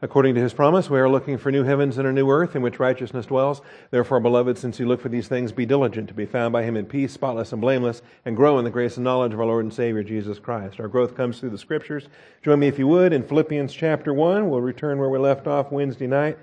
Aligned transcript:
According 0.00 0.36
to 0.36 0.40
his 0.40 0.54
promise, 0.54 0.88
we 0.88 1.00
are 1.00 1.08
looking 1.08 1.38
for 1.38 1.50
new 1.50 1.64
heavens 1.64 1.98
and 1.98 2.06
a 2.06 2.12
new 2.12 2.30
earth 2.30 2.54
in 2.54 2.62
which 2.62 2.78
righteousness 2.78 3.26
dwells. 3.26 3.60
Therefore, 3.90 4.20
beloved, 4.20 4.56
since 4.56 4.78
you 4.78 4.86
look 4.86 5.00
for 5.00 5.08
these 5.08 5.26
things, 5.26 5.50
be 5.50 5.66
diligent 5.66 6.06
to 6.06 6.14
be 6.14 6.24
found 6.24 6.52
by 6.52 6.62
him 6.62 6.76
in 6.76 6.86
peace, 6.86 7.12
spotless 7.12 7.52
and 7.52 7.60
blameless, 7.60 8.00
and 8.24 8.36
grow 8.36 8.60
in 8.60 8.64
the 8.64 8.70
grace 8.70 8.96
and 8.96 9.02
knowledge 9.02 9.34
of 9.34 9.40
our 9.40 9.46
Lord 9.46 9.64
and 9.64 9.74
Savior 9.74 10.04
Jesus 10.04 10.38
Christ. 10.38 10.78
Our 10.78 10.86
growth 10.86 11.16
comes 11.16 11.40
through 11.40 11.50
the 11.50 11.58
scriptures. 11.58 12.08
Join 12.42 12.60
me 12.60 12.68
if 12.68 12.78
you 12.78 12.86
would 12.86 13.12
in 13.12 13.24
Philippians 13.24 13.72
chapter 13.72 14.14
1. 14.14 14.48
We'll 14.48 14.60
return 14.60 14.98
where 14.98 15.10
we 15.10 15.18
left 15.18 15.48
off 15.48 15.72
Wednesday 15.72 16.06
night. 16.06 16.38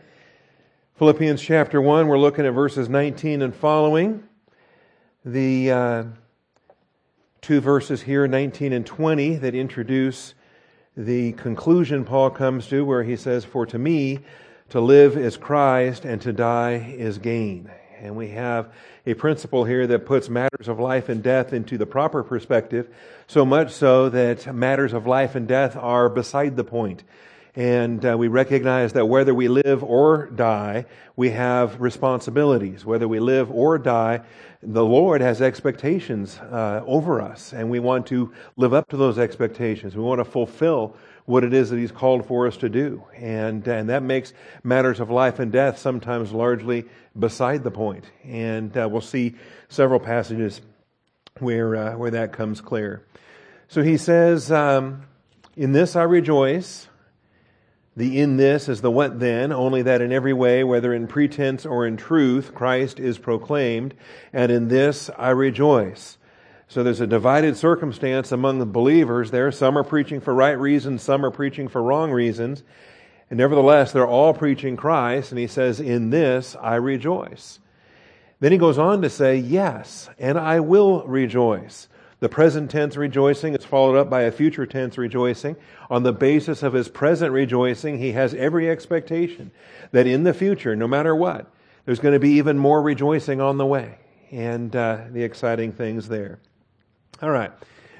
Philippians 0.97 1.41
chapter 1.41 1.81
1, 1.81 2.09
we're 2.09 2.17
looking 2.17 2.45
at 2.45 2.53
verses 2.53 2.89
19 2.89 3.41
and 3.41 3.55
following. 3.55 4.21
The 5.23 5.71
uh, 5.71 6.03
two 7.39 7.61
verses 7.61 8.01
here, 8.01 8.27
19 8.27 8.73
and 8.73 8.85
20, 8.85 9.35
that 9.37 9.55
introduce 9.55 10.33
the 10.97 11.33
conclusion 11.33 12.05
Paul 12.05 12.29
comes 12.29 12.67
to 12.67 12.85
where 12.85 13.03
he 13.03 13.15
says, 13.15 13.43
For 13.43 13.65
to 13.67 13.77
me, 13.77 14.19
to 14.69 14.79
live 14.79 15.17
is 15.17 15.37
Christ 15.37 16.05
and 16.05 16.21
to 16.21 16.33
die 16.33 16.95
is 16.97 17.17
gain. 17.17 17.69
And 17.99 18.15
we 18.15 18.29
have 18.29 18.73
a 19.05 19.13
principle 19.13 19.63
here 19.63 19.87
that 19.87 20.05
puts 20.05 20.29
matters 20.29 20.67
of 20.67 20.79
life 20.79 21.09
and 21.09 21.21
death 21.21 21.53
into 21.53 21.77
the 21.77 21.85
proper 21.85 22.23
perspective, 22.23 22.87
so 23.27 23.45
much 23.45 23.71
so 23.71 24.09
that 24.09 24.53
matters 24.53 24.93
of 24.93 25.07
life 25.07 25.35
and 25.35 25.47
death 25.47 25.75
are 25.75 26.09
beside 26.09 26.55
the 26.55 26.63
point. 26.63 27.03
And 27.55 28.05
uh, 28.05 28.17
we 28.17 28.27
recognize 28.27 28.93
that 28.93 29.05
whether 29.05 29.33
we 29.33 29.47
live 29.47 29.81
or 29.81 30.27
die, 30.27 30.85
we 31.15 31.29
have 31.29 31.79
responsibilities. 31.79 32.83
Whether 32.83 33.07
we 33.07 33.19
live 33.19 33.49
or 33.49 33.77
die, 33.77 34.21
the 34.61 34.83
Lord 34.83 35.21
has 35.21 35.41
expectations 35.41 36.37
uh, 36.37 36.83
over 36.85 37.21
us, 37.21 37.53
and 37.53 37.69
we 37.69 37.79
want 37.79 38.07
to 38.07 38.33
live 38.57 38.73
up 38.73 38.89
to 38.89 38.97
those 38.97 39.17
expectations. 39.17 39.95
We 39.95 40.03
want 40.03 40.19
to 40.19 40.25
fulfill 40.25 40.97
what 41.25 41.43
it 41.43 41.53
is 41.53 41.69
that 41.69 41.77
He's 41.77 41.91
called 41.91 42.25
for 42.25 42.45
us 42.45 42.57
to 42.57 42.67
do. 42.67 43.03
And, 43.15 43.65
and 43.67 43.89
that 43.89 44.03
makes 44.03 44.33
matters 44.63 44.99
of 44.99 45.09
life 45.09 45.39
and 45.39 45.51
death 45.51 45.77
sometimes 45.77 46.33
largely 46.33 46.85
beside 47.17 47.63
the 47.63 47.71
point. 47.71 48.03
And 48.25 48.75
uh, 48.75 48.89
we'll 48.91 49.01
see 49.01 49.35
several 49.69 49.99
passages 49.99 50.59
where, 51.39 51.75
uh, 51.75 51.97
where 51.97 52.11
that 52.11 52.33
comes 52.33 52.59
clear. 52.59 53.05
So 53.69 53.81
he 53.81 53.97
says, 53.97 54.51
um, 54.51 55.03
In 55.55 55.71
this 55.71 55.95
I 55.95 56.03
rejoice 56.03 56.89
the 57.97 58.19
in 58.19 58.35
this 58.37 58.67
is 58.67 58.81
the 58.81 58.91
what 58.91 59.19
then, 59.19 59.53
only 59.53 59.81
that 59.81 60.01
in 60.01 60.11
every 60.11 60.33
way, 60.33 60.63
whether 60.63 60.93
in 60.93 61.07
pretense 61.07 61.65
or 61.65 61.87
in 61.87 61.95
truth, 61.95 62.53
Christ 62.53 62.99
is 62.99 63.17
proclaimed, 63.17 63.93
and 64.33 64.51
in 64.51 64.67
this 64.67 65.09
I 65.17 65.29
rejoice. 65.29 66.17
So 66.67 66.83
there's 66.83 66.99
a 66.99 67.07
divided 67.07 67.55
circumstance 67.55 68.31
among 68.31 68.59
the 68.59 68.65
believers 68.65 69.31
there. 69.31 69.51
Some 69.51 69.77
are 69.77 69.83
preaching 69.83 70.19
for 70.19 70.33
right 70.33 70.59
reasons, 70.59 71.03
some 71.03 71.25
are 71.25 71.31
preaching 71.31 71.67
for 71.69 71.81
wrong 71.81 72.11
reasons. 72.11 72.63
And 73.29 73.37
nevertheless, 73.37 73.91
they're 73.91 74.07
all 74.07 74.33
preaching 74.33 74.75
Christ, 74.75 75.31
and 75.31 75.39
he 75.39 75.47
says, 75.47 75.79
In 75.79 76.09
this 76.09 76.55
I 76.61 76.75
rejoice. 76.75 77.59
Then 78.39 78.51
he 78.51 78.57
goes 78.57 78.77
on 78.77 79.01
to 79.03 79.09
say, 79.09 79.37
Yes, 79.37 80.09
and 80.19 80.37
I 80.37 80.59
will 80.59 81.03
rejoice. 81.07 81.87
The 82.25 82.29
present 82.29 82.71
tense 82.71 82.97
rejoicing 82.97 83.53
is 83.53 83.65
followed 83.65 83.95
up 83.95 84.09
by 84.09 84.23
a 84.23 84.31
future 84.31 84.65
tense 84.65 84.97
rejoicing. 84.97 85.55
On 85.91 86.01
the 86.01 86.11
basis 86.11 86.63
of 86.63 86.73
his 86.73 86.89
present 86.89 87.31
rejoicing, 87.31 87.99
he 87.99 88.13
has 88.13 88.33
every 88.33 88.67
expectation 88.67 89.51
that 89.91 90.07
in 90.07 90.23
the 90.23 90.33
future, 90.33 90.75
no 90.75 90.87
matter 90.87 91.15
what, 91.15 91.53
there's 91.85 91.99
going 91.99 92.15
to 92.15 92.19
be 92.19 92.31
even 92.31 92.57
more 92.57 92.81
rejoicing 92.81 93.41
on 93.41 93.59
the 93.59 93.65
way 93.67 93.99
and 94.31 94.75
uh, 94.75 95.01
the 95.11 95.21
exciting 95.21 95.71
things 95.71 96.07
there. 96.07 96.39
All 97.21 97.29
right. 97.29 97.51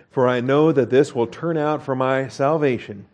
For 0.10 0.28
I 0.28 0.42
know 0.42 0.72
that 0.72 0.90
this 0.90 1.14
will 1.14 1.28
turn 1.28 1.56
out 1.56 1.84
for 1.84 1.96
my 1.96 2.28
salvation 2.28 3.06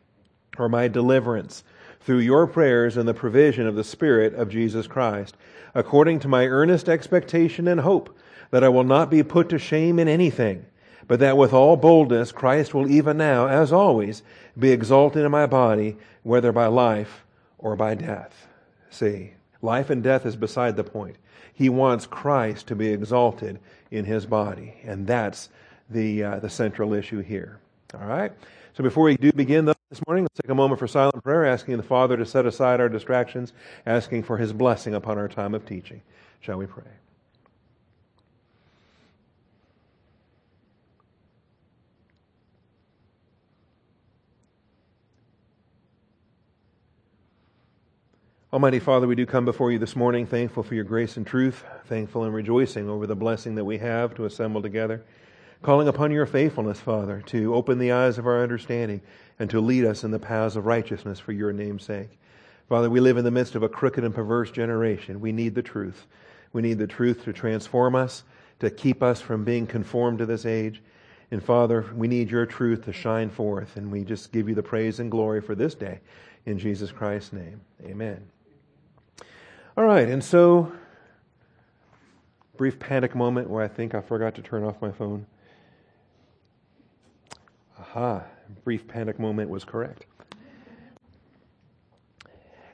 or 0.58 0.70
my 0.70 0.88
deliverance 0.88 1.66
through 2.00 2.20
your 2.20 2.48
prayers 2.48 2.96
and 2.96 3.06
the 3.06 3.14
provision 3.14 3.68
of 3.68 3.76
the 3.76 3.84
Spirit 3.84 4.34
of 4.36 4.48
Jesus 4.48 4.88
Christ, 4.88 5.36
according 5.76 6.20
to 6.20 6.30
my 6.30 6.46
earnest 6.46 6.88
expectation 6.88 7.68
and 7.68 7.82
hope 7.82 8.18
that 8.52 8.64
I 8.64 8.70
will 8.70 8.86
not 8.86 9.12
be 9.12 9.24
put 9.24 9.50
to 9.50 9.60
shame 9.60 10.00
in 10.00 10.08
anything 10.08 10.68
but 11.12 11.20
that 11.20 11.36
with 11.36 11.52
all 11.52 11.76
boldness 11.76 12.32
Christ 12.32 12.74
will 12.74 12.90
even 12.90 13.18
now, 13.18 13.46
as 13.46 13.74
always, 13.74 14.24
be 14.58 14.72
exalted 14.72 15.26
in 15.26 15.32
my 15.32 15.46
body, 15.46 15.98
whether 16.24 16.54
by 16.54 16.68
life 16.68 17.26
or 17.58 17.76
by 17.76 17.96
death. 17.96 18.48
See, 18.90 19.32
life 19.62 19.90
and 19.90 20.02
death 20.02 20.26
is 20.26 20.38
beside 20.38 20.78
the 20.78 20.86
point. 20.86 21.18
He 21.54 21.68
wants 21.68 22.06
Christ 22.06 22.68
to 22.68 22.78
be 22.78 22.94
exalted 22.94 23.60
in 23.92 24.06
his 24.06 24.26
body, 24.26 24.76
and 24.86 25.06
that's 25.06 25.50
the, 25.90 26.24
uh, 26.24 26.40
the 26.40 26.50
central 26.50 26.94
issue 26.94 27.20
here. 27.20 27.60
All 27.94 28.08
right? 28.08 28.32
So 28.74 28.82
before 28.82 29.04
we 29.04 29.18
do 29.18 29.34
begin 29.34 29.66
this 29.66 30.02
morning, 30.08 30.24
let's 30.24 30.40
take 30.42 30.50
a 30.50 30.56
moment 30.56 30.80
for 30.80 30.88
silent 30.88 31.22
prayer, 31.26 31.46
asking 31.46 31.76
the 31.76 31.84
Father 31.84 32.16
to 32.16 32.26
set 32.26 32.46
aside 32.46 32.80
our 32.80 32.88
distractions, 32.88 33.52
asking 33.86 34.24
for 34.24 34.38
his 34.38 34.54
blessing 34.54 34.94
upon 34.94 35.18
our 35.18 35.28
time 35.28 35.56
of 35.56 35.66
teaching. 35.66 36.04
Shall 36.40 36.56
we 36.56 36.68
pray? 36.68 37.01
Almighty 48.54 48.80
Father, 48.80 49.08
we 49.08 49.16
do 49.16 49.26
come 49.26 49.46
before 49.46 49.72
you 49.72 49.80
this 49.80 49.96
morning 49.96 50.26
thankful 50.26 50.62
for 50.62 50.76
your 50.76 50.84
grace 50.84 51.16
and 51.16 51.26
truth, 51.26 51.64
thankful 51.86 52.26
and 52.26 52.34
rejoicing 52.34 52.90
over 52.90 53.08
the 53.08 53.16
blessing 53.16 53.56
that 53.56 53.64
we 53.64 53.78
have 53.78 54.14
to 54.16 54.26
assemble 54.26 54.62
together, 54.62 55.06
calling 55.62 55.88
upon 55.88 56.12
your 56.12 56.26
faithfulness, 56.26 56.78
Father, 56.78 57.24
to 57.28 57.56
open 57.56 57.80
the 57.80 57.94
eyes 57.94 58.18
of 58.18 58.28
our 58.28 58.44
understanding 58.44 59.00
and 59.40 59.50
to 59.50 59.62
lead 59.62 59.86
us 59.86 60.04
in 60.04 60.12
the 60.12 60.20
paths 60.20 60.58
of 60.58 60.66
righteousness 60.66 61.18
for 61.18 61.32
your 61.32 61.54
name's 61.54 61.86
sake. 61.86 62.20
Father, 62.68 62.90
we 62.90 63.00
live 63.00 63.16
in 63.16 63.24
the 63.24 63.32
midst 63.32 63.56
of 63.56 63.64
a 63.64 63.70
crooked 63.70 64.04
and 64.04 64.14
perverse 64.14 64.52
generation. 64.52 65.22
We 65.22 65.32
need 65.32 65.56
the 65.56 65.64
truth. 65.64 66.06
We 66.52 66.62
need 66.62 66.78
the 66.78 66.88
truth 66.88 67.24
to 67.24 67.32
transform 67.32 67.96
us, 67.96 68.24
to 68.60 68.70
keep 68.70 69.02
us 69.02 69.22
from 69.22 69.46
being 69.46 69.66
conformed 69.66 70.18
to 70.18 70.26
this 70.26 70.46
age. 70.46 70.84
And 71.32 71.42
Father, 71.42 71.86
we 71.96 72.10
need 72.10 72.30
your 72.30 72.46
truth 72.46 72.84
to 72.84 72.92
shine 72.92 73.30
forth, 73.30 73.78
and 73.78 73.90
we 73.90 74.04
just 74.04 74.34
give 74.34 74.50
you 74.50 74.56
the 74.56 74.62
praise 74.62 75.00
and 75.00 75.10
glory 75.10 75.40
for 75.40 75.56
this 75.56 75.74
day. 75.74 76.02
In 76.46 76.60
Jesus 76.60 76.92
Christ's 76.92 77.32
name, 77.32 77.62
amen. 77.86 78.22
All 79.78 79.86
right, 79.86 80.10
and 80.10 80.22
so, 80.22 80.70
brief 82.58 82.78
panic 82.78 83.16
moment 83.16 83.50
where 83.50 83.64
I 83.64 83.70
think 83.70 83.96
I 83.96 84.02
forgot 84.02 84.36
to 84.36 84.42
turn 84.42 84.66
off 84.66 84.82
my 84.82 84.92
phone. 84.92 85.26
Aha, 87.80 88.26
brief 88.66 88.86
panic 88.86 89.18
moment 89.18 89.50
was 89.50 89.64
correct. 89.64 90.06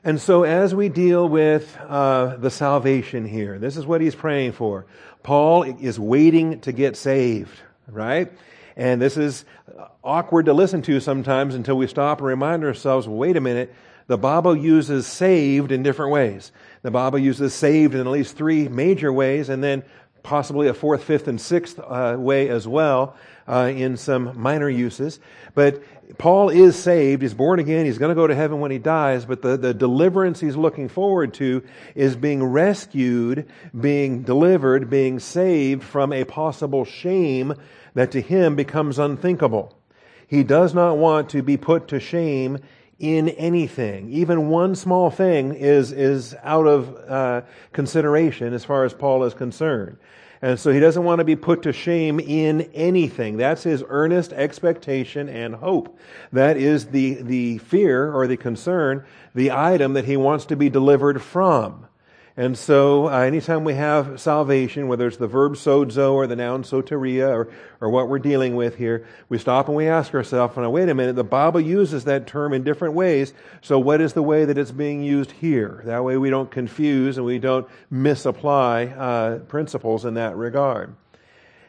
And 0.02 0.20
so, 0.20 0.42
as 0.42 0.74
we 0.74 0.88
deal 0.88 1.28
with 1.28 1.78
uh, 1.86 2.34
the 2.36 2.50
salvation 2.50 3.24
here, 3.24 3.60
this 3.60 3.76
is 3.76 3.86
what 3.86 4.00
he's 4.00 4.16
praying 4.16 4.52
for. 4.52 4.86
Paul 5.22 5.62
is 5.62 6.00
waiting 6.00 6.60
to 6.62 6.72
get 6.72 6.96
saved, 6.96 7.60
right? 7.86 8.32
And 8.76 9.00
this 9.00 9.16
is 9.16 9.44
awkward 10.02 10.46
to 10.46 10.52
listen 10.52 10.82
to 10.82 10.98
sometimes 10.98 11.54
until 11.54 11.76
we 11.76 11.86
stop 11.86 12.18
and 12.18 12.26
remind 12.26 12.64
ourselves 12.64 13.06
wait 13.06 13.36
a 13.36 13.40
minute, 13.40 13.72
the 14.08 14.18
Bible 14.18 14.56
uses 14.56 15.06
saved 15.06 15.70
in 15.70 15.82
different 15.82 16.12
ways. 16.12 16.50
The 16.82 16.90
Bible 16.90 17.18
uses 17.18 17.54
saved 17.54 17.94
in 17.94 18.00
at 18.00 18.06
least 18.06 18.36
three 18.36 18.66
major 18.66 19.12
ways, 19.12 19.48
and 19.48 19.62
then 19.62 19.84
possibly 20.22 20.68
a 20.68 20.74
fourth, 20.74 21.04
fifth, 21.04 21.28
and 21.28 21.40
sixth 21.40 21.78
uh, 21.78 22.16
way 22.18 22.48
as 22.48 22.66
well 22.66 23.16
uh, 23.46 23.70
in 23.74 23.96
some 23.96 24.38
minor 24.40 24.68
uses. 24.68 25.20
But 25.54 25.82
Paul 26.16 26.48
is 26.48 26.74
saved. 26.74 27.20
He's 27.20 27.34
born 27.34 27.58
again. 27.58 27.84
He's 27.84 27.98
going 27.98 28.08
to 28.08 28.14
go 28.14 28.26
to 28.26 28.34
heaven 28.34 28.60
when 28.60 28.70
he 28.70 28.78
dies. 28.78 29.26
But 29.26 29.42
the, 29.42 29.56
the 29.56 29.74
deliverance 29.74 30.40
he's 30.40 30.56
looking 30.56 30.88
forward 30.88 31.34
to 31.34 31.62
is 31.94 32.16
being 32.16 32.42
rescued, 32.42 33.46
being 33.78 34.22
delivered, 34.22 34.88
being 34.88 35.18
saved 35.18 35.82
from 35.82 36.12
a 36.12 36.24
possible 36.24 36.84
shame 36.84 37.54
that 37.94 38.12
to 38.12 38.22
him 38.22 38.56
becomes 38.56 38.98
unthinkable. 38.98 39.78
He 40.26 40.44
does 40.44 40.74
not 40.74 40.96
want 40.96 41.30
to 41.30 41.42
be 41.42 41.56
put 41.56 41.88
to 41.88 42.00
shame 42.00 42.58
in 42.98 43.28
anything. 43.30 44.10
Even 44.10 44.48
one 44.48 44.74
small 44.74 45.10
thing 45.10 45.54
is, 45.54 45.92
is 45.92 46.34
out 46.42 46.66
of 46.66 46.96
uh, 47.08 47.42
consideration 47.72 48.52
as 48.52 48.64
far 48.64 48.84
as 48.84 48.92
Paul 48.92 49.24
is 49.24 49.34
concerned. 49.34 49.98
And 50.40 50.58
so 50.58 50.72
he 50.72 50.78
doesn't 50.78 51.02
want 51.02 51.18
to 51.18 51.24
be 51.24 51.34
put 51.34 51.62
to 51.62 51.72
shame 51.72 52.20
in 52.20 52.62
anything. 52.72 53.38
That's 53.38 53.64
his 53.64 53.82
earnest 53.88 54.32
expectation 54.32 55.28
and 55.28 55.54
hope. 55.54 55.98
That 56.32 56.56
is 56.56 56.86
the, 56.86 57.14
the 57.22 57.58
fear 57.58 58.12
or 58.12 58.28
the 58.28 58.36
concern, 58.36 59.04
the 59.34 59.50
item 59.50 59.94
that 59.94 60.04
he 60.04 60.16
wants 60.16 60.46
to 60.46 60.56
be 60.56 60.70
delivered 60.70 61.20
from. 61.20 61.87
And 62.38 62.56
so, 62.56 63.08
uh, 63.08 63.18
anytime 63.22 63.64
we 63.64 63.74
have 63.74 64.20
salvation, 64.20 64.86
whether 64.86 65.08
it's 65.08 65.16
the 65.16 65.26
verb 65.26 65.54
sozo 65.54 66.12
or 66.12 66.28
the 66.28 66.36
noun 66.36 66.62
soteria 66.62 67.28
or, 67.30 67.48
or 67.80 67.90
what 67.90 68.08
we're 68.08 68.20
dealing 68.20 68.54
with 68.54 68.76
here, 68.76 69.04
we 69.28 69.38
stop 69.38 69.66
and 69.66 69.76
we 69.76 69.88
ask 69.88 70.14
ourselves, 70.14 70.56
now, 70.56 70.70
wait 70.70 70.88
a 70.88 70.94
minute, 70.94 71.16
the 71.16 71.24
Bible 71.24 71.60
uses 71.60 72.04
that 72.04 72.28
term 72.28 72.52
in 72.52 72.62
different 72.62 72.94
ways, 72.94 73.34
so 73.60 73.80
what 73.80 74.00
is 74.00 74.12
the 74.12 74.22
way 74.22 74.44
that 74.44 74.56
it's 74.56 74.70
being 74.70 75.02
used 75.02 75.32
here? 75.32 75.82
That 75.84 76.04
way 76.04 76.16
we 76.16 76.30
don't 76.30 76.48
confuse 76.48 77.16
and 77.16 77.26
we 77.26 77.40
don't 77.40 77.66
misapply 77.90 78.84
uh, 78.84 79.38
principles 79.40 80.04
in 80.04 80.14
that 80.14 80.36
regard. 80.36 80.94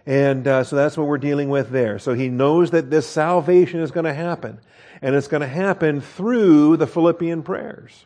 And 0.05 0.47
uh, 0.47 0.63
so 0.63 0.75
that's 0.75 0.95
what 0.95 1.07
we're 1.07 1.17
dealing 1.17 1.49
with 1.49 1.71
there. 1.71 1.97
So 1.97 2.13
he 2.13 2.29
knows 2.29 2.69
that 2.71 2.91
this 2.91 3.07
salvation 3.07 3.79
is 3.79 3.89
going 3.89 4.05
to 4.05 4.13
happen. 4.13 4.59
And 5.01 5.15
it's 5.15 5.27
going 5.27 5.41
to 5.41 5.47
happen 5.47 6.01
through 6.01 6.77
the 6.77 6.85
Philippian 6.85 7.41
prayers. 7.41 8.05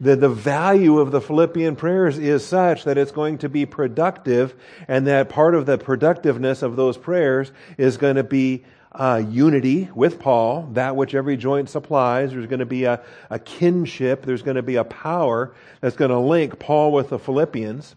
The, 0.00 0.16
the 0.16 0.30
value 0.30 0.98
of 0.98 1.10
the 1.10 1.20
Philippian 1.20 1.76
prayers 1.76 2.16
is 2.16 2.44
such 2.44 2.84
that 2.84 2.96
it's 2.96 3.12
going 3.12 3.38
to 3.38 3.50
be 3.50 3.66
productive, 3.66 4.54
and 4.88 5.06
that 5.06 5.28
part 5.28 5.54
of 5.54 5.66
the 5.66 5.76
productiveness 5.76 6.62
of 6.62 6.76
those 6.76 6.96
prayers 6.96 7.52
is 7.76 7.98
going 7.98 8.16
to 8.16 8.24
be 8.24 8.64
uh, 8.92 9.22
unity 9.28 9.88
with 9.94 10.18
Paul, 10.18 10.68
that 10.72 10.96
which 10.96 11.14
every 11.14 11.36
joint 11.36 11.68
supplies. 11.68 12.32
There's 12.32 12.46
going 12.46 12.60
to 12.60 12.66
be 12.66 12.84
a, 12.84 13.02
a 13.28 13.38
kinship. 13.38 14.24
There's 14.24 14.42
going 14.42 14.56
to 14.56 14.62
be 14.62 14.76
a 14.76 14.84
power 14.84 15.54
that's 15.80 15.96
going 15.96 16.10
to 16.10 16.18
link 16.18 16.58
Paul 16.58 16.92
with 16.92 17.10
the 17.10 17.18
Philippians. 17.18 17.94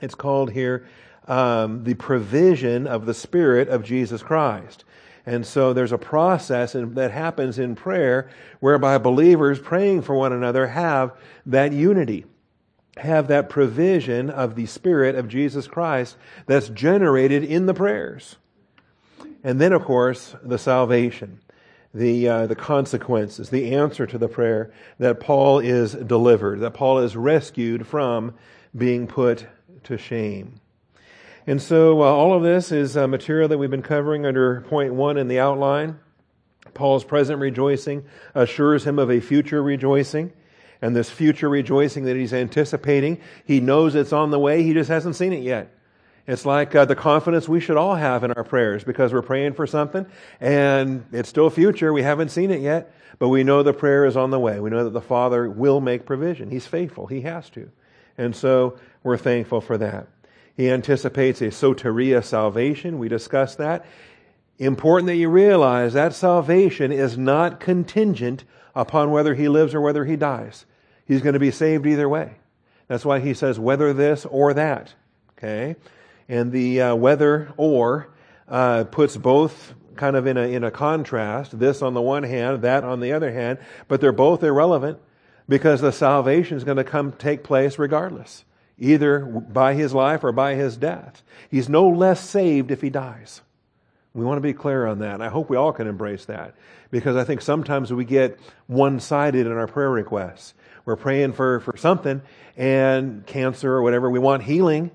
It's 0.00 0.14
called 0.14 0.52
here 0.52 0.86
um, 1.26 1.84
the 1.84 1.94
provision 1.94 2.86
of 2.86 3.06
the 3.06 3.14
Spirit 3.14 3.68
of 3.68 3.84
Jesus 3.84 4.22
Christ. 4.22 4.84
And 5.24 5.46
so 5.46 5.72
there's 5.72 5.92
a 5.92 5.98
process 5.98 6.74
in, 6.74 6.94
that 6.94 7.12
happens 7.12 7.58
in 7.58 7.76
prayer 7.76 8.28
whereby 8.60 8.98
believers 8.98 9.60
praying 9.60 10.02
for 10.02 10.16
one 10.16 10.32
another 10.32 10.66
have 10.66 11.12
that 11.46 11.72
unity, 11.72 12.24
have 12.96 13.28
that 13.28 13.48
provision 13.48 14.30
of 14.30 14.56
the 14.56 14.66
Spirit 14.66 15.14
of 15.14 15.28
Jesus 15.28 15.68
Christ 15.68 16.16
that's 16.46 16.68
generated 16.68 17.44
in 17.44 17.66
the 17.66 17.74
prayers. 17.74 18.36
And 19.44 19.60
then, 19.60 19.72
of 19.72 19.84
course, 19.84 20.34
the 20.42 20.58
salvation, 20.58 21.40
the, 21.94 22.28
uh, 22.28 22.46
the 22.46 22.56
consequences, 22.56 23.48
the 23.50 23.74
answer 23.74 24.06
to 24.06 24.18
the 24.18 24.28
prayer 24.28 24.72
that 24.98 25.20
Paul 25.20 25.60
is 25.60 25.92
delivered, 25.92 26.60
that 26.60 26.74
Paul 26.74 26.98
is 26.98 27.16
rescued 27.16 27.86
from 27.86 28.34
being 28.76 29.06
put 29.06 29.46
to 29.84 29.98
shame. 29.98 30.60
And 31.46 31.60
so, 31.60 32.02
uh, 32.02 32.04
all 32.04 32.34
of 32.34 32.42
this 32.42 32.70
is 32.70 32.96
uh, 32.96 33.08
material 33.08 33.48
that 33.48 33.58
we've 33.58 33.70
been 33.70 33.82
covering 33.82 34.26
under 34.26 34.60
point 34.62 34.94
one 34.94 35.16
in 35.16 35.28
the 35.28 35.40
outline. 35.40 35.98
Paul's 36.74 37.04
present 37.04 37.40
rejoicing 37.40 38.04
assures 38.34 38.86
him 38.86 38.98
of 38.98 39.10
a 39.10 39.20
future 39.20 39.62
rejoicing. 39.62 40.32
And 40.80 40.96
this 40.96 41.10
future 41.10 41.48
rejoicing 41.48 42.04
that 42.04 42.16
he's 42.16 42.32
anticipating, 42.32 43.20
he 43.44 43.60
knows 43.60 43.94
it's 43.94 44.12
on 44.12 44.30
the 44.30 44.38
way, 44.38 44.64
he 44.64 44.72
just 44.72 44.90
hasn't 44.90 45.14
seen 45.14 45.32
it 45.32 45.42
yet. 45.42 45.72
It's 46.26 46.46
like 46.46 46.74
uh, 46.74 46.84
the 46.84 46.94
confidence 46.94 47.48
we 47.48 47.60
should 47.60 47.76
all 47.76 47.94
have 47.94 48.22
in 48.22 48.32
our 48.32 48.44
prayers 48.44 48.84
because 48.84 49.12
we're 49.12 49.22
praying 49.22 49.54
for 49.54 49.66
something 49.66 50.06
and 50.40 51.04
it's 51.12 51.28
still 51.28 51.50
future. 51.50 51.92
We 51.92 52.02
haven't 52.02 52.30
seen 52.30 52.50
it 52.50 52.60
yet, 52.60 52.94
but 53.18 53.28
we 53.28 53.42
know 53.42 53.62
the 53.62 53.72
prayer 53.72 54.06
is 54.06 54.16
on 54.16 54.30
the 54.30 54.38
way. 54.38 54.60
We 54.60 54.70
know 54.70 54.84
that 54.84 54.92
the 54.92 55.00
Father 55.00 55.48
will 55.50 55.80
make 55.80 56.06
provision. 56.06 56.50
He's 56.50 56.66
faithful. 56.66 57.06
He 57.06 57.22
has 57.22 57.50
to. 57.50 57.70
And 58.18 58.36
so 58.36 58.78
we're 59.02 59.16
thankful 59.16 59.60
for 59.60 59.78
that. 59.78 60.06
He 60.56 60.70
anticipates 60.70 61.40
a 61.40 61.46
soteria 61.46 62.22
salvation. 62.22 62.98
We 62.98 63.08
discussed 63.08 63.58
that. 63.58 63.84
Important 64.58 65.06
that 65.08 65.16
you 65.16 65.28
realize 65.28 65.94
that 65.94 66.14
salvation 66.14 66.92
is 66.92 67.16
not 67.16 67.58
contingent 67.58 68.44
upon 68.74 69.10
whether 69.10 69.34
he 69.34 69.48
lives 69.48 69.74
or 69.74 69.80
whether 69.80 70.04
he 70.04 70.16
dies. 70.16 70.66
He's 71.06 71.22
going 71.22 71.34
to 71.34 71.40
be 71.40 71.50
saved 71.50 71.86
either 71.86 72.08
way. 72.08 72.36
That's 72.86 73.04
why 73.04 73.20
he 73.20 73.34
says 73.34 73.58
whether 73.58 73.92
this 73.92 74.26
or 74.26 74.54
that. 74.54 74.94
Okay? 75.38 75.76
and 76.28 76.52
the 76.52 76.80
uh, 76.80 76.94
whether 76.94 77.52
or 77.56 78.08
uh, 78.48 78.84
puts 78.84 79.16
both 79.16 79.74
kind 79.96 80.16
of 80.16 80.26
in 80.26 80.38
a, 80.38 80.42
in 80.42 80.64
a 80.64 80.70
contrast, 80.70 81.58
this 81.58 81.82
on 81.82 81.94
the 81.94 82.00
one 82.00 82.22
hand, 82.22 82.62
that 82.62 82.84
on 82.84 83.00
the 83.00 83.12
other 83.12 83.30
hand, 83.30 83.58
but 83.88 84.00
they're 84.00 84.12
both 84.12 84.42
irrelevant 84.42 84.98
because 85.48 85.82
the 85.82 85.92
salvation 85.92 86.56
is 86.56 86.64
going 86.64 86.78
to 86.78 86.84
come 86.84 87.12
take 87.12 87.44
place 87.44 87.78
regardless, 87.78 88.44
either 88.82 89.20
by 89.20 89.74
his 89.74 89.94
life 89.94 90.24
or 90.24 90.32
by 90.32 90.56
his 90.56 90.76
death. 90.76 91.22
He's 91.48 91.68
no 91.68 91.88
less 91.88 92.20
saved 92.20 92.72
if 92.72 92.80
he 92.80 92.90
dies. 92.90 93.40
We 94.12 94.24
want 94.24 94.38
to 94.38 94.42
be 94.42 94.52
clear 94.52 94.86
on 94.86 94.98
that. 94.98 95.22
I 95.22 95.28
hope 95.28 95.48
we 95.48 95.56
all 95.56 95.72
can 95.72 95.86
embrace 95.86 96.24
that 96.24 96.56
because 96.90 97.14
I 97.14 97.22
think 97.22 97.42
sometimes 97.42 97.92
we 97.92 98.04
get 98.04 98.40
one 98.66 98.98
sided 98.98 99.46
in 99.46 99.52
our 99.52 99.68
prayer 99.68 99.88
requests. 99.88 100.52
We're 100.84 100.96
praying 100.96 101.34
for, 101.34 101.60
for 101.60 101.76
something 101.76 102.22
and 102.56 103.24
cancer 103.24 103.72
or 103.72 103.82
whatever. 103.82 104.10
We 104.10 104.18
want 104.18 104.42
healing. 104.42 104.90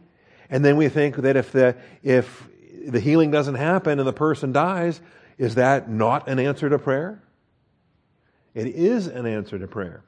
And 0.49 0.65
then 0.65 0.75
we 0.75 0.89
think 0.89 1.15
that 1.15 1.37
if 1.37 1.53
the, 1.53 1.77
if 2.03 2.45
the 2.85 2.99
healing 2.99 3.31
doesn't 3.31 3.55
happen 3.55 3.99
and 3.99 4.07
the 4.07 4.13
person 4.13 4.51
dies, 4.51 4.99
is 5.37 5.55
that 5.55 5.89
not 5.89 6.27
an 6.27 6.39
answer 6.39 6.69
to 6.69 6.77
prayer? 6.77 7.23
It 8.53 8.67
is 8.67 9.07
an 9.07 9.25
answer 9.25 9.57
to 9.57 9.67
prayer, 9.67 10.03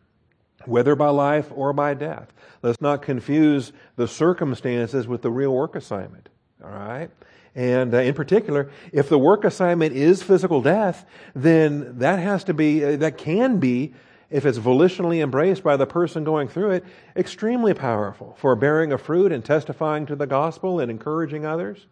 whether 0.65 0.95
by 0.95 1.09
life 1.09 1.51
or 1.55 1.73
by 1.73 1.93
death. 1.93 2.31
Let's 2.61 2.81
not 2.81 3.01
confuse 3.01 3.71
the 3.95 4.07
circumstances 4.07 5.07
with 5.07 5.21
the 5.21 5.31
real 5.31 5.53
work 5.53 5.75
assignment. 5.75 6.29
All 6.63 6.69
right? 6.71 7.09
And 7.55 7.93
uh, 7.93 7.99
in 7.99 8.13
particular, 8.13 8.69
if 8.91 9.09
the 9.09 9.17
work 9.17 9.43
assignment 9.43 9.95
is 9.95 10.21
physical 10.21 10.61
death, 10.61 11.05
then 11.35 11.97
that 11.99 12.19
has 12.19 12.43
to 12.45 12.53
be, 12.53 12.83
uh, 12.83 12.97
that 12.97 13.17
can 13.17 13.59
be 13.59 13.93
if 14.29 14.45
it's 14.45 14.59
volitionally 14.59 15.23
embraced 15.23 15.63
by 15.63 15.75
the 15.75 15.87
person 15.87 16.23
going 16.23 16.47
through 16.47 16.71
it, 16.71 16.85
extremely 17.15 17.73
powerful 17.73 18.35
for 18.37 18.55
bearing 18.55 18.93
a 18.93 18.97
fruit 18.97 19.31
and 19.31 19.43
testifying 19.43 20.05
to 20.05 20.15
the 20.15 20.27
gospel 20.27 20.79
and 20.79 20.91
encouraging 20.91 21.45
others. 21.45 21.87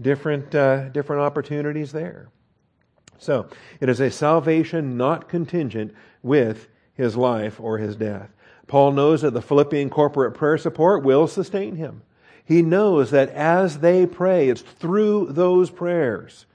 Different, 0.00 0.54
uh, 0.54 0.88
different 0.90 1.22
opportunities 1.22 1.92
there. 1.92 2.28
So, 3.18 3.48
it 3.80 3.88
is 3.88 4.00
a 4.00 4.10
salvation 4.10 4.96
not 4.96 5.28
contingent 5.28 5.94
with 6.22 6.68
his 6.96 7.16
life 7.16 7.60
or 7.60 7.78
his 7.78 7.96
death. 7.96 8.30
Paul 8.66 8.92
knows 8.92 9.22
that 9.22 9.32
the 9.32 9.42
Philippian 9.42 9.90
corporate 9.90 10.34
prayer 10.34 10.58
support 10.58 11.04
will 11.04 11.26
sustain 11.26 11.76
him. 11.76 12.02
He 12.44 12.62
knows 12.62 13.10
that 13.10 13.28
as 13.30 13.78
they 13.78 14.06
pray, 14.06 14.48
it's 14.48 14.62
through 14.62 15.32
those 15.32 15.70
prayers. 15.70 16.46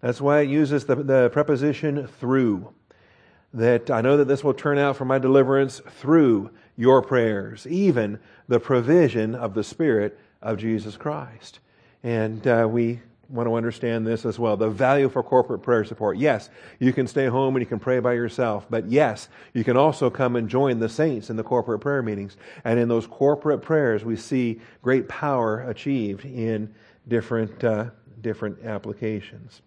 That's 0.00 0.20
why 0.20 0.40
it 0.40 0.48
uses 0.48 0.84
the, 0.84 0.96
the 0.96 1.30
preposition 1.30 2.06
through 2.06 2.72
that 3.54 3.90
I 3.90 4.00
know 4.00 4.16
that 4.16 4.28
this 4.28 4.44
will 4.44 4.54
turn 4.54 4.78
out 4.78 4.96
for 4.96 5.04
my 5.04 5.18
deliverance 5.18 5.80
through 6.00 6.50
your 6.76 7.02
prayers, 7.02 7.66
even 7.66 8.20
the 8.46 8.60
provision 8.60 9.34
of 9.34 9.54
the 9.54 9.64
Spirit 9.64 10.18
of 10.42 10.58
Jesus 10.58 10.96
Christ. 10.96 11.60
And 12.02 12.46
uh, 12.46 12.68
we 12.70 13.00
want 13.28 13.46
to 13.48 13.54
understand 13.54 14.06
this 14.06 14.24
as 14.24 14.38
well. 14.38 14.56
The 14.56 14.70
value 14.70 15.08
for 15.08 15.22
corporate 15.22 15.62
prayer 15.62 15.84
support. 15.84 16.16
Yes, 16.18 16.48
you 16.78 16.92
can 16.92 17.06
stay 17.06 17.26
home 17.26 17.56
and 17.56 17.62
you 17.62 17.66
can 17.66 17.78
pray 17.78 18.00
by 18.00 18.14
yourself, 18.14 18.66
but 18.70 18.90
yes, 18.90 19.28
you 19.52 19.64
can 19.64 19.76
also 19.76 20.08
come 20.08 20.36
and 20.36 20.48
join 20.48 20.78
the 20.78 20.88
saints 20.88 21.28
in 21.28 21.36
the 21.36 21.42
corporate 21.42 21.80
prayer 21.80 22.02
meetings. 22.02 22.36
And 22.64 22.78
in 22.78 22.88
those 22.88 23.06
corporate 23.06 23.62
prayers, 23.62 24.04
we 24.04 24.16
see 24.16 24.60
great 24.82 25.08
power 25.08 25.60
achieved 25.68 26.24
in 26.24 26.74
different, 27.06 27.62
uh, 27.62 27.90
different 28.20 28.64
applications. 28.64 29.60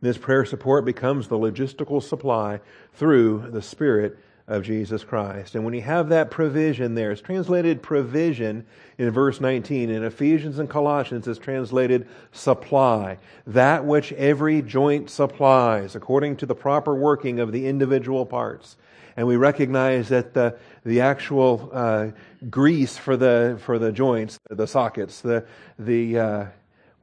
This 0.00 0.18
prayer 0.18 0.44
support 0.44 0.84
becomes 0.84 1.28
the 1.28 1.38
logistical 1.38 2.02
supply 2.02 2.60
through 2.92 3.50
the 3.50 3.62
Spirit 3.62 4.18
of 4.46 4.62
Jesus 4.62 5.04
Christ. 5.04 5.54
And 5.54 5.64
when 5.64 5.72
you 5.72 5.80
have 5.80 6.10
that 6.10 6.30
provision 6.30 6.94
there, 6.94 7.10
it's 7.10 7.22
translated 7.22 7.82
provision 7.82 8.66
in 8.98 9.10
verse 9.10 9.40
19. 9.40 9.88
In 9.88 10.04
Ephesians 10.04 10.58
and 10.58 10.68
Colossians, 10.68 11.26
it's 11.26 11.38
translated 11.38 12.06
supply. 12.32 13.18
That 13.46 13.84
which 13.84 14.12
every 14.12 14.60
joint 14.60 15.08
supplies 15.08 15.96
according 15.96 16.36
to 16.38 16.46
the 16.46 16.54
proper 16.54 16.94
working 16.94 17.40
of 17.40 17.52
the 17.52 17.66
individual 17.66 18.26
parts. 18.26 18.76
And 19.16 19.26
we 19.26 19.36
recognize 19.36 20.08
that 20.08 20.34
the, 20.34 20.56
the 20.84 21.00
actual 21.00 21.70
uh, 21.72 22.08
grease 22.50 22.98
for 22.98 23.16
the, 23.16 23.58
for 23.64 23.78
the 23.78 23.92
joints, 23.92 24.38
the 24.50 24.66
sockets, 24.66 25.20
the, 25.20 25.46
the, 25.78 26.18
uh, 26.18 26.46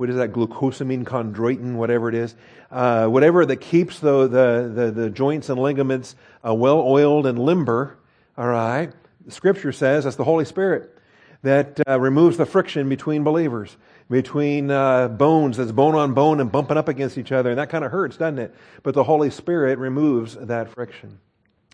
what 0.01 0.09
is 0.09 0.15
that, 0.15 0.33
glucosamine 0.33 1.03
chondroitin, 1.03 1.75
whatever 1.75 2.09
it 2.09 2.15
is, 2.15 2.33
uh, 2.71 3.05
whatever 3.05 3.45
that 3.45 3.57
keeps 3.57 3.99
the, 3.99 4.27
the, 4.27 4.71
the, 4.73 4.91
the 4.91 5.09
joints 5.11 5.47
and 5.47 5.61
ligaments 5.61 6.15
uh, 6.43 6.51
well 6.51 6.79
oiled 6.79 7.27
and 7.27 7.37
limber, 7.37 7.99
all 8.35 8.47
right? 8.47 8.91
Scripture 9.27 9.71
says 9.71 10.05
that's 10.05 10.15
the 10.15 10.23
Holy 10.23 10.43
Spirit 10.43 10.97
that 11.43 11.79
uh, 11.87 11.99
removes 11.99 12.35
the 12.35 12.47
friction 12.47 12.89
between 12.89 13.23
believers, 13.23 13.77
between 14.09 14.71
uh, 14.71 15.07
bones 15.07 15.57
that's 15.57 15.71
bone 15.71 15.93
on 15.93 16.15
bone 16.15 16.39
and 16.39 16.51
bumping 16.51 16.77
up 16.77 16.87
against 16.87 17.19
each 17.19 17.31
other. 17.31 17.51
And 17.51 17.59
that 17.59 17.69
kind 17.69 17.85
of 17.85 17.91
hurts, 17.91 18.17
doesn't 18.17 18.39
it? 18.39 18.55
But 18.81 18.95
the 18.95 19.03
Holy 19.03 19.29
Spirit 19.29 19.77
removes 19.77 20.33
that 20.35 20.73
friction. 20.73 21.19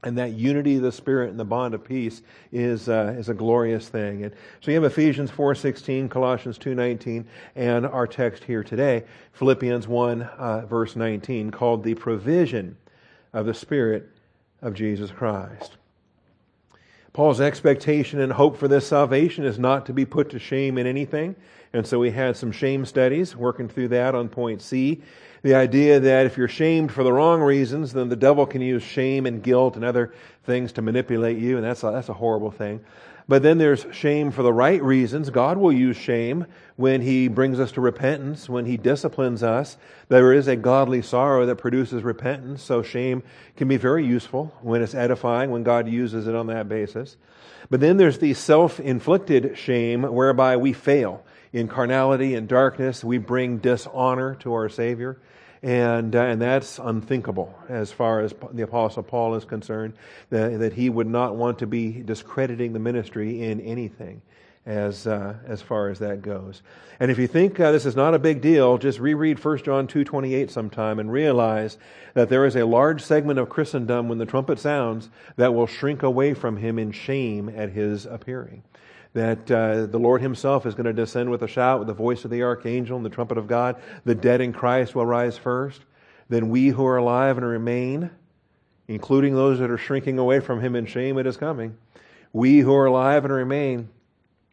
And 0.03 0.17
that 0.17 0.33
unity 0.33 0.75
of 0.75 0.83
the 0.83 0.91
Spirit 0.91 1.31
and 1.31 1.39
the 1.39 1.45
bond 1.45 1.73
of 1.73 1.83
peace 1.83 2.21
is, 2.51 2.87
uh, 2.87 3.15
is 3.17 3.29
a 3.29 3.33
glorious 3.33 3.89
thing. 3.89 4.25
And 4.25 4.33
so 4.61 4.69
you 4.69 4.75
have 4.75 4.83
Ephesians 4.83 5.31
4.16, 5.31 6.09
Colossians 6.09 6.59
2.19, 6.59 7.25
and 7.55 7.85
our 7.85 8.05
text 8.05 8.43
here 8.43 8.63
today, 8.63 9.05
Philippians 9.33 9.87
1, 9.87 10.21
uh, 10.21 10.65
verse 10.67 10.95
19, 10.95 11.49
called 11.49 11.83
the 11.83 11.95
provision 11.95 12.77
of 13.33 13.47
the 13.47 13.55
Spirit 13.55 14.09
of 14.61 14.75
Jesus 14.75 15.09
Christ. 15.09 15.77
Paul's 17.17 17.41
expectation 17.41 18.21
and 18.21 18.31
hope 18.31 18.57
for 18.57 18.67
this 18.67 18.85
salvation 18.85 19.43
is 19.43 19.57
not 19.57 19.87
to 19.87 19.91
be 19.91 20.05
put 20.05 20.29
to 20.29 20.37
shame 20.37 20.77
in 20.77 20.85
anything. 20.85 21.35
And 21.73 21.87
so 21.87 21.97
we 21.97 22.11
had 22.11 22.37
some 22.37 22.51
shame 22.51 22.85
studies, 22.85 23.35
working 23.35 23.67
through 23.67 23.87
that 23.87 24.13
on 24.13 24.29
point 24.29 24.61
C 24.61 25.01
the 25.41 25.55
idea 25.55 25.99
that 25.99 26.27
if 26.27 26.37
you're 26.37 26.47
shamed 26.47 26.91
for 26.91 27.03
the 27.03 27.11
wrong 27.11 27.41
reasons, 27.41 27.91
then 27.91 28.09
the 28.09 28.15
devil 28.15 28.45
can 28.45 28.61
use 28.61 28.83
shame 28.83 29.25
and 29.25 29.41
guilt 29.41 29.75
and 29.75 29.83
other 29.83 30.13
things 30.43 30.73
to 30.73 30.83
manipulate 30.83 31.39
you, 31.39 31.55
and 31.55 31.65
that's 31.65 31.83
a, 31.83 31.89
that's 31.89 32.09
a 32.09 32.13
horrible 32.13 32.51
thing. 32.51 32.81
But 33.29 33.43
then 33.43 33.57
there's 33.57 33.85
shame 33.91 34.31
for 34.31 34.41
the 34.41 34.53
right 34.53 34.81
reasons. 34.81 35.29
God 35.29 35.57
will 35.57 35.73
use 35.73 35.97
shame 35.97 36.45
when 36.77 37.01
He 37.01 37.27
brings 37.27 37.59
us 37.59 37.73
to 37.73 37.81
repentance, 37.81 38.47
when 38.47 38.65
He 38.65 38.77
disciplines 38.77 39.43
us. 39.43 39.77
There 40.07 40.31
is 40.31 40.47
a 40.47 40.55
godly 40.55 41.01
sorrow 41.01 41.45
that 41.45 41.57
produces 41.57 42.03
repentance, 42.03 42.63
so 42.63 42.81
shame 42.81 43.23
can 43.57 43.67
be 43.67 43.75
very 43.75 44.05
useful 44.05 44.53
when 44.61 44.81
it's 44.81 44.95
edifying, 44.95 45.51
when 45.51 45.63
God 45.63 45.89
uses 45.89 46.27
it 46.27 46.35
on 46.35 46.47
that 46.47 46.69
basis. 46.69 47.17
But 47.69 47.81
then 47.81 47.97
there's 47.97 48.19
the 48.19 48.33
self 48.33 48.79
inflicted 48.79 49.57
shame 49.57 50.03
whereby 50.03 50.55
we 50.55 50.71
fail. 50.71 51.23
In 51.51 51.67
carnality 51.67 52.35
and 52.35 52.47
darkness, 52.47 53.03
we 53.03 53.17
bring 53.17 53.57
dishonor 53.57 54.35
to 54.35 54.53
our 54.53 54.69
Savior. 54.69 55.17
And, 55.63 56.15
uh, 56.15 56.21
and 56.21 56.41
that's 56.41 56.79
unthinkable 56.79 57.57
as 57.67 57.91
far 57.91 58.21
as 58.21 58.33
the 58.53 58.63
Apostle 58.63 59.03
Paul 59.03 59.35
is 59.35 59.45
concerned, 59.45 59.93
that, 60.29 60.59
that 60.59 60.73
he 60.73 60.89
would 60.89 61.07
not 61.07 61.35
want 61.35 61.59
to 61.59 61.67
be 61.67 61.91
discrediting 61.91 62.73
the 62.73 62.79
ministry 62.79 63.43
in 63.43 63.59
anything 63.61 64.21
as, 64.67 65.07
uh, 65.07 65.35
as 65.45 65.61
far 65.61 65.89
as 65.89 65.99
that 65.99 66.21
goes. 66.21 66.61
And 66.99 67.09
if 67.09 67.17
you 67.17 67.27
think 67.27 67.59
uh, 67.59 67.71
this 67.71 67.85
is 67.85 67.95
not 67.95 68.13
a 68.13 68.19
big 68.19 68.41
deal, 68.41 68.77
just 68.77 68.99
reread 68.99 69.43
1 69.43 69.63
John 69.63 69.87
2.28 69.87 70.51
sometime 70.51 70.99
and 70.99 71.11
realize 71.11 71.77
that 72.13 72.29
there 72.29 72.45
is 72.45 72.55
a 72.55 72.65
large 72.65 73.01
segment 73.01 73.39
of 73.39 73.49
Christendom 73.49 74.09
when 74.09 74.17
the 74.17 74.25
trumpet 74.25 74.59
sounds 74.59 75.09
that 75.37 75.53
will 75.53 75.67
shrink 75.67 76.03
away 76.03 76.33
from 76.33 76.57
him 76.57 76.77
in 76.77 76.91
shame 76.91 77.49
at 77.49 77.71
his 77.71 78.05
appearing 78.05 78.63
that 79.17 79.49
uh, 79.49 79.87
the 79.87 79.97
Lord 79.97 80.21
Himself 80.21 80.67
is 80.67 80.75
going 80.75 80.85
to 80.85 80.93
descend 80.93 81.31
with 81.31 81.41
a 81.41 81.47
shout, 81.47 81.79
with 81.79 81.87
the 81.87 81.93
voice 81.95 82.23
of 82.23 82.29
the 82.29 82.43
archangel 82.43 82.97
and 82.97 83.03
the 83.05 83.09
trumpet 83.09 83.39
of 83.39 83.47
God. 83.47 83.77
The 84.05 84.13
dead 84.13 84.41
in 84.41 84.53
Christ 84.53 84.93
will 84.93 85.07
rise 85.07 85.39
first. 85.39 85.81
Then 86.29 86.49
we 86.49 86.67
who 86.67 86.85
are 86.85 86.97
alive 86.97 87.39
and 87.39 87.47
remain, 87.47 88.11
including 88.87 89.33
those 89.33 89.57
that 89.57 89.71
are 89.71 89.77
shrinking 89.77 90.19
away 90.19 90.39
from 90.39 90.61
Him 90.61 90.75
in 90.75 90.85
shame 90.85 91.17
at 91.17 91.25
His 91.25 91.35
coming, 91.35 91.75
we 92.31 92.59
who 92.59 92.71
are 92.75 92.85
alive 92.85 93.25
and 93.25 93.33
remain 93.33 93.89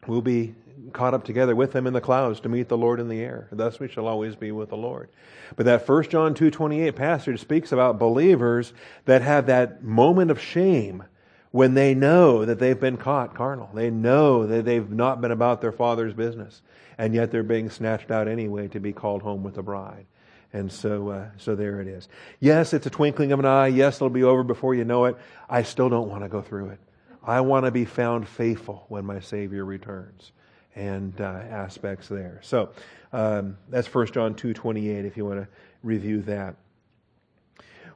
will 0.07 0.23
be 0.23 0.55
caught 0.93 1.13
up 1.13 1.25
together 1.25 1.55
with 1.55 1.71
them 1.71 1.85
in 1.85 1.93
the 1.93 2.01
clouds 2.01 2.39
to 2.39 2.49
meet 2.49 2.67
the 2.67 2.77
Lord 2.77 2.99
in 2.99 3.07
the 3.07 3.19
air. 3.19 3.47
Thus 3.51 3.79
we 3.79 3.87
shall 3.87 4.07
always 4.07 4.35
be 4.35 4.51
with 4.51 4.69
the 4.69 4.77
Lord. 4.77 5.09
But 5.55 5.67
that 5.67 5.87
1 5.87 6.09
John 6.09 6.33
2.28 6.33 6.95
passage 6.95 7.39
speaks 7.39 7.71
about 7.71 7.99
believers 7.99 8.73
that 9.05 9.21
have 9.21 9.45
that 9.45 9.83
moment 9.83 10.31
of 10.31 10.41
shame 10.41 11.03
when 11.55 11.73
they 11.73 11.95
know 11.95 12.43
that 12.43 12.59
they've 12.59 12.81
been 12.81 12.97
caught 12.97 13.33
carnal. 13.33 13.69
They 13.73 13.89
know 13.89 14.45
that 14.45 14.65
they've 14.65 14.89
not 14.89 15.21
been 15.21 15.31
about 15.31 15.61
their 15.61 15.71
father's 15.71 16.13
business, 16.13 16.61
and 16.97 17.13
yet 17.13 17.31
they're 17.31 17.43
being 17.43 17.69
snatched 17.69 18.11
out 18.11 18.27
anyway 18.27 18.67
to 18.67 18.81
be 18.81 18.91
called 18.91 19.21
home 19.21 19.41
with 19.41 19.55
the 19.55 19.63
bride. 19.63 20.05
And 20.51 20.69
so, 20.69 21.11
uh, 21.11 21.27
so 21.37 21.55
there 21.55 21.79
it 21.79 21.87
is. 21.87 22.09
Yes, 22.41 22.73
it's 22.73 22.87
a 22.87 22.89
twinkling 22.89 23.31
of 23.31 23.39
an 23.39 23.45
eye. 23.45 23.67
Yes, 23.67 23.95
it'll 23.95 24.09
be 24.09 24.25
over 24.25 24.43
before 24.43 24.75
you 24.75 24.83
know 24.83 25.05
it. 25.05 25.15
I 25.49 25.63
still 25.63 25.87
don't 25.87 26.09
want 26.09 26.23
to 26.23 26.27
go 26.27 26.41
through 26.41 26.71
it. 26.71 26.79
I 27.23 27.39
want 27.39 27.63
to 27.63 27.71
be 27.71 27.85
found 27.85 28.27
faithful 28.27 28.83
when 28.89 29.05
my 29.05 29.21
Savior 29.21 29.63
returns, 29.63 30.33
and 30.75 31.13
uh, 31.21 31.23
aspects 31.23 32.09
there. 32.09 32.41
So 32.43 32.71
um, 33.13 33.55
that's 33.69 33.87
1 33.93 34.07
John 34.07 34.35
two 34.35 34.53
twenty 34.53 34.89
eight. 34.89 35.05
If 35.05 35.15
you 35.15 35.23
want 35.23 35.39
to 35.39 35.47
review 35.83 36.21
that. 36.23 36.55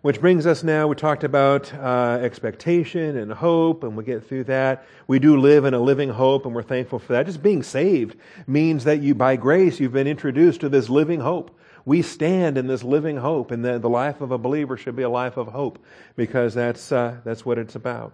Which 0.01 0.21
brings 0.21 0.45
us 0.45 0.63
now, 0.63 0.87
we 0.87 0.95
talked 0.95 1.25
about 1.25 1.73
uh, 1.73 2.19
expectation 2.21 3.17
and 3.17 3.33
hope, 3.33 3.83
and 3.83 3.97
we 3.97 4.05
get 4.05 4.25
through 4.25 4.45
that. 4.45 4.85
We 5.07 5.19
do 5.19 5.35
live 5.35 5.65
in 5.65 5.73
a 5.73 5.79
living 5.79 6.07
hope, 6.07 6.45
and 6.45 6.55
we're 6.55 6.63
thankful 6.63 6.99
for 6.99 7.11
that. 7.11 7.25
Just 7.25 7.43
being 7.43 7.63
saved 7.63 8.15
means 8.47 8.85
that 8.85 9.01
you, 9.01 9.13
by 9.13 9.35
grace, 9.35 9.77
you've 9.77 9.91
been 9.91 10.07
introduced 10.07 10.61
to 10.61 10.69
this 10.69 10.89
living 10.89 11.19
hope. 11.19 11.59
We 11.83 12.01
stand 12.01 12.57
in 12.57 12.65
this 12.65 12.81
living 12.81 13.17
hope, 13.17 13.51
and 13.51 13.63
the, 13.63 13.77
the 13.77 13.89
life 13.89 14.21
of 14.21 14.31
a 14.31 14.37
believer 14.37 14.77
should 14.77 14.95
be 14.95 15.03
a 15.03 15.09
life 15.09 15.35
of 15.35 15.49
hope, 15.49 15.83
because 16.15 16.53
that's, 16.53 16.93
uh, 16.93 17.17
that's 17.25 17.45
what 17.45 17.57
it's 17.57 17.75
about. 17.75 18.13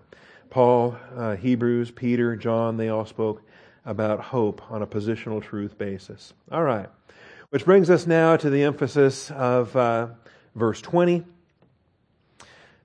Paul, 0.49 0.97
uh, 1.15 1.35
Hebrews, 1.35 1.91
Peter, 1.91 2.35
John, 2.35 2.77
they 2.77 2.89
all 2.89 3.05
spoke 3.05 3.43
about 3.85 4.19
hope 4.19 4.71
on 4.71 4.81
a 4.81 4.87
positional 4.87 5.39
truth 5.39 5.77
basis. 5.77 6.33
All 6.51 6.63
right. 6.63 6.89
Which 7.51 7.63
brings 7.63 7.91
us 7.91 8.07
now 8.07 8.37
to 8.37 8.49
the 8.49 8.63
emphasis 8.63 9.29
of 9.29 9.75
uh, 9.75 10.07
verse 10.55 10.81
20 10.81 11.23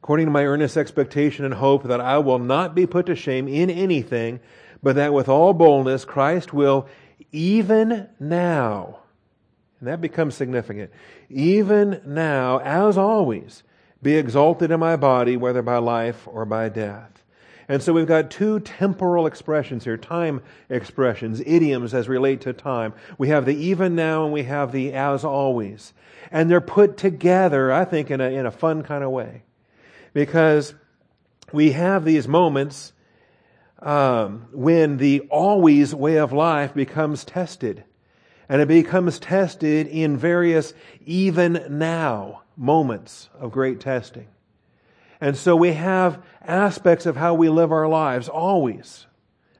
according 0.03 0.27
to 0.27 0.33
my 0.33 0.45
earnest 0.45 0.77
expectation 0.77 1.45
and 1.45 1.55
hope 1.55 1.85
that 1.85 2.01
I 2.01 2.19
will 2.19 2.39
not 2.39 2.75
be 2.75 2.87
put 2.87 3.07
to 3.07 3.15
shame 3.15 3.47
in 3.47 3.69
anything, 3.69 4.41
but 4.83 4.97
that 4.97 5.13
with 5.13 5.29
all 5.29 5.53
boldness 5.53 6.07
Christ 6.07 6.55
will 6.55 6.89
even 7.33 8.09
now, 8.19 9.01
and 9.79 9.89
that 9.89 10.01
becomes 10.01 10.35
significant, 10.35 10.91
even 11.29 12.01
now, 12.07 12.61
as 12.61 12.97
always, 12.97 13.63
be 14.03 14.17
exalted 14.17 14.71
in 14.71 14.81
my 14.81 14.97
body, 14.97 15.37
whether 15.37 15.61
by 15.61 15.77
life 15.77 16.27
or 16.27 16.47
by 16.47 16.71
death. 16.71 17.23
And 17.69 17.83
so 17.83 17.93
we've 17.93 18.07
got 18.07 18.31
two 18.31 18.59
temporal 18.61 19.27
expressions 19.27 19.85
here, 19.85 19.99
time 19.99 20.43
expressions, 20.71 21.41
idioms 21.45 21.93
as 21.93 22.09
relate 22.09 22.41
to 22.41 22.53
time. 22.53 22.95
We 23.19 23.29
have 23.29 23.45
the 23.45 23.55
even 23.55 23.95
now 23.95 24.25
and 24.25 24.33
we 24.33 24.45
have 24.45 24.73
the 24.73 24.93
as 24.95 25.25
always. 25.25 25.93
And 26.33 26.51
they're 26.51 26.61
put 26.61 26.97
together, 26.97 27.71
I 27.71 27.85
think, 27.85 28.11
in 28.11 28.21
a, 28.21 28.31
in 28.31 28.47
a 28.47 28.51
fun 28.51 28.83
kind 28.83 29.05
of 29.05 29.11
way 29.11 29.43
because 30.13 30.75
we 31.53 31.73
have 31.73 32.05
these 32.05 32.29
moments 32.29 32.93
um, 33.81 34.47
when 34.53 34.99
the 34.99 35.21
always 35.31 35.95
way 35.95 36.17
of 36.17 36.33
life 36.33 36.75
becomes 36.75 37.25
tested. 37.25 37.85
And 38.49 38.61
it 38.61 38.69
becomes 38.69 39.19
tested 39.19 39.87
in 39.87 40.17
various 40.17 40.75
even 41.07 41.65
now 41.71 42.43
moments 42.57 43.29
of 43.39 43.53
great 43.53 43.81
testing. 43.81 44.27
And 45.21 45.37
so 45.37 45.55
we 45.55 45.73
have 45.73 46.23
aspects 46.43 47.07
of 47.07 47.17
how 47.17 47.35
we 47.35 47.49
live 47.49 47.73
our 47.73 47.89
lives 47.89 48.29
always. 48.29 49.07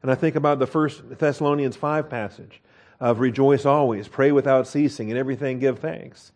And 0.03 0.11
I 0.11 0.15
think 0.15 0.35
about 0.35 0.59
the 0.59 0.67
first 0.67 1.19
Thessalonians 1.19 1.77
5 1.77 2.09
passage 2.09 2.61
of 2.99 3.21
rejoice 3.21 3.65
always, 3.65 4.09
pray 4.09 4.33
without 4.33 4.67
ceasing, 4.67 5.11
and 5.11 5.19
everything 5.19 5.59
give 5.59 5.79
thanks. 5.79 6.33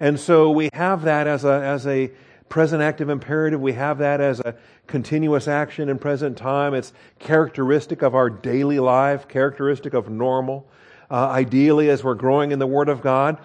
And 0.00 0.18
so 0.18 0.50
we 0.50 0.70
have 0.72 1.02
that 1.02 1.26
as 1.26 1.44
a, 1.44 1.52
as 1.52 1.86
a 1.86 2.10
present 2.54 2.80
active 2.80 3.08
imperative. 3.08 3.60
We 3.60 3.72
have 3.72 3.98
that 3.98 4.20
as 4.20 4.38
a 4.38 4.54
continuous 4.86 5.48
action 5.48 5.88
in 5.88 5.98
present 5.98 6.38
time. 6.38 6.72
It's 6.72 6.92
characteristic 7.18 8.00
of 8.00 8.14
our 8.14 8.30
daily 8.30 8.78
life, 8.78 9.26
characteristic 9.26 9.92
of 9.92 10.08
normal. 10.08 10.64
Uh, 11.10 11.30
ideally, 11.30 11.90
as 11.90 12.04
we're 12.04 12.14
growing 12.14 12.52
in 12.52 12.60
the 12.60 12.66
Word 12.68 12.88
of 12.88 13.02
God, 13.02 13.38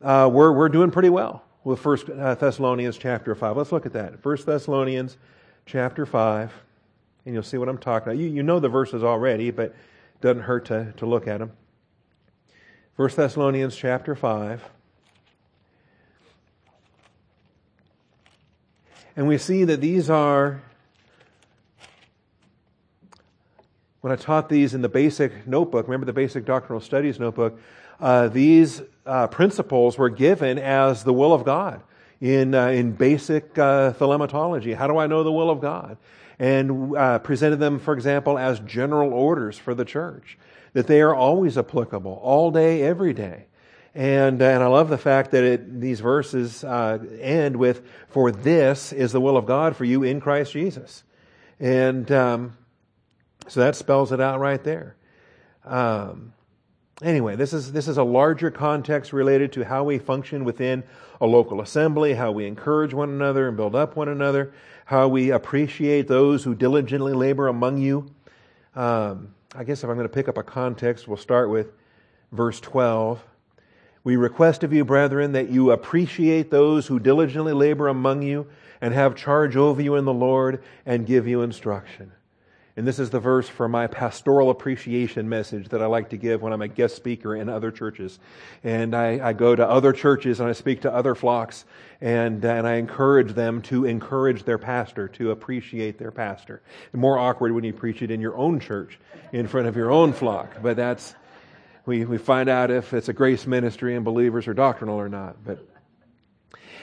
uh, 0.00 0.30
we're, 0.32 0.52
we're 0.52 0.68
doing 0.68 0.92
pretty 0.92 1.08
well 1.08 1.42
with 1.64 1.80
First 1.80 2.08
uh, 2.08 2.36
Thessalonians 2.36 2.96
chapter 2.96 3.34
5. 3.34 3.56
Let's 3.56 3.72
look 3.72 3.84
at 3.84 3.94
that. 3.94 4.22
First 4.22 4.46
Thessalonians 4.46 5.16
chapter 5.66 6.06
5, 6.06 6.52
and 7.24 7.34
you'll 7.34 7.42
see 7.42 7.58
what 7.58 7.68
I'm 7.68 7.78
talking 7.78 8.12
about. 8.12 8.20
You, 8.20 8.28
you 8.28 8.44
know 8.44 8.60
the 8.60 8.68
verses 8.68 9.02
already, 9.02 9.50
but 9.50 9.70
it 9.70 9.74
doesn't 10.20 10.42
hurt 10.42 10.66
to, 10.66 10.94
to 10.98 11.04
look 11.04 11.26
at 11.26 11.40
them. 11.40 11.50
First 12.96 13.16
Thessalonians 13.16 13.74
chapter 13.74 14.14
5. 14.14 14.62
And 19.14 19.28
we 19.28 19.36
see 19.36 19.64
that 19.64 19.80
these 19.80 20.08
are, 20.08 20.62
when 24.00 24.12
I 24.12 24.16
taught 24.16 24.48
these 24.48 24.72
in 24.72 24.80
the 24.80 24.88
basic 24.88 25.46
notebook, 25.46 25.86
remember 25.86 26.06
the 26.06 26.14
basic 26.14 26.46
doctrinal 26.46 26.80
studies 26.80 27.20
notebook, 27.20 27.60
uh, 28.00 28.28
these 28.28 28.80
uh, 29.04 29.26
principles 29.26 29.98
were 29.98 30.08
given 30.08 30.58
as 30.58 31.04
the 31.04 31.12
will 31.12 31.34
of 31.34 31.44
God 31.44 31.82
in, 32.22 32.54
uh, 32.54 32.68
in 32.68 32.92
basic 32.92 33.58
uh, 33.58 33.92
thelematology. 33.92 34.74
How 34.74 34.86
do 34.86 34.96
I 34.96 35.06
know 35.06 35.22
the 35.22 35.32
will 35.32 35.50
of 35.50 35.60
God? 35.60 35.98
And 36.38 36.96
uh, 36.96 37.18
presented 37.18 37.56
them, 37.56 37.78
for 37.78 37.92
example, 37.92 38.38
as 38.38 38.60
general 38.60 39.12
orders 39.12 39.58
for 39.58 39.74
the 39.74 39.84
church, 39.84 40.38
that 40.72 40.86
they 40.86 41.02
are 41.02 41.14
always 41.14 41.58
applicable, 41.58 42.18
all 42.22 42.50
day, 42.50 42.82
every 42.82 43.12
day. 43.12 43.44
And, 43.94 44.40
uh, 44.40 44.46
and 44.46 44.62
I 44.62 44.66
love 44.68 44.88
the 44.88 44.98
fact 44.98 45.32
that 45.32 45.44
it, 45.44 45.80
these 45.80 46.00
verses 46.00 46.64
uh, 46.64 46.98
end 47.20 47.56
with, 47.56 47.82
For 48.08 48.32
this 48.32 48.92
is 48.92 49.12
the 49.12 49.20
will 49.20 49.36
of 49.36 49.44
God 49.44 49.76
for 49.76 49.84
you 49.84 50.02
in 50.02 50.20
Christ 50.20 50.52
Jesus. 50.52 51.04
And 51.60 52.10
um, 52.10 52.56
so 53.48 53.60
that 53.60 53.76
spells 53.76 54.12
it 54.12 54.20
out 54.20 54.40
right 54.40 54.62
there. 54.64 54.96
Um, 55.64 56.32
anyway, 57.02 57.36
this 57.36 57.52
is, 57.52 57.72
this 57.72 57.86
is 57.86 57.98
a 57.98 58.02
larger 58.02 58.50
context 58.50 59.12
related 59.12 59.52
to 59.52 59.64
how 59.64 59.84
we 59.84 59.98
function 59.98 60.44
within 60.44 60.84
a 61.20 61.26
local 61.26 61.60
assembly, 61.60 62.14
how 62.14 62.32
we 62.32 62.46
encourage 62.46 62.94
one 62.94 63.10
another 63.10 63.46
and 63.46 63.56
build 63.56 63.74
up 63.74 63.94
one 63.94 64.08
another, 64.08 64.54
how 64.86 65.06
we 65.06 65.30
appreciate 65.30 66.08
those 66.08 66.42
who 66.44 66.54
diligently 66.54 67.12
labor 67.12 67.48
among 67.48 67.78
you. 67.78 68.10
Um, 68.74 69.34
I 69.54 69.64
guess 69.64 69.84
if 69.84 69.90
I'm 69.90 69.96
going 69.96 70.08
to 70.08 70.14
pick 70.14 70.28
up 70.28 70.38
a 70.38 70.42
context, 70.42 71.06
we'll 71.06 71.18
start 71.18 71.50
with 71.50 71.72
verse 72.32 72.58
12. 72.58 73.22
We 74.04 74.16
request 74.16 74.64
of 74.64 74.72
you, 74.72 74.84
brethren, 74.84 75.32
that 75.32 75.50
you 75.50 75.70
appreciate 75.70 76.50
those 76.50 76.86
who 76.86 76.98
diligently 76.98 77.52
labor 77.52 77.88
among 77.88 78.22
you 78.22 78.48
and 78.80 78.92
have 78.92 79.14
charge 79.14 79.56
over 79.56 79.80
you 79.80 79.94
in 79.94 80.04
the 80.04 80.12
Lord 80.12 80.62
and 80.84 81.06
give 81.06 81.28
you 81.28 81.42
instruction. 81.42 82.12
And 82.74 82.86
this 82.86 82.98
is 82.98 83.10
the 83.10 83.20
verse 83.20 83.48
for 83.48 83.68
my 83.68 83.86
pastoral 83.86 84.48
appreciation 84.48 85.28
message 85.28 85.68
that 85.68 85.82
I 85.82 85.86
like 85.86 86.08
to 86.10 86.16
give 86.16 86.40
when 86.40 86.54
I'm 86.54 86.62
a 86.62 86.68
guest 86.68 86.96
speaker 86.96 87.36
in 87.36 87.50
other 87.50 87.70
churches. 87.70 88.18
And 88.64 88.96
I, 88.96 89.28
I 89.28 89.32
go 89.34 89.54
to 89.54 89.68
other 89.68 89.92
churches 89.92 90.40
and 90.40 90.48
I 90.48 90.52
speak 90.52 90.80
to 90.80 90.92
other 90.92 91.14
flocks 91.14 91.66
and, 92.00 92.42
uh, 92.44 92.48
and 92.48 92.66
I 92.66 92.76
encourage 92.76 93.34
them 93.34 93.60
to 93.62 93.84
encourage 93.84 94.44
their 94.44 94.56
pastor, 94.56 95.06
to 95.08 95.32
appreciate 95.32 95.98
their 95.98 96.10
pastor. 96.10 96.62
More 96.94 97.18
awkward 97.18 97.52
when 97.52 97.62
you 97.62 97.74
preach 97.74 98.00
it 98.00 98.10
in 98.10 98.22
your 98.22 98.36
own 98.38 98.58
church, 98.58 98.98
in 99.32 99.46
front 99.46 99.68
of 99.68 99.76
your 99.76 99.90
own 99.90 100.14
flock. 100.14 100.62
But 100.62 100.76
that's, 100.76 101.14
we, 101.84 102.04
we 102.04 102.18
find 102.18 102.48
out 102.48 102.70
if 102.70 102.92
it's 102.92 103.08
a 103.08 103.12
grace 103.12 103.46
ministry 103.46 103.96
and 103.96 104.04
believers 104.04 104.46
are 104.46 104.54
doctrinal 104.54 104.96
or 104.96 105.08
not. 105.08 105.44
But, 105.44 105.66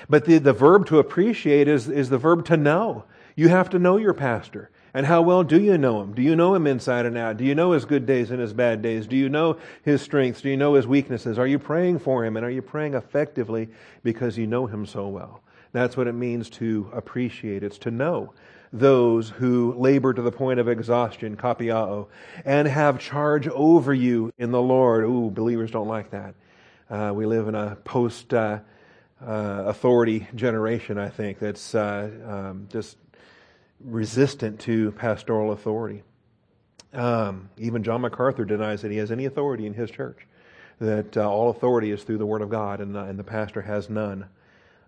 but 0.09 0.25
the, 0.25 0.39
the 0.39 0.53
verb 0.53 0.87
to 0.87 0.99
appreciate 0.99 1.67
is, 1.67 1.87
is 1.87 2.09
the 2.09 2.17
verb 2.17 2.45
to 2.45 2.57
know. 2.57 3.05
You 3.35 3.47
have 3.49 3.69
to 3.71 3.79
know 3.79 3.97
your 3.97 4.13
pastor. 4.13 4.69
And 4.93 5.05
how 5.05 5.21
well 5.21 5.43
do 5.43 5.61
you 5.61 5.77
know 5.77 6.01
him? 6.01 6.13
Do 6.13 6.21
you 6.21 6.35
know 6.35 6.55
him 6.55 6.65
inside 6.65 7.05
and 7.05 7.17
out? 7.17 7.37
Do 7.37 7.45
you 7.45 7.53
know 7.53 7.71
his 7.71 7.85
good 7.85 8.05
days 8.05 8.31
and 8.31 8.41
his 8.41 8.53
bad 8.53 8.81
days? 8.81 9.05
Do 9.05 9.15
you 9.15 9.29
know 9.29 9.57
his 9.83 10.01
strengths? 10.01 10.41
Do 10.41 10.49
you 10.49 10.57
know 10.57 10.73
his 10.73 10.87
weaknesses? 10.87 11.37
Are 11.37 11.47
you 11.47 11.59
praying 11.59 11.99
for 11.99 12.25
him? 12.25 12.35
And 12.35 12.45
are 12.45 12.49
you 12.49 12.63
praying 12.63 12.95
effectively 12.95 13.69
because 14.03 14.37
you 14.37 14.47
know 14.47 14.65
him 14.65 14.85
so 14.85 15.07
well? 15.07 15.41
That's 15.71 15.95
what 15.95 16.07
it 16.07 16.13
means 16.13 16.49
to 16.51 16.89
appreciate. 16.91 17.63
It's 17.63 17.77
to 17.79 17.91
know 17.91 18.33
those 18.71 19.29
who 19.29 19.73
labor 19.77 20.13
to 20.13 20.21
the 20.21 20.31
point 20.31 20.59
of 20.59 20.67
exhaustion, 20.67 21.35
kopiao, 21.35 22.07
and 22.45 22.67
have 22.67 22.99
charge 22.99 23.47
over 23.47 23.93
you 23.93 24.31
in 24.37 24.51
the 24.51 24.61
Lord. 24.61 25.05
Ooh, 25.05 25.31
believers 25.31 25.71
don't 25.71 25.87
like 25.87 26.11
that. 26.11 26.35
Uh, 26.89 27.11
we 27.13 27.25
live 27.25 27.47
in 27.47 27.55
a 27.55 27.75
post 27.83 28.33
uh, 28.33 28.59
uh, 29.21 29.63
authority 29.67 30.27
generation, 30.35 30.97
I 30.97 31.09
think, 31.09 31.39
that's 31.39 31.75
uh, 31.75 32.09
um, 32.25 32.67
just 32.71 32.97
resistant 33.83 34.59
to 34.61 34.91
pastoral 34.93 35.51
authority. 35.51 36.03
Um, 36.93 37.49
even 37.57 37.83
John 37.83 38.01
MacArthur 38.01 38.45
denies 38.45 38.81
that 38.81 38.91
he 38.91 38.97
has 38.97 39.11
any 39.11 39.25
authority 39.25 39.65
in 39.65 39.73
his 39.73 39.91
church, 39.91 40.25
that 40.79 41.17
uh, 41.17 41.29
all 41.29 41.49
authority 41.49 41.91
is 41.91 42.03
through 42.03 42.17
the 42.17 42.25
Word 42.25 42.41
of 42.41 42.49
God, 42.49 42.81
and, 42.81 42.95
uh, 42.95 43.03
and 43.03 43.19
the 43.19 43.23
pastor 43.23 43.61
has 43.61 43.89
none. 43.89 44.25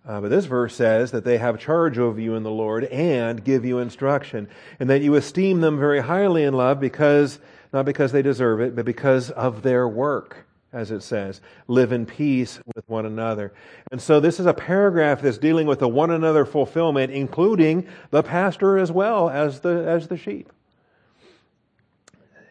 Uh, 0.06 0.20
but 0.20 0.30
this 0.30 0.46
verse 0.46 0.76
says 0.76 1.12
that 1.12 1.24
they 1.24 1.38
have 1.38 1.60
charge 1.60 2.00
over 2.00 2.20
you 2.20 2.36
in 2.36 2.44
the 2.44 2.52
Lord 2.52 2.86
and 2.86 3.44
give 3.44 3.66
you 3.66 3.80
instruction, 3.80 4.48
and 4.80 4.90
that 4.90 5.02
you 5.02 5.16
esteem 5.16 5.62
them 5.62 5.78
very 5.78 6.02
highly 6.02 6.44
in 6.44 6.54
love 6.54 6.80
because, 6.80 7.40
not 7.72 7.86
because 7.86 8.12
they 8.12 8.22
deserve 8.22 8.62
it, 8.62 8.76
but 8.76 8.86
because 8.86 9.30
of 9.32 9.62
their 9.62 9.88
work 9.88 10.46
as 10.74 10.92
it 10.92 11.02
says. 11.02 11.42
Live 11.68 11.92
in 11.92 12.06
peace 12.06 12.60
with 12.76 12.88
one 12.88 13.06
another. 13.06 13.54
And 13.92 14.02
so 14.02 14.20
this 14.20 14.40
is 14.40 14.46
a 14.46 14.54
paragraph 14.54 15.22
that's 15.22 15.38
dealing 15.38 15.68
with 15.68 15.80
the 15.80 15.88
one 15.88 16.12
another 16.12 16.46
fulfillment, 16.46 17.12
including 17.12 17.88
the 18.10 18.24
pastor 18.24 18.78
as 18.78 18.92
well 18.92 19.30
as 19.30 19.60
the, 19.60 19.86
as 19.88 20.08
the 20.08 20.18
sheep. 20.18 20.52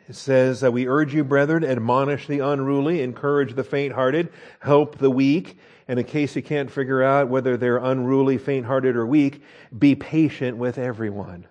It 0.09 0.17
says, 0.17 0.63
We 0.63 0.89
urge 0.89 1.15
you, 1.15 1.25
brethren, 1.25 1.65
admonish 1.65 2.27
the 2.27 2.41
unruly, 2.41 3.01
encourage 3.01 3.55
the 3.55 3.65
faint 3.65 3.95
hearted, 3.95 4.29
help 4.59 4.99
the 4.99 5.11
weak. 5.11 5.57
And 5.91 5.99
in 5.99 6.07
case 6.07 6.37
you 6.37 6.43
can't 6.43 6.71
figure 6.71 7.03
out 7.03 7.27
whether 7.27 7.57
they're 7.57 7.79
unruly, 7.79 8.39
faint 8.39 8.65
hearted, 8.65 8.95
or 8.95 9.05
weak, 9.05 9.43
be 9.77 9.97
patient 9.97 10.57
with 10.57 10.79
everyone. 10.79 11.49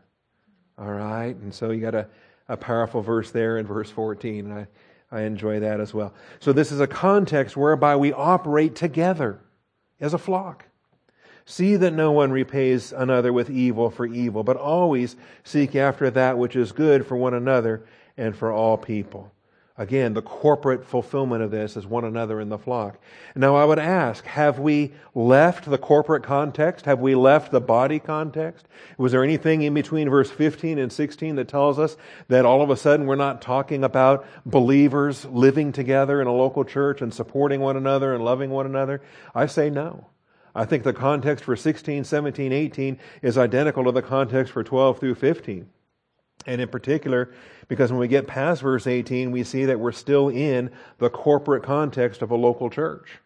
All 0.77 0.93
right? 0.93 1.35
And 1.35 1.53
so 1.53 1.71
you 1.71 1.81
got 1.81 1.93
a, 1.93 2.07
a 2.47 2.55
powerful 2.55 3.01
verse 3.01 3.31
there 3.31 3.57
in 3.57 3.67
verse 3.67 3.91
14. 3.91 4.49
And 4.49 4.53
I, 4.53 4.67
I 5.11 5.23
enjoy 5.23 5.59
that 5.59 5.81
as 5.81 5.93
well. 5.93 6.13
So, 6.39 6.53
this 6.53 6.71
is 6.71 6.79
a 6.79 6.87
context 6.87 7.57
whereby 7.57 7.97
we 7.97 8.13
operate 8.13 8.75
together 8.75 9.41
as 9.99 10.13
a 10.13 10.17
flock. 10.17 10.63
See 11.43 11.75
that 11.75 11.91
no 11.91 12.13
one 12.13 12.31
repays 12.31 12.93
another 12.93 13.33
with 13.33 13.49
evil 13.49 13.89
for 13.89 14.05
evil, 14.05 14.45
but 14.45 14.55
always 14.55 15.17
seek 15.43 15.75
after 15.75 16.09
that 16.11 16.37
which 16.37 16.55
is 16.55 16.71
good 16.71 17.05
for 17.05 17.17
one 17.17 17.33
another 17.33 17.85
and 18.15 18.33
for 18.33 18.53
all 18.53 18.77
people. 18.77 19.33
Again, 19.79 20.13
the 20.13 20.21
corporate 20.21 20.83
fulfillment 20.83 21.41
of 21.41 21.51
this 21.51 21.77
is 21.77 21.85
one 21.85 22.03
another 22.03 22.41
in 22.41 22.49
the 22.49 22.57
flock. 22.57 22.99
Now, 23.33 23.55
I 23.55 23.63
would 23.63 23.79
ask, 23.79 24.25
have 24.25 24.59
we 24.59 24.91
left 25.15 25.69
the 25.69 25.77
corporate 25.77 26.21
context? 26.21 26.85
Have 26.85 26.99
we 26.99 27.15
left 27.15 27.53
the 27.53 27.61
body 27.61 27.97
context? 27.97 28.67
Was 28.97 29.13
there 29.13 29.23
anything 29.23 29.61
in 29.61 29.73
between 29.73 30.09
verse 30.09 30.29
15 30.29 30.77
and 30.79 30.91
16 30.91 31.37
that 31.37 31.47
tells 31.47 31.79
us 31.79 31.95
that 32.27 32.43
all 32.43 32.61
of 32.61 32.69
a 32.69 32.75
sudden 32.75 33.05
we're 33.05 33.15
not 33.15 33.41
talking 33.41 33.85
about 33.85 34.25
believers 34.45 35.23
living 35.23 35.71
together 35.71 36.19
in 36.19 36.27
a 36.27 36.35
local 36.35 36.65
church 36.65 37.01
and 37.01 37.13
supporting 37.13 37.61
one 37.61 37.77
another 37.77 38.13
and 38.13 38.25
loving 38.25 38.49
one 38.49 38.65
another? 38.65 39.01
I 39.33 39.45
say 39.45 39.69
no. 39.69 40.07
I 40.53 40.65
think 40.65 40.83
the 40.83 40.91
context 40.91 41.45
for 41.45 41.55
16, 41.55 42.03
17, 42.03 42.51
18 42.51 42.99
is 43.21 43.37
identical 43.37 43.85
to 43.85 43.93
the 43.93 44.01
context 44.01 44.51
for 44.51 44.61
12 44.61 44.99
through 44.99 45.15
15. 45.15 45.69
And 46.45 46.61
in 46.61 46.69
particular, 46.69 47.33
because 47.67 47.91
when 47.91 47.99
we 47.99 48.07
get 48.07 48.27
past 48.27 48.61
verse 48.61 48.87
18, 48.87 49.31
we 49.31 49.43
see 49.43 49.65
that 49.65 49.79
we're 49.79 49.91
still 49.91 50.29
in 50.29 50.71
the 50.97 51.09
corporate 51.09 51.63
context 51.63 52.21
of 52.21 52.31
a 52.31 52.35
local 52.35 52.69
church. 52.69 53.19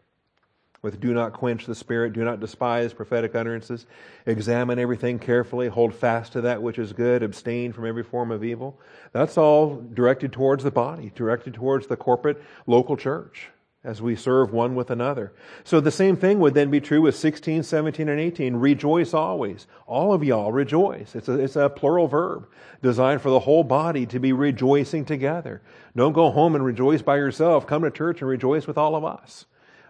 With 0.81 0.99
do 0.99 1.13
not 1.13 1.31
quench 1.31 1.65
the 1.65 1.75
spirit, 1.75 2.11
do 2.11 2.25
not 2.25 2.41
despise 2.41 2.91
prophetic 2.91 3.35
utterances, 3.35 3.85
examine 4.25 4.79
everything 4.79 5.17
carefully, 5.17 5.69
hold 5.69 5.95
fast 5.95 6.33
to 6.33 6.41
that 6.41 6.61
which 6.61 6.77
is 6.77 6.91
good, 6.91 7.23
abstain 7.23 7.71
from 7.71 7.85
every 7.85 8.03
form 8.03 8.31
of 8.31 8.43
evil. 8.43 8.81
That's 9.13 9.37
all 9.37 9.81
directed 9.93 10.33
towards 10.33 10.65
the 10.65 10.71
body, 10.71 11.13
directed 11.15 11.53
towards 11.53 11.87
the 11.87 11.95
corporate 11.95 12.41
local 12.67 12.97
church 12.97 13.49
as 13.83 14.01
we 14.01 14.15
serve 14.15 14.53
one 14.53 14.75
with 14.75 14.89
another. 14.89 15.33
So 15.65 15.81
the 15.81 15.91
same 15.91 16.15
thing 16.15 16.39
would 16.39 16.53
then 16.53 16.71
be 16.71 16.79
true 16.79 17.01
with 17.01 17.15
16, 17.15 17.63
17, 17.63 18.07
and 18.07 18.19
18. 18.19 18.55
Rejoice 18.55 19.13
always. 19.13 19.67
All 19.85 20.13
of 20.13 20.23
y'all 20.23 20.53
rejoice. 20.53 21.15
It's 21.15 21.27
a, 21.27 21.39
it's 21.39 21.57
a 21.57 21.69
plural 21.69 22.07
verb 22.07 22.47
designed 22.81 23.21
for 23.21 23.29
the 23.29 23.41
whole 23.41 23.63
body 23.63 24.05
to 24.05 24.19
be 24.19 24.31
rejoicing 24.31 25.03
together. 25.03 25.61
Don't 25.95 26.13
go 26.13 26.31
home 26.31 26.55
and 26.55 26.63
rejoice 26.63 27.01
by 27.01 27.17
yourself. 27.17 27.67
Come 27.67 27.83
to 27.83 27.91
church 27.91 28.21
and 28.21 28.29
rejoice 28.29 28.67
with 28.67 28.77
all 28.77 28.95
of 28.95 29.03
us. 29.03 29.45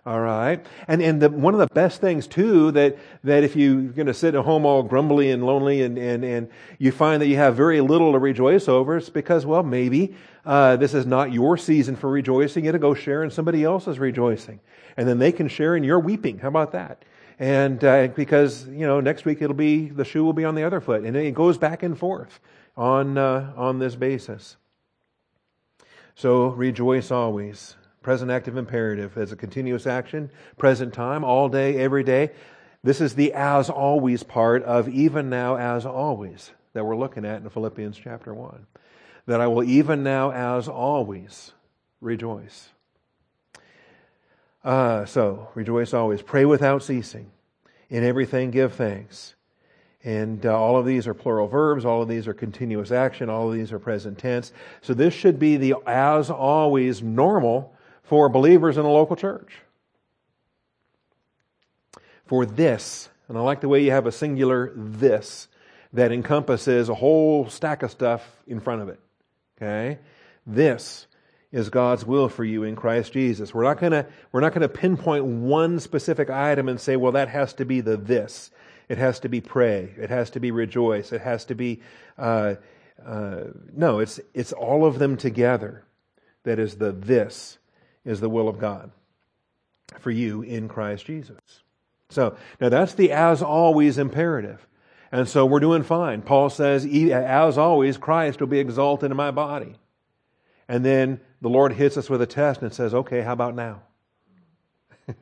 All 0.06 0.20
right. 0.20 0.66
And, 0.90 1.02
and 1.02 1.22
the, 1.22 1.30
one 1.30 1.54
of 1.54 1.62
the 1.62 1.74
best 1.74 2.02
things 2.02 2.28
too, 2.28 2.72
that, 2.72 2.98
that 3.24 3.46
if 3.46 3.56
you're 3.56 3.84
going 3.84 4.08
to 4.08 4.14
sit 4.14 4.36
at 4.36 4.44
home 4.44 4.66
all 4.66 4.84
grumbly 4.84 5.32
and 5.32 5.46
lonely 5.46 5.82
and, 5.82 5.98
and, 5.98 6.26
and 6.26 6.50
you 6.78 6.92
find 6.92 7.22
that 7.22 7.28
you 7.28 7.38
have 7.38 7.56
very 7.56 7.80
little 7.80 8.12
to 8.12 8.20
rejoice 8.20 8.68
over, 8.68 8.98
it's 8.98 9.10
because, 9.10 9.46
well, 9.46 9.64
maybe, 9.64 10.14
uh, 10.46 10.76
this 10.76 10.94
is 10.94 11.06
not 11.06 11.32
your 11.32 11.58
season 11.58 11.96
for 11.96 12.10
rejoicing. 12.10 12.66
To 12.66 12.80
go 12.80 12.94
share 12.94 13.24
in 13.24 13.30
somebody 13.30 13.64
else's 13.64 14.00
rejoicing. 14.00 14.60
And 14.98 15.08
then 15.08 15.20
they 15.20 15.32
can 15.32 15.48
share 15.48 15.76
in 15.76 15.84
your 15.84 16.00
weeping. 16.00 16.40
How 16.40 16.50
about 16.50 16.72
that? 16.74 17.04
And, 17.40 17.84
uh, 17.84 18.08
because, 18.08 18.68
you 18.68 18.86
know, 18.86 19.00
next 19.00 19.26
week 19.26 19.42
it'll 19.42 19.56
be, 19.56 19.88
the 19.88 20.06
shoe 20.06 20.24
will 20.24 20.34
be 20.34 20.46
on 20.46 20.56
the 20.56 20.64
other 20.64 20.82
foot. 20.82 21.04
And 21.04 21.16
it 21.16 21.34
goes 21.34 21.58
back 21.58 21.84
and 21.84 21.98
forth 21.98 22.40
on, 22.78 23.18
uh, 23.18 23.54
on 23.56 23.80
this 23.80 23.96
basis. 23.96 24.58
So 26.16 26.50
rejoice 26.50 27.10
always 27.10 27.76
present 28.04 28.30
active 28.30 28.58
imperative 28.58 29.18
as 29.18 29.32
a 29.32 29.36
continuous 29.36 29.88
action, 29.88 30.30
present 30.58 30.94
time, 30.94 31.24
all 31.24 31.50
day, 31.50 31.78
every 31.78 32.04
day. 32.04 32.32
This 32.84 33.00
is 33.00 33.16
the 33.16 33.34
as 33.34 33.70
always 33.70 34.24
part 34.24 34.62
of 34.64 34.90
even 34.90 35.30
now 35.30 35.56
as 35.56 35.86
always 35.86 36.52
that 36.74 36.86
we're 36.86 36.98
looking 36.98 37.26
at 37.26 37.42
in 37.42 37.50
Philippians 37.50 37.98
chapter 37.98 38.34
1. 38.34 38.68
That 39.26 39.40
I 39.40 39.48
will 39.48 39.64
even 39.64 40.04
now 40.04 40.32
as 40.32 40.68
always 40.68 41.54
rejoice. 42.02 42.70
Uh, 44.64 45.06
so, 45.06 45.50
rejoice 45.56 45.94
always. 45.94 46.22
Pray 46.22 46.46
without 46.46 46.84
ceasing. 46.84 47.32
In 47.90 48.04
everything, 48.04 48.52
give 48.52 48.74
thanks. 48.74 49.36
And 50.04 50.46
uh, 50.46 50.58
all 50.58 50.78
of 50.78 50.86
these 50.86 51.08
are 51.08 51.14
plural 51.14 51.48
verbs. 51.48 51.86
All 51.86 52.02
of 52.02 52.10
these 52.10 52.28
are 52.28 52.34
continuous 52.34 52.92
action. 52.92 53.30
All 53.30 53.48
of 53.48 53.54
these 53.54 53.72
are 53.72 53.80
present 53.80 54.18
tense. 54.18 54.52
So 54.82 54.94
this 54.94 55.14
should 55.14 55.40
be 55.40 55.58
the 55.58 55.76
as 55.86 56.30
always 56.30 57.02
normal 57.02 57.74
for 58.04 58.28
believers 58.28 58.78
in 58.78 58.84
a 58.84 58.92
local 58.92 59.16
church. 59.16 59.60
For 62.26 62.46
this, 62.46 63.10
and 63.28 63.38
I 63.38 63.42
like 63.42 63.62
the 63.62 63.70
way 63.70 63.84
you 63.84 63.92
have 63.92 64.06
a 64.06 64.12
singular 64.12 64.74
this 64.76 65.48
that 65.94 66.12
encompasses 66.12 66.90
a 66.90 66.96
whole 66.96 67.48
stack 67.50 67.84
of 67.84 67.92
stuff 67.92 68.28
in 68.48 68.60
front 68.60 68.82
of 68.82 68.90
it. 68.90 69.00
Okay? 69.64 70.00
This 70.46 71.08
is 71.52 71.70
God's 71.70 72.06
will 72.06 72.28
for 72.28 72.44
you 72.44 72.64
in 72.64 72.76
Christ 72.76 73.14
Jesus. 73.14 73.54
We're 73.54 73.64
not 73.64 73.80
gonna, 73.80 74.08
we're 74.32 74.42
not 74.42 74.54
gonna 74.54 74.68
pinpoint 74.68 75.24
one 75.24 75.80
specific 75.80 76.30
item 76.30 76.68
and 76.68 76.80
say, 76.80 76.96
well, 76.96 77.14
that 77.14 77.30
has 77.30 77.54
to 77.54 77.66
be 77.66 77.82
the 77.82 77.96
this. 77.96 78.52
It 78.90 78.98
has 78.98 79.20
to 79.22 79.30
be 79.30 79.40
pray. 79.40 79.94
It 79.98 80.10
has 80.10 80.32
to 80.32 80.40
be 80.40 80.52
rejoice. 80.52 81.14
It 81.14 81.22
has 81.22 81.46
to 81.46 81.56
be, 81.56 81.82
uh, 82.18 82.56
uh, 83.06 83.44
no, 83.74 84.00
it's, 84.00 84.20
it's 84.34 84.52
all 84.52 84.86
of 84.86 85.00
them 85.00 85.16
together 85.16 85.86
that 86.44 86.60
is 86.60 86.76
the 86.76 86.92
this 86.92 87.58
is 88.04 88.20
the 88.20 88.30
will 88.30 88.50
of 88.50 88.60
God 88.60 88.92
for 90.00 90.12
you 90.12 90.42
in 90.42 90.68
Christ 90.68 91.06
Jesus. 91.06 91.40
So, 92.10 92.36
now 92.60 92.70
that's 92.70 92.94
the 92.94 93.12
as 93.12 93.42
always 93.42 93.98
imperative. 93.98 94.68
And 95.14 95.30
so 95.30 95.46
we're 95.46 95.60
doing 95.60 95.84
fine. 95.84 96.24
Paul 96.24 96.50
says, 96.50 96.88
as 96.88 97.58
always, 97.60 97.98
Christ 97.98 98.40
will 98.40 98.48
be 98.48 98.58
exalted 98.58 99.12
in 99.12 99.16
my 99.16 99.30
body. 99.30 99.76
And 100.68 100.84
then 100.84 101.20
the 101.40 101.50
Lord 101.50 101.74
hits 101.74 101.98
us 101.98 102.10
with 102.10 102.24
a 102.24 102.26
test 102.26 102.64
and 102.64 102.74
says, 102.74 102.96
okay, 102.96 103.22
how 103.22 103.34
about 103.34 103.54
now? 103.54 103.84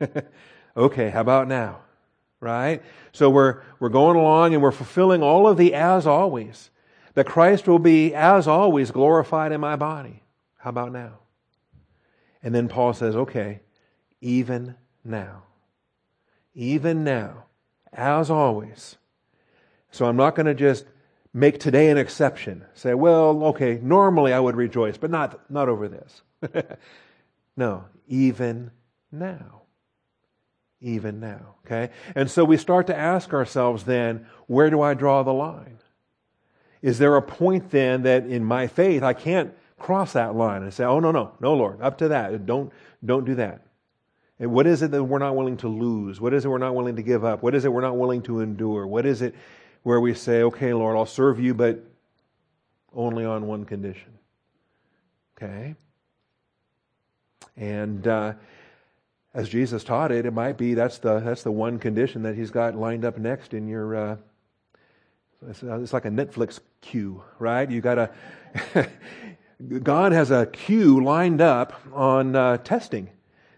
okay, 0.78 1.10
how 1.10 1.20
about 1.20 1.46
now? 1.46 1.80
Right? 2.40 2.82
So 3.12 3.28
we're, 3.28 3.60
we're 3.80 3.90
going 3.90 4.16
along 4.16 4.54
and 4.54 4.62
we're 4.62 4.72
fulfilling 4.72 5.22
all 5.22 5.46
of 5.46 5.58
the 5.58 5.74
as 5.74 6.06
always. 6.06 6.70
that 7.12 7.26
Christ 7.26 7.68
will 7.68 7.78
be, 7.78 8.14
as 8.14 8.48
always, 8.48 8.90
glorified 8.90 9.52
in 9.52 9.60
my 9.60 9.76
body. 9.76 10.22
How 10.56 10.70
about 10.70 10.92
now? 10.92 11.18
And 12.42 12.54
then 12.54 12.66
Paul 12.66 12.94
says, 12.94 13.14
okay, 13.14 13.60
even 14.22 14.74
now. 15.04 15.42
Even 16.54 17.04
now, 17.04 17.44
as 17.92 18.30
always. 18.30 18.96
So 19.92 20.06
I'm 20.06 20.16
not 20.16 20.34
going 20.34 20.46
to 20.46 20.54
just 20.54 20.86
make 21.32 21.60
today 21.60 21.90
an 21.90 21.98
exception. 21.98 22.64
Say, 22.74 22.94
well, 22.94 23.44
okay, 23.44 23.78
normally 23.80 24.32
I 24.32 24.40
would 24.40 24.56
rejoice, 24.56 24.96
but 24.96 25.10
not, 25.10 25.50
not 25.50 25.68
over 25.68 25.86
this. 25.88 26.22
no, 27.56 27.84
even 28.08 28.70
now. 29.12 29.62
Even 30.80 31.20
now. 31.20 31.54
Okay? 31.64 31.90
And 32.14 32.30
so 32.30 32.44
we 32.44 32.56
start 32.56 32.88
to 32.88 32.96
ask 32.96 33.32
ourselves 33.32 33.84
then, 33.84 34.26
where 34.46 34.70
do 34.70 34.80
I 34.80 34.94
draw 34.94 35.22
the 35.22 35.32
line? 35.32 35.78
Is 36.80 36.98
there 36.98 37.14
a 37.16 37.22
point 37.22 37.70
then 37.70 38.02
that 38.02 38.26
in 38.26 38.44
my 38.44 38.66
faith 38.66 39.02
I 39.02 39.12
can't 39.12 39.54
cross 39.78 40.14
that 40.14 40.34
line 40.34 40.62
and 40.62 40.72
say, 40.72 40.84
oh, 40.84 41.00
no, 41.00 41.12
no, 41.12 41.32
no, 41.38 41.54
Lord, 41.54 41.80
up 41.82 41.98
to 41.98 42.08
that. 42.08 42.46
Don't, 42.46 42.72
don't 43.04 43.24
do 43.24 43.34
that. 43.36 43.66
And 44.38 44.52
what 44.52 44.66
is 44.66 44.82
it 44.82 44.90
that 44.90 45.04
we're 45.04 45.18
not 45.18 45.36
willing 45.36 45.58
to 45.58 45.68
lose? 45.68 46.20
What 46.20 46.34
is 46.34 46.44
it 46.44 46.48
we're 46.48 46.58
not 46.58 46.74
willing 46.74 46.96
to 46.96 47.02
give 47.02 47.24
up? 47.24 47.42
What 47.42 47.54
is 47.54 47.64
it 47.64 47.72
we're 47.72 47.80
not 47.82 47.96
willing 47.96 48.22
to 48.22 48.40
endure? 48.40 48.86
What 48.86 49.06
is 49.06 49.22
it 49.22 49.34
where 49.82 50.00
we 50.00 50.14
say, 50.14 50.42
okay, 50.42 50.72
Lord, 50.74 50.96
I'll 50.96 51.06
serve 51.06 51.40
you, 51.40 51.54
but 51.54 51.84
only 52.94 53.24
on 53.24 53.46
one 53.46 53.64
condition? 53.64 54.18
Okay? 55.36 55.74
And 57.56 58.06
uh, 58.06 58.34
as 59.34 59.48
Jesus 59.48 59.84
taught 59.84 60.12
it, 60.12 60.26
it 60.26 60.32
might 60.32 60.56
be 60.56 60.74
that's 60.74 60.98
the, 60.98 61.20
that's 61.20 61.42
the 61.42 61.50
one 61.50 61.78
condition 61.78 62.22
that 62.22 62.34
he's 62.34 62.50
got 62.50 62.74
lined 62.74 63.04
up 63.04 63.18
next 63.18 63.54
in 63.54 63.68
your. 63.68 63.96
Uh, 63.96 64.16
it's, 65.48 65.62
uh, 65.62 65.84
like 65.92 66.04
a 66.04 66.10
Netflix 66.10 66.60
queue, 66.80 67.22
right? 67.38 67.68
You 67.68 67.80
got 67.80 67.94
to. 67.96 68.10
God 69.82 70.12
has 70.12 70.30
a 70.30 70.46
queue 70.46 71.02
lined 71.02 71.40
up 71.40 71.72
on 71.92 72.34
uh, 72.34 72.56
testing 72.58 73.10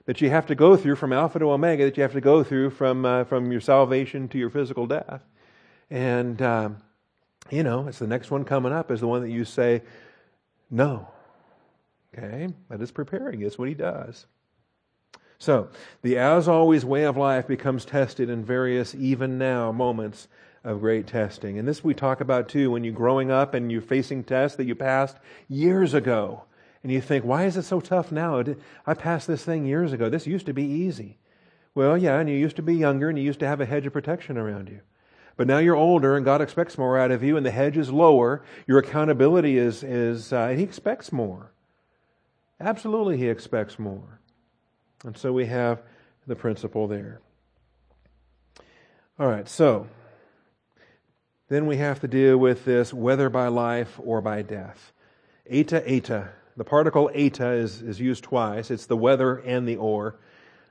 that 0.07 0.21
you 0.21 0.31
have 0.31 0.47
to 0.47 0.55
go 0.55 0.77
through 0.77 0.97
from 0.97 1.13
Alpha 1.13 1.39
to 1.39 1.51
Omega, 1.51 1.85
that 1.85 1.97
you 1.97 2.03
have 2.03 2.13
to 2.13 2.21
go 2.21 2.45
through 2.45 2.71
from, 2.71 3.07
uh, 3.07 3.25
from 3.25 3.51
your 3.51 3.61
salvation 3.61 4.29
to 4.29 4.39
your 4.39 4.51
physical 4.51 4.87
death. 4.87 5.23
And, 5.95 6.43
um, 6.43 6.79
you 7.51 7.63
know, 7.63 7.87
it's 7.87 8.01
the 8.01 8.09
next 8.09 8.29
one 8.29 8.45
coming 8.45 8.73
up 8.73 8.91
is 8.91 8.99
the 8.99 9.07
one 9.07 9.23
that 9.23 9.31
you 9.31 9.45
say, 9.45 9.83
no. 10.69 11.07
Okay? 12.13 12.49
That 12.69 12.83
is 12.83 12.91
preparing. 12.91 13.43
It's 13.43 13.57
what 13.57 13.69
he 13.69 13.75
does. 13.75 14.27
So, 15.39 15.69
the 16.03 16.19
as 16.19 16.49
always 16.49 16.85
way 16.85 17.05
of 17.05 17.17
life 17.17 17.47
becomes 17.47 17.85
tested 17.85 18.29
in 18.29 18.45
various 18.45 18.93
even 18.97 19.39
now 19.39 19.71
moments 19.71 20.27
of 20.65 20.81
great 20.81 21.07
testing. 21.07 21.61
And 21.61 21.69
this 21.69 21.85
we 21.85 21.95
talk 21.95 22.21
about 22.21 22.49
too 22.49 22.73
when 22.73 22.83
you're 22.83 22.93
growing 22.93 23.31
up 23.31 23.55
and 23.55 23.71
you're 23.71 23.81
facing 23.81 24.25
tests 24.25 24.57
that 24.57 24.65
you 24.65 24.75
passed 24.75 25.17
years 25.49 25.95
ago 25.95 26.43
and 26.83 26.91
you 26.91 27.01
think, 27.01 27.25
why 27.25 27.45
is 27.45 27.57
it 27.57 27.63
so 27.63 27.79
tough 27.79 28.11
now? 28.11 28.43
I 28.85 28.95
passed 28.95 29.29
this 29.29 29.45
thing 29.45 29.65
years 29.65 29.93
ago. 29.93 30.09
This 30.09 30.27
used 30.27 30.47
to 30.47 30.53
be 30.53 30.65
easy. 30.65 31.19
Well, 31.73 31.97
yeah, 31.97 32.19
and 32.19 32.29
you 32.29 32.35
used 32.35 32.57
to 32.57 32.63
be 32.63 32.75
younger 32.75 33.09
and 33.09 33.17
you 33.17 33.23
used 33.23 33.41
to 33.41 33.47
have 33.47 33.61
a 33.61 33.67
hedge 33.67 33.87
of 33.87 33.93
protection 33.93 34.37
around 34.37 34.69
you. 34.69 34.81
But 35.37 35.47
now 35.47 35.59
you're 35.59 35.77
older 35.77 36.17
and 36.17 36.25
God 36.25 36.41
expects 36.41 36.79
more 36.79 36.99
out 36.99 37.11
of 37.11 37.23
you 37.23 37.37
and 37.37 37.45
the 37.45 37.51
hedge 37.51 37.77
is 37.77 37.91
lower. 37.91 38.43
Your 38.67 38.79
accountability 38.79 39.59
is, 39.59 39.83
is 39.83 40.33
uh, 40.33 40.49
He 40.49 40.63
expects 40.63 41.13
more. 41.13 41.53
Absolutely, 42.61 43.17
He 43.17 43.29
expects 43.29 43.79
more. 43.79 44.21
And 45.05 45.17
so 45.17 45.33
we 45.33 45.47
have 45.47 45.83
the 46.27 46.37
principle 46.37 46.87
there. 46.87 47.21
All 49.19 49.27
right, 49.29 49.49
so 49.49 49.87
then 51.49 51.67
we 51.67 51.77
have 51.77 52.01
to 52.01 52.09
deal 52.09 52.37
with 52.39 52.65
this 52.65 52.93
whether 52.93 53.29
by 53.29 53.49
life 53.49 54.01
or 54.03 54.21
by 54.21 54.43
death. 54.43 54.93
Eta, 55.49 55.89
eta. 55.89 56.31
The 56.57 56.65
particle 56.65 57.11
eta 57.13 57.51
is, 57.51 57.83
is 57.83 58.01
used 58.01 58.25
twice. 58.25 58.71
It's 58.71 58.87
the 58.87 58.97
whether 58.97 59.37
and 59.37 59.69
the 59.69 59.77
or. 59.77 60.17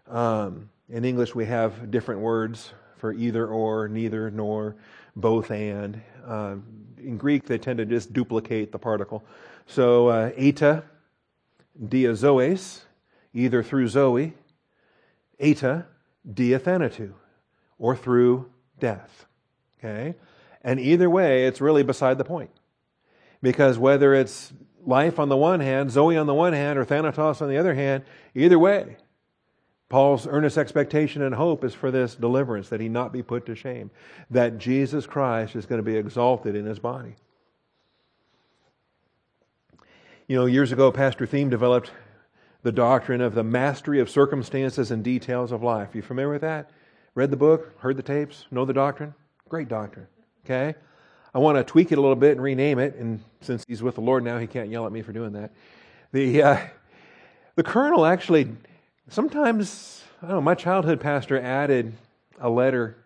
Um, 0.08 0.70
in 0.90 1.06
English, 1.06 1.36
we 1.36 1.46
have 1.46 1.92
different 1.92 2.22
words 2.22 2.74
for 3.04 3.12
either 3.12 3.46
or, 3.46 3.90
neither, 3.90 4.32
nor, 4.32 4.78
both, 5.14 5.52
and. 5.52 6.02
Uh, 6.26 6.56
in 7.00 7.18
Greek, 7.18 7.46
they 7.46 7.58
tend 7.58 7.80
to 7.80 7.86
just 7.86 8.14
duplicate 8.14 8.72
the 8.72 8.80
particle. 8.80 9.22
So, 9.68 10.08
uh, 10.08 10.32
eta, 10.38 10.86
dia 11.90 12.14
zoes, 12.14 12.84
either 13.34 13.62
through 13.62 13.90
Zoe, 13.90 14.36
eta, 15.38 15.86
dia 16.34 16.58
thanatou, 16.58 17.12
or 17.78 17.94
through 17.94 18.50
death. 18.80 19.26
Okay? 19.80 20.16
And 20.62 20.80
either 20.80 21.10
way, 21.10 21.46
it's 21.46 21.60
really 21.60 21.84
beside 21.84 22.18
the 22.18 22.24
point. 22.24 22.52
Because 23.42 23.78
whether 23.78 24.14
it's 24.14 24.54
life 24.86 25.20
on 25.20 25.28
the 25.28 25.36
one 25.36 25.60
hand, 25.60 25.92
Zoe 25.92 26.16
on 26.16 26.26
the 26.26 26.34
one 26.34 26.54
hand, 26.54 26.80
or 26.80 26.86
Thanatos 26.86 27.42
on 27.42 27.50
the 27.50 27.58
other 27.58 27.74
hand, 27.74 28.06
either 28.34 28.58
way, 28.58 28.96
Paul's 29.94 30.26
earnest 30.26 30.58
expectation 30.58 31.22
and 31.22 31.36
hope 31.36 31.64
is 31.64 31.76
for 31.76 31.92
this 31.92 32.16
deliverance, 32.16 32.68
that 32.70 32.82
he 32.82 32.90
not 32.90 33.14
be 33.14 33.22
put 33.22 33.46
to 33.46 33.54
shame, 33.54 33.92
that 34.32 34.58
Jesus 34.58 35.06
Christ 35.06 35.56
is 35.56 35.68
going 35.68 35.78
to 35.78 35.84
be 35.84 35.96
exalted 35.96 36.56
in 36.56 36.66
his 36.66 36.80
body. 36.80 37.14
You 40.28 40.36
know, 40.36 40.48
years 40.48 40.72
ago, 40.72 40.92
Pastor 40.92 41.28
Thieme 41.28 41.52
developed 41.52 41.92
the 42.64 42.72
doctrine 42.72 43.22
of 43.22 43.36
the 43.36 43.44
mastery 43.44 44.00
of 44.00 44.10
circumstances 44.10 44.90
and 44.90 45.04
details 45.04 45.52
of 45.52 45.62
life. 45.62 45.90
You 45.94 46.02
familiar 46.02 46.32
with 46.32 46.42
that? 46.42 46.72
Read 47.14 47.30
the 47.30 47.38
book, 47.38 47.80
heard 47.80 47.96
the 47.96 48.02
tapes, 48.02 48.48
know 48.50 48.66
the 48.66 48.74
doctrine? 48.74 49.14
Great 49.48 49.68
doctrine. 49.68 50.08
Okay? 50.44 50.74
I 51.36 51.38
want 51.38 51.60
to 51.60 51.64
tweak 51.64 51.92
it 51.92 52.00
a 52.00 52.02
little 52.02 52.16
bit 52.16 52.32
and 52.32 52.42
rename 52.42 52.80
it. 52.80 52.96
And 52.96 53.24
since 53.42 53.64
he's 53.68 53.84
with 53.84 53.94
the 53.94 54.02
Lord 54.02 54.24
now, 54.24 54.40
he 54.40 54.48
can't 54.48 54.72
yell 54.72 54.88
at 54.88 54.92
me 54.92 55.04
for 55.04 55.12
doing 55.12 55.34
that. 55.34 55.52
The, 56.14 56.42
uh, 56.42 56.58
the 57.54 57.64
colonel 57.64 58.08
actually, 58.08 58.48
sometimes, 59.10 60.04
I 60.22 60.28
don't 60.28 60.36
know, 60.36 60.42
my 60.42 60.56
childhood 60.56 61.00
pastor 61.00 61.40
added 61.40 61.94
a 62.40 62.50
letter 62.50 62.98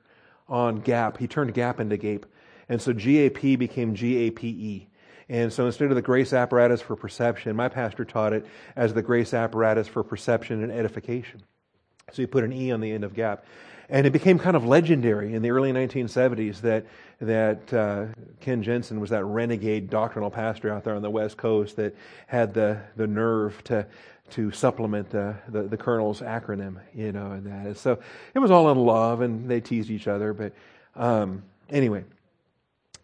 on 0.47 0.81
GAP. 0.81 1.17
He 1.17 1.27
turned 1.27 1.53
GAP 1.53 1.79
into 1.79 1.97
GAPE. 1.97 2.25
And 2.69 2.81
so 2.81 2.93
GAP 2.93 3.41
became 3.57 3.93
GAPE. 3.93 4.88
And 5.29 5.51
so 5.51 5.65
instead 5.65 5.89
of 5.89 5.95
the 5.95 6.01
grace 6.01 6.31
apparatus 6.31 6.81
for 6.81 6.95
perception, 6.95 7.55
my 7.55 7.67
pastor 7.67 8.05
taught 8.05 8.33
it 8.33 8.45
as 8.75 8.93
the 8.93 9.01
grace 9.01 9.33
apparatus 9.33 9.88
for 9.88 10.03
perception 10.03 10.63
and 10.63 10.71
edification. 10.71 11.43
So 12.13 12.21
he 12.21 12.25
put 12.27 12.43
an 12.43 12.53
E 12.53 12.71
on 12.71 12.79
the 12.79 12.91
end 12.91 13.03
of 13.03 13.13
GAP. 13.13 13.45
And 13.89 14.05
it 14.05 14.12
became 14.12 14.38
kind 14.38 14.57
of 14.57 14.65
legendary 14.65 15.33
in 15.33 15.41
the 15.41 15.51
early 15.51 15.71
1970s 15.71 16.60
that, 16.62 16.86
that 17.21 17.73
uh, 17.73 18.07
Ken 18.41 18.62
Jensen 18.62 18.99
was 18.99 19.12
that 19.12 19.23
renegade 19.23 19.89
doctrinal 19.89 20.29
pastor 20.29 20.73
out 20.73 20.83
there 20.83 20.95
on 20.95 21.01
the 21.01 21.10
West 21.10 21.38
Coast 21.38 21.77
that 21.77 21.95
had 22.27 22.53
the, 22.53 22.81
the 22.97 23.07
nerve 23.07 23.63
to, 23.65 23.88
to 24.32 24.52
supplement 24.52 25.10
the, 25.10 25.36
the, 25.50 25.63
the 25.63 25.78
colonel's 25.78 26.22
acronym, 26.22 26.80
you 26.94 27.12
know, 27.12 27.32
and 27.32 27.46
that. 27.46 27.66
And 27.68 27.78
so 27.78 28.00
it 28.34 28.40
was 28.40 28.52
all 28.52 28.70
in 28.72 28.78
love, 28.78 29.22
and 29.22 29.50
they 29.50 29.62
teased 29.62 29.90
each 29.90 30.08
other. 30.08 30.34
But 30.34 30.54
um, 30.96 31.44
anyway, 31.70 32.04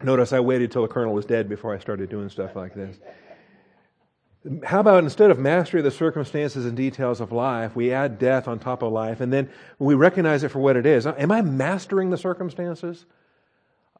notice 0.02 0.34
I 0.34 0.40
waited 0.40 0.72
till 0.72 0.82
the 0.82 0.88
colonel 0.88 1.14
was 1.14 1.26
dead 1.26 1.48
before 1.48 1.74
I 1.74 1.80
started 1.80 2.10
doing 2.10 2.30
stuff 2.30 2.56
like 2.56 2.74
this. 2.74 2.98
How 4.66 4.82
about 4.82 5.04
instead 5.04 5.32
of 5.32 5.40
mastery 5.40 5.80
of 5.80 5.86
the 5.86 5.92
circumstances 5.92 6.66
and 6.66 6.76
details 6.76 7.22
of 7.22 7.32
life, 7.32 7.76
we 7.78 7.94
add 7.94 8.20
death 8.20 8.50
on 8.50 8.60
top 8.60 8.84
of 8.84 8.92
life, 8.92 9.22
and 9.22 9.32
then 9.32 9.50
we 9.80 9.94
recognize 9.94 10.44
it 10.44 10.50
for 10.50 10.60
what 10.60 10.76
it 10.76 10.86
is. 10.86 11.08
Am 11.08 11.32
I 11.32 11.42
mastering 11.42 12.10
the 12.10 12.18
circumstances? 12.18 13.06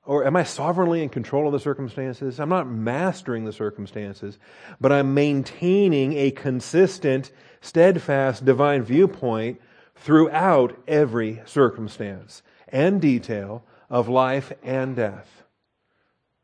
Or 0.06 0.26
am 0.26 0.36
I 0.36 0.44
sovereignly 0.44 1.02
in 1.02 1.10
control 1.10 1.48
of 1.48 1.54
the 1.54 1.60
circumstances? 1.60 2.40
I'm 2.40 2.50
not 2.50 2.68
mastering 2.68 3.46
the 3.46 3.54
circumstances, 3.54 4.38
but 4.82 4.92
I'm 4.92 5.14
maintaining 5.14 6.14
a 6.14 6.32
consistent, 6.32 7.32
steadfast 7.62 8.44
divine 8.44 8.84
viewpoint 8.84 9.62
throughout 9.96 10.78
every 10.88 11.42
circumstance 11.46 12.42
and 12.68 13.00
detail 13.00 13.64
of 13.90 14.10
life 14.10 14.52
and 14.62 14.96
death. 14.96 15.44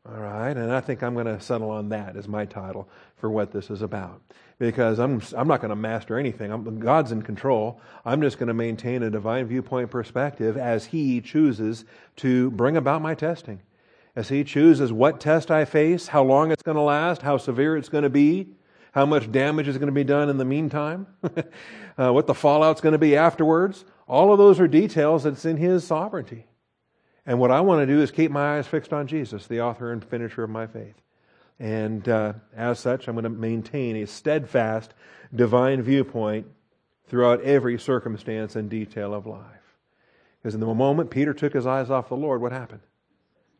All 0.08 0.18
right, 0.18 0.56
and 0.56 0.72
I 0.72 0.80
think 0.80 1.02
I'm 1.02 1.12
going 1.12 1.26
to 1.26 1.40
settle 1.40 1.70
on 1.70 1.90
that 1.90 2.16
as 2.16 2.26
my 2.26 2.46
title 2.46 2.88
for 3.16 3.28
what 3.28 3.52
this 3.52 3.68
is 3.68 3.82
about. 3.82 4.22
Because 4.60 4.98
I'm, 4.98 5.22
I'm 5.36 5.48
not 5.48 5.60
going 5.62 5.70
to 5.70 5.76
master 5.76 6.18
anything. 6.18 6.52
I'm, 6.52 6.78
God's 6.78 7.12
in 7.12 7.22
control. 7.22 7.80
I'm 8.04 8.20
just 8.20 8.38
going 8.38 8.48
to 8.48 8.54
maintain 8.54 9.02
a 9.02 9.10
divine 9.10 9.46
viewpoint 9.46 9.90
perspective 9.90 10.56
as 10.56 10.84
He 10.84 11.22
chooses 11.22 11.86
to 12.16 12.50
bring 12.52 12.76
about 12.76 13.00
my 13.00 13.14
testing. 13.14 13.60
As 14.14 14.28
He 14.28 14.44
chooses 14.44 14.92
what 14.92 15.18
test 15.18 15.50
I 15.50 15.64
face, 15.64 16.06
how 16.08 16.22
long 16.22 16.52
it's 16.52 16.62
going 16.62 16.76
to 16.76 16.82
last, 16.82 17.22
how 17.22 17.38
severe 17.38 17.76
it's 17.76 17.88
going 17.88 18.04
to 18.04 18.10
be, 18.10 18.48
how 18.92 19.06
much 19.06 19.32
damage 19.32 19.66
is 19.66 19.78
going 19.78 19.88
to 19.88 19.92
be 19.92 20.04
done 20.04 20.28
in 20.28 20.36
the 20.36 20.44
meantime, 20.44 21.06
uh, 21.98 22.12
what 22.12 22.26
the 22.26 22.34
fallout's 22.34 22.82
going 22.82 22.92
to 22.92 22.98
be 22.98 23.16
afterwards. 23.16 23.86
All 24.06 24.30
of 24.30 24.38
those 24.38 24.60
are 24.60 24.68
details 24.68 25.24
that's 25.24 25.46
in 25.46 25.56
His 25.56 25.86
sovereignty. 25.86 26.44
And 27.24 27.38
what 27.38 27.50
I 27.50 27.62
want 27.62 27.80
to 27.80 27.86
do 27.86 28.02
is 28.02 28.10
keep 28.10 28.30
my 28.30 28.58
eyes 28.58 28.66
fixed 28.66 28.92
on 28.92 29.06
Jesus, 29.06 29.46
the 29.46 29.62
author 29.62 29.90
and 29.90 30.04
finisher 30.04 30.42
of 30.42 30.50
my 30.50 30.66
faith. 30.66 30.96
And 31.60 32.08
uh, 32.08 32.32
as 32.56 32.80
such, 32.80 33.06
I'm 33.06 33.14
going 33.14 33.24
to 33.24 33.30
maintain 33.30 33.96
a 33.96 34.06
steadfast 34.06 34.94
divine 35.32 35.82
viewpoint 35.82 36.46
throughout 37.06 37.42
every 37.42 37.78
circumstance 37.78 38.56
and 38.56 38.70
detail 38.70 39.12
of 39.12 39.26
life. 39.26 39.44
Because 40.42 40.54
in 40.54 40.60
the 40.60 40.66
moment 40.66 41.10
Peter 41.10 41.34
took 41.34 41.52
his 41.52 41.66
eyes 41.66 41.90
off 41.90 42.08
the 42.08 42.16
Lord, 42.16 42.40
what 42.40 42.52
happened? 42.52 42.80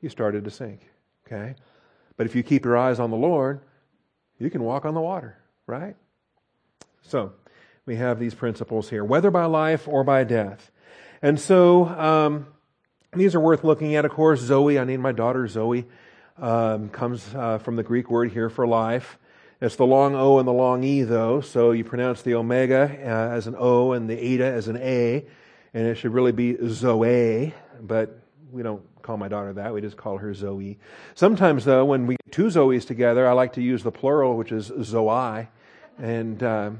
He 0.00 0.08
started 0.08 0.44
to 0.44 0.50
sink. 0.50 0.80
Okay? 1.26 1.54
But 2.16 2.26
if 2.26 2.34
you 2.34 2.42
keep 2.42 2.64
your 2.64 2.78
eyes 2.78 2.98
on 2.98 3.10
the 3.10 3.16
Lord, 3.16 3.60
you 4.38 4.48
can 4.48 4.62
walk 4.62 4.86
on 4.86 4.94
the 4.94 5.00
water, 5.00 5.36
right? 5.66 5.94
So, 7.02 7.32
we 7.84 7.96
have 7.96 8.18
these 8.18 8.34
principles 8.34 8.88
here, 8.88 9.04
whether 9.04 9.30
by 9.30 9.44
life 9.44 9.86
or 9.86 10.04
by 10.04 10.24
death. 10.24 10.70
And 11.20 11.38
so, 11.38 11.86
um, 11.86 12.46
these 13.12 13.34
are 13.34 13.40
worth 13.40 13.64
looking 13.64 13.94
at. 13.94 14.04
Of 14.04 14.12
course, 14.12 14.40
Zoe, 14.40 14.78
I 14.78 14.84
named 14.84 15.02
my 15.02 15.12
daughter 15.12 15.46
Zoe, 15.48 15.86
um, 16.40 16.88
comes 16.88 17.34
uh, 17.34 17.58
from 17.58 17.76
the 17.76 17.82
Greek 17.82 18.10
word 18.10 18.32
here 18.32 18.48
for 18.48 18.66
life. 18.66 19.18
It's 19.60 19.76
the 19.76 19.86
long 19.86 20.14
O 20.14 20.38
and 20.38 20.48
the 20.48 20.52
long 20.52 20.82
E, 20.82 21.02
though, 21.02 21.42
so 21.42 21.72
you 21.72 21.84
pronounce 21.84 22.22
the 22.22 22.34
omega 22.34 22.90
uh, 23.02 23.36
as 23.36 23.46
an 23.46 23.54
O 23.58 23.92
and 23.92 24.08
the 24.08 24.18
eta 24.18 24.46
as 24.46 24.68
an 24.68 24.78
A, 24.78 25.24
and 25.74 25.86
it 25.86 25.96
should 25.96 26.14
really 26.14 26.32
be 26.32 26.56
Zoe, 26.66 27.54
but 27.82 28.18
we 28.50 28.62
don't 28.62 28.82
call 29.02 29.18
my 29.18 29.28
daughter 29.28 29.52
that. 29.52 29.74
We 29.74 29.82
just 29.82 29.98
call 29.98 30.16
her 30.16 30.32
Zoe. 30.32 30.78
Sometimes, 31.14 31.66
though, 31.66 31.84
when 31.84 32.06
we 32.06 32.16
get 32.16 32.32
two 32.32 32.46
Zoes 32.46 32.86
together, 32.86 33.28
I 33.28 33.32
like 33.32 33.52
to 33.54 33.62
use 33.62 33.82
the 33.82 33.92
plural, 33.92 34.36
which 34.38 34.50
is 34.50 34.72
Zoe, 34.82 35.46
and 35.98 36.42
um, 36.42 36.78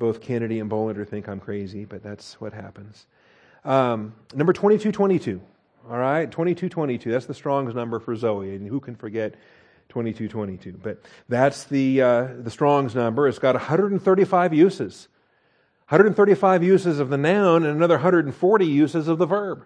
both 0.00 0.20
Kennedy 0.20 0.58
and 0.58 0.68
Bollinger 0.68 1.06
think 1.06 1.28
I'm 1.28 1.38
crazy, 1.38 1.84
but 1.84 2.02
that's 2.02 2.40
what 2.40 2.52
happens. 2.52 3.06
Um, 3.64 4.14
number 4.34 4.52
2222. 4.52 5.40
All 5.88 5.96
right, 5.96 6.30
2222. 6.30 7.10
That's 7.10 7.26
the 7.26 7.34
Strong's 7.34 7.74
number 7.74 7.98
for 8.00 8.14
Zoe, 8.14 8.54
and 8.54 8.68
who 8.68 8.80
can 8.80 8.96
forget 8.96 9.34
2222? 9.88 10.78
But 10.80 11.00
that's 11.28 11.64
the 11.64 12.02
uh, 12.02 12.28
the 12.38 12.50
Strong's 12.50 12.94
number. 12.94 13.26
It's 13.26 13.38
got 13.38 13.54
135 13.54 14.52
uses. 14.52 15.08
135 15.88 16.62
uses 16.62 17.00
of 17.00 17.08
the 17.08 17.16
noun 17.16 17.64
and 17.64 17.74
another 17.76 17.96
140 17.96 18.66
uses 18.66 19.08
of 19.08 19.18
the 19.18 19.26
verb. 19.26 19.64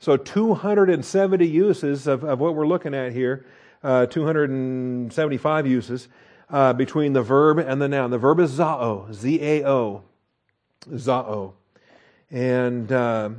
So 0.00 0.16
270 0.16 1.46
uses 1.46 2.06
of, 2.06 2.22
of 2.22 2.38
what 2.38 2.54
we're 2.54 2.66
looking 2.66 2.92
at 2.92 3.12
here, 3.12 3.46
uh, 3.82 4.06
275 4.06 5.66
uses 5.66 6.08
uh, 6.50 6.74
between 6.74 7.14
the 7.14 7.22
verb 7.22 7.58
and 7.58 7.80
the 7.80 7.88
noun. 7.88 8.10
The 8.10 8.18
verb 8.18 8.40
is 8.40 8.58
zao, 8.58 9.10
Z-A-O, 9.12 10.02
zao, 10.90 11.52
and 12.30 12.92
uh, 12.92 13.30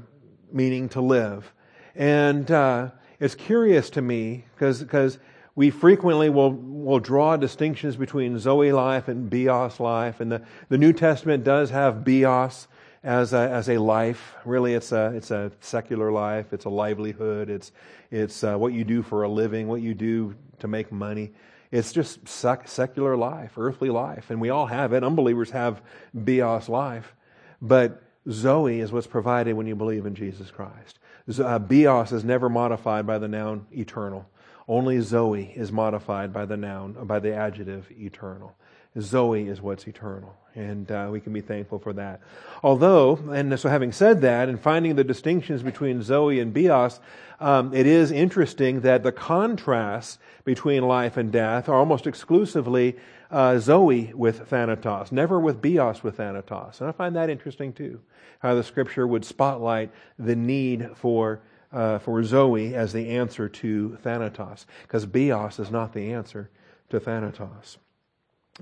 meaning 0.51 0.89
to 0.89 1.01
live. 1.01 1.53
And 1.99 2.49
uh, 2.49 2.91
it's 3.19 3.35
curious 3.35 3.89
to 3.91 4.01
me 4.01 4.45
because 4.55 5.19
we 5.53 5.69
frequently 5.69 6.29
will, 6.29 6.53
will 6.53 7.01
draw 7.01 7.35
distinctions 7.35 7.97
between 7.97 8.39
Zoe 8.39 8.71
life 8.71 9.09
and 9.09 9.29
Bios 9.29 9.81
life, 9.81 10.21
and 10.21 10.31
the, 10.31 10.41
the 10.69 10.77
New 10.77 10.93
Testament 10.93 11.43
does 11.43 11.69
have 11.71 12.05
Bios 12.05 12.69
as 13.03 13.33
a, 13.33 13.49
as 13.49 13.67
a 13.69 13.77
life. 13.77 14.35
Really, 14.45 14.75
it's 14.75 14.93
a, 14.93 15.11
it's 15.13 15.29
a 15.29 15.51
secular 15.59 16.09
life, 16.09 16.53
it's 16.53 16.63
a 16.63 16.69
livelihood, 16.69 17.49
it's, 17.49 17.73
it's 18.11 18.45
uh, 18.45 18.55
what 18.55 18.71
you 18.71 18.85
do 18.85 19.03
for 19.03 19.23
a 19.23 19.29
living, 19.29 19.67
what 19.67 19.81
you 19.81 19.93
do 19.93 20.35
to 20.59 20.69
make 20.69 20.93
money. 20.93 21.33
It's 21.69 21.91
just 21.91 22.25
sec- 22.29 22.69
secular 22.69 23.17
life, 23.17 23.57
earthly 23.57 23.89
life, 23.89 24.29
and 24.29 24.39
we 24.39 24.51
all 24.51 24.67
have 24.67 24.93
it. 24.93 25.03
Unbelievers 25.03 25.51
have 25.51 25.81
bios 26.13 26.69
life, 26.69 27.13
but 27.61 28.01
Zoe 28.31 28.79
is 28.79 28.91
what's 28.91 29.07
provided 29.07 29.53
when 29.55 29.67
you 29.67 29.75
believe 29.75 30.05
in 30.05 30.15
Jesus 30.15 30.51
Christ. 30.51 30.99
Uh, 31.39 31.59
bios 31.59 32.11
is 32.11 32.23
never 32.23 32.49
modified 32.49 33.05
by 33.05 33.17
the 33.17 33.27
noun 33.27 33.65
eternal. 33.71 34.29
Only 34.67 34.99
Zoe 35.01 35.51
is 35.55 35.71
modified 35.71 36.31
by 36.31 36.45
the 36.45 36.57
noun, 36.57 36.93
by 37.05 37.19
the 37.19 37.33
adjective 37.33 37.91
eternal. 37.91 38.55
Zoe 39.01 39.47
is 39.47 39.61
what's 39.61 39.87
eternal. 39.87 40.35
And 40.55 40.91
uh, 40.91 41.09
we 41.11 41.19
can 41.19 41.31
be 41.31 41.41
thankful 41.41 41.79
for 41.79 41.93
that. 41.93 42.21
Although, 42.63 43.17
and 43.31 43.57
so 43.59 43.69
having 43.69 43.91
said 43.91 44.21
that, 44.21 44.49
and 44.49 44.59
finding 44.59 44.95
the 44.95 45.03
distinctions 45.03 45.63
between 45.63 46.01
Zoe 46.01 46.39
and 46.39 46.53
Bios, 46.53 46.99
um, 47.39 47.73
it 47.73 47.85
is 47.85 48.11
interesting 48.11 48.81
that 48.81 49.03
the 49.03 49.11
contrasts 49.11 50.17
between 50.43 50.83
life 50.83 51.17
and 51.17 51.31
death 51.31 51.69
are 51.69 51.75
almost 51.75 52.07
exclusively 52.07 52.97
uh, 53.31 53.59
Zoe 53.59 54.11
with 54.13 54.47
Thanatos, 54.49 55.11
never 55.11 55.39
with 55.39 55.61
Bios 55.61 56.03
with 56.03 56.17
Thanatos. 56.17 56.81
And 56.81 56.89
I 56.89 56.91
find 56.91 57.15
that 57.15 57.29
interesting 57.29 57.71
too, 57.71 58.01
how 58.39 58.55
the 58.55 58.63
scripture 58.63 59.07
would 59.07 59.23
spotlight 59.23 59.91
the 60.17 60.35
need 60.35 60.89
for, 60.95 61.41
uh, 61.71 61.99
for 61.99 62.23
Zoe 62.23 62.75
as 62.75 62.91
the 62.91 63.09
answer 63.09 63.47
to 63.47 63.97
Thanatos, 64.01 64.65
because 64.81 65.05
Bios 65.05 65.59
is 65.59 65.71
not 65.71 65.93
the 65.93 66.11
answer 66.11 66.49
to 66.89 66.99
Thanatos. 66.99 67.77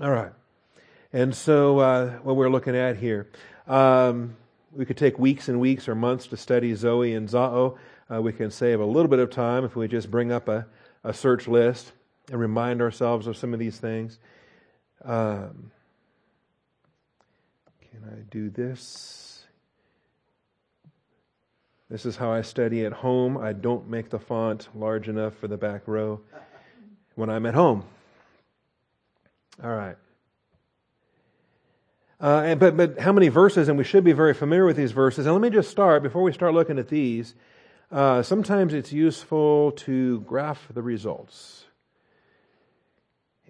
All 0.00 0.12
right. 0.12 0.30
And 1.12 1.34
so, 1.34 1.80
uh, 1.80 2.10
what 2.18 2.36
we're 2.36 2.50
looking 2.50 2.76
at 2.76 2.98
here, 2.98 3.26
um, 3.66 4.36
we 4.72 4.84
could 4.84 4.96
take 4.96 5.18
weeks 5.18 5.48
and 5.48 5.58
weeks 5.58 5.88
or 5.88 5.96
months 5.96 6.28
to 6.28 6.36
study 6.36 6.72
Zoe 6.76 7.14
and 7.14 7.28
Zao. 7.28 7.76
Uh, 8.08 8.22
we 8.22 8.32
can 8.32 8.52
save 8.52 8.78
a 8.78 8.84
little 8.84 9.08
bit 9.08 9.18
of 9.18 9.30
time 9.30 9.64
if 9.64 9.74
we 9.74 9.88
just 9.88 10.08
bring 10.08 10.30
up 10.30 10.46
a, 10.46 10.66
a 11.02 11.12
search 11.12 11.48
list 11.48 11.90
and 12.30 12.38
remind 12.38 12.80
ourselves 12.80 13.26
of 13.26 13.36
some 13.36 13.52
of 13.52 13.58
these 13.58 13.78
things. 13.78 14.20
Um, 15.04 15.72
can 17.80 18.04
I 18.04 18.20
do 18.30 18.50
this? 18.50 19.46
This 21.90 22.06
is 22.06 22.14
how 22.14 22.30
I 22.30 22.42
study 22.42 22.84
at 22.84 22.92
home. 22.92 23.36
I 23.36 23.52
don't 23.52 23.88
make 23.90 24.10
the 24.10 24.20
font 24.20 24.68
large 24.76 25.08
enough 25.08 25.34
for 25.34 25.48
the 25.48 25.56
back 25.56 25.88
row 25.88 26.20
when 27.16 27.30
I'm 27.30 27.46
at 27.46 27.54
home. 27.54 27.84
All 29.62 29.74
right. 29.74 29.96
Uh, 32.20 32.42
and, 32.44 32.60
but, 32.60 32.76
but 32.76 32.98
how 32.98 33.12
many 33.12 33.28
verses? 33.28 33.68
And 33.68 33.78
we 33.78 33.84
should 33.84 34.04
be 34.04 34.12
very 34.12 34.34
familiar 34.34 34.64
with 34.64 34.76
these 34.76 34.92
verses. 34.92 35.26
And 35.26 35.34
let 35.34 35.40
me 35.40 35.50
just 35.50 35.70
start, 35.70 36.02
before 36.02 36.22
we 36.22 36.32
start 36.32 36.52
looking 36.52 36.78
at 36.78 36.88
these, 36.88 37.34
uh, 37.90 38.22
sometimes 38.22 38.74
it's 38.74 38.92
useful 38.92 39.72
to 39.72 40.20
graph 40.20 40.68
the 40.72 40.82
results. 40.82 41.64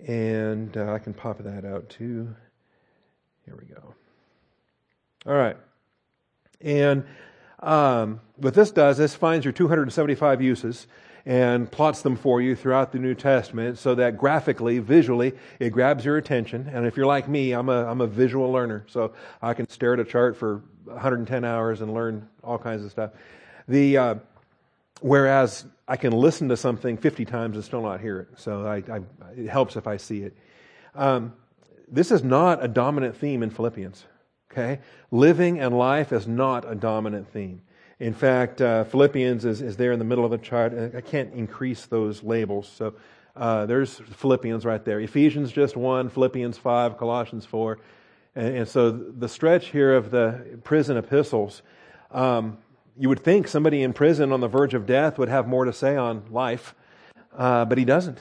And 0.06 0.76
uh, 0.76 0.92
I 0.92 0.98
can 0.98 1.14
pop 1.14 1.38
that 1.38 1.64
out 1.64 1.88
too. 1.88 2.34
Here 3.44 3.56
we 3.58 3.66
go. 3.66 3.94
All 5.26 5.34
right. 5.34 5.56
And 6.60 7.04
um, 7.60 8.20
what 8.36 8.54
this 8.54 8.70
does, 8.70 8.98
this 8.98 9.14
finds 9.14 9.44
your 9.44 9.52
275 9.52 10.42
uses 10.42 10.86
and 11.28 11.70
plots 11.70 12.00
them 12.00 12.16
for 12.16 12.40
you 12.40 12.56
throughout 12.56 12.90
the 12.90 12.98
New 12.98 13.14
Testament 13.14 13.76
so 13.76 13.94
that 13.94 14.16
graphically, 14.16 14.78
visually, 14.78 15.34
it 15.60 15.68
grabs 15.68 16.02
your 16.02 16.16
attention. 16.16 16.70
And 16.72 16.86
if 16.86 16.96
you're 16.96 17.04
like 17.04 17.28
me, 17.28 17.52
I'm 17.52 17.68
a, 17.68 17.84
I'm 17.84 18.00
a 18.00 18.06
visual 18.06 18.50
learner, 18.50 18.86
so 18.88 19.12
I 19.42 19.52
can 19.52 19.68
stare 19.68 19.92
at 19.92 20.00
a 20.00 20.06
chart 20.06 20.38
for 20.38 20.62
110 20.84 21.44
hours 21.44 21.82
and 21.82 21.92
learn 21.92 22.26
all 22.42 22.56
kinds 22.56 22.82
of 22.82 22.90
stuff. 22.90 23.10
The, 23.68 23.98
uh, 23.98 24.14
whereas 25.02 25.66
I 25.86 25.98
can 25.98 26.14
listen 26.14 26.48
to 26.48 26.56
something 26.56 26.96
50 26.96 27.26
times 27.26 27.56
and 27.56 27.64
still 27.64 27.82
not 27.82 28.00
hear 28.00 28.20
it. 28.20 28.28
So 28.40 28.64
I, 28.64 28.76
I, 28.90 29.00
it 29.36 29.50
helps 29.50 29.76
if 29.76 29.86
I 29.86 29.98
see 29.98 30.22
it. 30.22 30.34
Um, 30.94 31.34
this 31.90 32.10
is 32.10 32.24
not 32.24 32.64
a 32.64 32.68
dominant 32.68 33.14
theme 33.14 33.42
in 33.42 33.50
Philippians. 33.50 34.02
Okay? 34.50 34.80
Living 35.10 35.60
and 35.60 35.76
life 35.76 36.10
is 36.10 36.26
not 36.26 36.64
a 36.66 36.74
dominant 36.74 37.30
theme. 37.34 37.60
In 38.00 38.14
fact, 38.14 38.60
uh, 38.60 38.84
Philippians 38.84 39.44
is, 39.44 39.60
is 39.60 39.76
there 39.76 39.92
in 39.92 39.98
the 39.98 40.04
middle 40.04 40.24
of 40.24 40.30
the 40.30 40.38
chart. 40.38 40.72
I 40.94 41.00
can't 41.00 41.32
increase 41.34 41.86
those 41.86 42.22
labels. 42.22 42.68
So 42.68 42.94
uh, 43.34 43.66
there's 43.66 43.94
Philippians 43.94 44.64
right 44.64 44.84
there. 44.84 45.00
Ephesians 45.00 45.50
just 45.50 45.76
one, 45.76 46.08
Philippians 46.08 46.58
5, 46.58 46.96
Colossians 46.96 47.44
4. 47.44 47.78
And, 48.36 48.56
and 48.58 48.68
so 48.68 48.90
the 48.90 49.28
stretch 49.28 49.68
here 49.68 49.94
of 49.94 50.10
the 50.12 50.60
prison 50.62 50.96
epistles, 50.96 51.62
um, 52.12 52.58
you 52.96 53.08
would 53.08 53.20
think 53.20 53.48
somebody 53.48 53.82
in 53.82 53.92
prison 53.92 54.32
on 54.32 54.40
the 54.40 54.48
verge 54.48 54.74
of 54.74 54.86
death 54.86 55.18
would 55.18 55.28
have 55.28 55.48
more 55.48 55.64
to 55.64 55.72
say 55.72 55.96
on 55.96 56.22
life, 56.30 56.74
uh, 57.36 57.64
but 57.64 57.78
he 57.78 57.84
doesn't. 57.84 58.18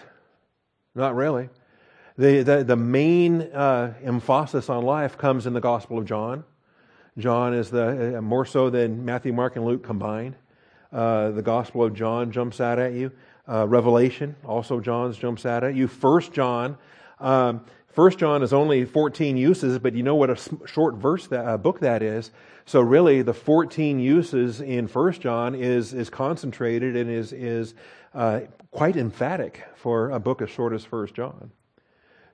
Not 0.96 1.16
really. 1.16 1.50
The, 2.18 2.42
the, 2.42 2.64
the 2.64 2.76
main 2.76 3.42
uh, 3.42 3.94
emphasis 4.04 4.70
on 4.70 4.84
life 4.84 5.20
comes 5.20 5.46
in 5.46 5.54
the 5.54 5.62
Gospel 5.62 6.00
of 6.00 6.06
John. 6.06 6.44
John 7.18 7.54
is 7.54 7.70
the 7.70 8.18
uh, 8.18 8.22
more 8.22 8.46
so 8.46 8.70
than 8.70 9.04
Matthew, 9.04 9.34
Mark, 9.34 9.56
and 9.56 9.66
Luke 9.66 9.84
combined. 9.84 10.36
Uh, 10.92 11.32
the 11.32 11.42
Gospel 11.42 11.84
of 11.84 11.94
John 11.94 12.32
jumps 12.32 12.62
out 12.62 12.80
at 12.80 12.94
you. 12.94 13.12
Uh, 13.50 13.68
Revelation 13.68 14.36
also 14.46 14.80
John's 14.80 15.18
jumps 15.18 15.46
out 15.46 15.64
at 15.64 15.76
you. 15.76 15.88
First 15.88 16.32
John. 16.34 16.78
Um, 17.20 17.66
First 17.88 18.20
John 18.20 18.44
is 18.44 18.54
only 18.54 18.86
14 18.86 19.38
uses, 19.38 19.80
but 19.80 19.96
you 19.96 20.04
know 20.04 20.14
what 20.14 20.30
a 20.30 20.36
short 20.68 20.96
verse 20.96 21.26
that 21.28 21.48
uh, 21.48 21.58
book 21.58 21.80
that 21.80 22.04
is. 22.04 22.30
So 22.66 22.80
really, 22.80 23.24
the 23.24 23.34
14 23.34 24.00
uses 24.00 24.62
in 24.62 24.88
First 24.88 25.20
John 25.22 25.56
is 25.56 25.96
is 25.96 26.10
concentrated 26.12 26.96
and 26.96 27.10
is 27.10 27.34
is 27.34 27.74
uh, 28.14 28.42
quite 28.70 28.98
emphatic 28.98 29.64
for 29.76 30.12
a 30.12 30.20
book 30.20 30.44
as 30.44 30.50
short 30.52 30.74
as 30.74 30.86
First 30.86 31.16
John. 31.16 31.52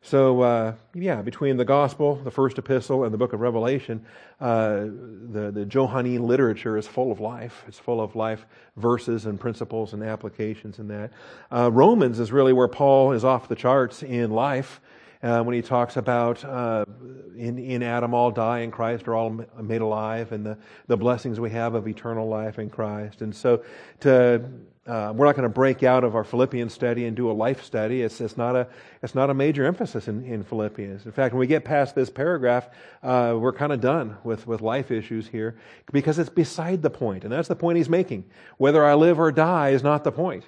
So, 0.05 0.41
uh, 0.41 0.73
yeah, 0.93 1.21
between 1.21 1.55
the 1.55 1.63
Gospel, 1.63 2.15
the 2.15 2.29
first 2.29 2.57
epistle, 2.57 3.05
and 3.05 3.13
the 3.13 3.17
book 3.17 3.31
of 3.31 3.39
Revelation, 3.39 4.05
uh, 4.41 4.81
the, 4.81 5.49
the 5.53 5.65
Johannine 5.65 6.27
literature 6.27 6.77
is 6.77 6.85
full 6.85 7.09
of 7.09 7.21
life. 7.21 7.63
It's 7.69 7.79
full 7.79 8.01
of 8.01 8.13
life 8.13 8.45
verses 8.75 9.25
and 9.25 9.39
principles 9.39 9.93
and 9.93 10.03
applications 10.03 10.77
in 10.77 10.89
that. 10.89 11.11
Uh, 11.49 11.71
Romans 11.71 12.19
is 12.19 12.33
really 12.33 12.51
where 12.51 12.67
Paul 12.67 13.13
is 13.13 13.23
off 13.23 13.47
the 13.47 13.55
charts 13.55 14.03
in 14.03 14.31
life. 14.31 14.81
Uh, 15.23 15.41
when 15.41 15.55
he 15.55 15.61
talks 15.61 15.95
about 15.95 16.43
uh, 16.43 16.83
in, 17.37 17.57
in 17.57 17.81
Adam 17.81 18.13
all 18.13 18.29
die 18.29 18.59
and 18.59 18.73
Christ 18.73 19.07
are 19.07 19.15
all 19.15 19.29
made 19.61 19.79
alive 19.79 20.33
and 20.33 20.45
the, 20.45 20.57
the 20.87 20.97
blessings 20.97 21.39
we 21.39 21.51
have 21.51 21.75
of 21.75 21.87
eternal 21.87 22.27
life 22.27 22.59
in 22.59 22.69
Christ. 22.69 23.21
And 23.21 23.33
so 23.33 23.63
to 24.01 24.43
uh, 24.85 25.13
we're 25.15 25.25
not 25.25 25.35
going 25.35 25.43
to 25.43 25.49
break 25.49 25.81
out 25.81 26.03
of 26.03 26.13
our 26.13 26.25
Philippians 26.25 26.73
study 26.73 27.05
and 27.05 27.15
do 27.15 27.31
a 27.31 27.33
life 27.33 27.63
study. 27.63 28.01
It's, 28.01 28.19
it's, 28.19 28.35
not, 28.35 28.55
a, 28.55 28.67
it's 29.01 29.15
not 29.15 29.29
a 29.29 29.33
major 29.33 29.65
emphasis 29.65 30.09
in, 30.09 30.25
in 30.25 30.43
Philippians. 30.43 31.05
In 31.05 31.11
fact, 31.13 31.33
when 31.33 31.39
we 31.39 31.47
get 31.47 31.63
past 31.63 31.95
this 31.95 32.09
paragraph, 32.09 32.69
uh, 33.01 33.37
we're 33.39 33.53
kind 33.53 33.71
of 33.71 33.79
done 33.79 34.17
with, 34.25 34.45
with 34.45 34.61
life 34.61 34.91
issues 34.91 35.27
here 35.27 35.55
because 35.93 36.19
it's 36.19 36.29
beside 36.29 36.81
the 36.81 36.89
point, 36.89 37.23
and 37.23 37.31
that's 37.31 37.47
the 37.47 37.55
point 37.55 37.77
he's 37.77 37.87
making. 37.87 38.25
Whether 38.57 38.83
I 38.83 38.93
live 38.95 39.19
or 39.19 39.31
die 39.31 39.69
is 39.69 39.83
not 39.83 40.03
the 40.03 40.11
point. 40.11 40.43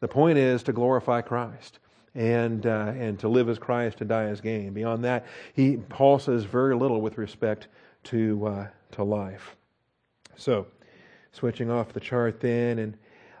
The 0.00 0.08
point 0.08 0.36
is 0.36 0.62
to 0.64 0.72
glorify 0.72 1.22
Christ 1.22 1.78
and 2.14 2.66
uh, 2.66 2.92
and 2.96 3.18
to 3.20 3.28
live 3.28 3.48
as 3.48 3.58
Christ 3.58 4.00
and 4.00 4.08
die 4.08 4.24
as 4.24 4.40
gain. 4.40 4.72
Beyond 4.72 5.04
that, 5.04 5.26
he 5.54 5.76
Paul 5.76 6.18
says 6.18 6.44
very 6.44 6.74
little 6.74 7.00
with 7.00 7.18
respect 7.18 7.68
to 8.04 8.46
uh, 8.46 8.66
to 8.92 9.04
life. 9.04 9.56
So, 10.36 10.66
switching 11.32 11.70
off 11.70 11.92
the 11.92 12.00
chart 12.00 12.40
then, 12.40 12.78
and 12.78 12.96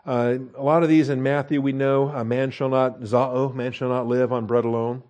uh, 0.06 0.38
a 0.56 0.62
lot 0.62 0.82
of 0.82 0.88
these 0.88 1.08
in 1.10 1.22
Matthew 1.22 1.60
we 1.60 1.72
know 1.72 2.08
a 2.08 2.24
man 2.24 2.50
shall 2.50 2.70
not 2.70 3.00
zao, 3.00 3.54
man 3.54 3.72
shall 3.72 3.88
not 3.88 4.06
live 4.06 4.32
on 4.32 4.46
bread 4.46 4.64
alone, 4.64 5.02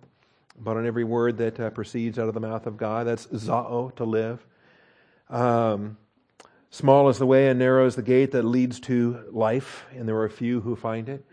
but 0.59 0.75
on 0.75 0.85
every 0.85 1.03
word 1.03 1.37
that 1.37 1.59
uh, 1.59 1.69
proceeds 1.69 2.19
out 2.19 2.27
of 2.27 2.33
the 2.33 2.39
mouth 2.39 2.67
of 2.67 2.77
God. 2.77 3.07
That's 3.07 3.27
zao 3.27 3.95
to 3.95 4.03
live. 4.03 4.45
Um, 5.29 5.97
small 6.69 7.07
is 7.07 7.17
the 7.17 7.25
way 7.25 7.47
and 7.47 7.57
narrow 7.57 7.85
is 7.85 7.95
the 7.95 8.01
gate 8.01 8.31
that 8.31 8.43
leads 8.43 8.79
to 8.81 9.23
life, 9.31 9.85
and 9.95 10.07
there 10.07 10.19
are 10.19 10.29
few 10.29 10.59
who 10.59 10.75
find 10.75 11.07
it. 11.07 11.25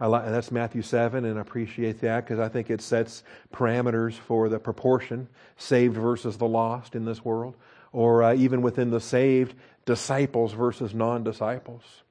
Like, 0.00 0.26
that's 0.26 0.50
Matthew 0.50 0.82
7, 0.82 1.24
and 1.24 1.38
I 1.38 1.40
appreciate 1.40 2.00
that 2.00 2.24
because 2.26 2.40
I 2.40 2.48
think 2.48 2.68
it 2.68 2.82
sets 2.82 3.22
parameters 3.54 4.14
for 4.14 4.48
the 4.48 4.58
proportion, 4.58 5.28
saved 5.56 5.96
versus 5.96 6.36
the 6.36 6.48
lost 6.48 6.94
in 6.94 7.04
this 7.04 7.24
world, 7.24 7.54
or 7.92 8.24
uh, 8.24 8.34
even 8.34 8.60
within 8.60 8.90
the 8.90 9.00
saved, 9.00 9.54
disciples 9.86 10.52
versus 10.52 10.92
non 10.92 11.22
disciples 11.22 12.02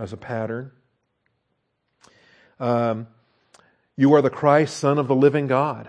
as 0.00 0.12
a 0.14 0.16
pattern. 0.16 0.72
Um, 2.58 3.06
you 3.96 4.14
are 4.14 4.22
the 4.22 4.30
Christ, 4.30 4.78
Son 4.78 4.98
of 4.98 5.08
the 5.08 5.14
living 5.14 5.46
God. 5.46 5.88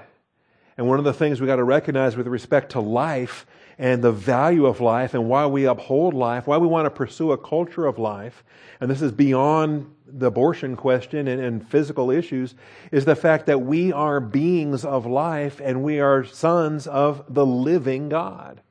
And 0.77 0.87
one 0.87 0.99
of 0.99 1.05
the 1.05 1.13
things 1.13 1.39
we 1.39 1.47
got 1.47 1.55
to 1.55 1.63
recognize 1.63 2.17
with 2.17 2.27
respect 2.27 2.73
to 2.73 2.81
life 2.81 3.45
and 3.77 4.03
the 4.03 4.11
value 4.11 4.65
of 4.65 4.81
life 4.81 5.13
and 5.13 5.29
why 5.29 5.45
we 5.45 5.65
uphold 5.65 6.13
life, 6.13 6.45
why 6.45 6.57
we 6.57 6.67
want 6.67 6.85
to 6.85 6.89
pursue 6.89 7.31
a 7.31 7.37
culture 7.37 7.85
of 7.85 7.97
life, 7.97 8.43
and 8.79 8.91
this 8.91 9.01
is 9.01 9.11
beyond 9.11 9.89
the 10.05 10.27
abortion 10.27 10.75
question 10.75 11.27
and, 11.27 11.41
and, 11.41 11.65
physical 11.69 12.11
issues 12.11 12.53
is 12.91 13.05
the 13.05 13.15
fact 13.15 13.45
that 13.45 13.61
we 13.61 13.93
are 13.93 14.19
beings 14.19 14.83
of 14.83 15.05
life 15.05 15.61
and 15.63 15.83
we 15.83 16.01
are 16.01 16.25
sons 16.25 16.85
of 16.85 17.23
the 17.33 17.45
living 17.45 18.09
God. 18.09 18.61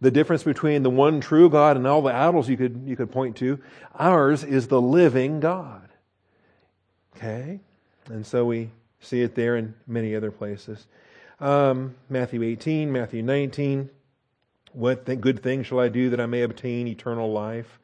The 0.00 0.10
difference 0.10 0.44
between 0.44 0.82
the 0.82 0.90
one 0.90 1.20
true 1.20 1.50
God 1.50 1.76
and 1.76 1.86
all 1.86 2.02
the 2.02 2.14
idols 2.14 2.48
you 2.48 2.56
could, 2.56 2.82
you 2.86 2.94
could 2.96 3.10
point 3.10 3.36
to, 3.36 3.58
ours 3.98 4.44
is 4.44 4.68
the 4.68 4.80
living 4.80 5.40
God. 5.40 5.88
Okay? 7.16 7.60
And 8.06 8.24
so 8.24 8.44
we 8.44 8.70
see 9.00 9.22
it 9.22 9.34
there 9.34 9.56
in 9.56 9.74
many 9.86 10.14
other 10.14 10.30
places. 10.30 10.86
Um, 11.40 11.96
Matthew 12.08 12.42
18, 12.42 12.92
Matthew 12.92 13.22
19. 13.22 13.90
What 14.72 15.06
th- 15.06 15.20
good 15.20 15.42
thing 15.42 15.62
shall 15.62 15.80
I 15.80 15.88
do 15.88 16.10
that 16.10 16.20
I 16.20 16.26
may 16.26 16.42
obtain 16.42 16.86
eternal 16.86 17.32
life? 17.32 17.78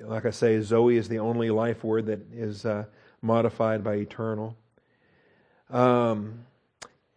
Like 0.00 0.24
I 0.24 0.30
say, 0.30 0.60
Zoe 0.60 0.96
is 0.96 1.08
the 1.08 1.18
only 1.18 1.50
life 1.50 1.82
word 1.82 2.06
that 2.06 2.20
is 2.32 2.64
uh, 2.64 2.84
modified 3.20 3.82
by 3.82 3.94
eternal. 3.94 4.56
Um, 5.68 6.46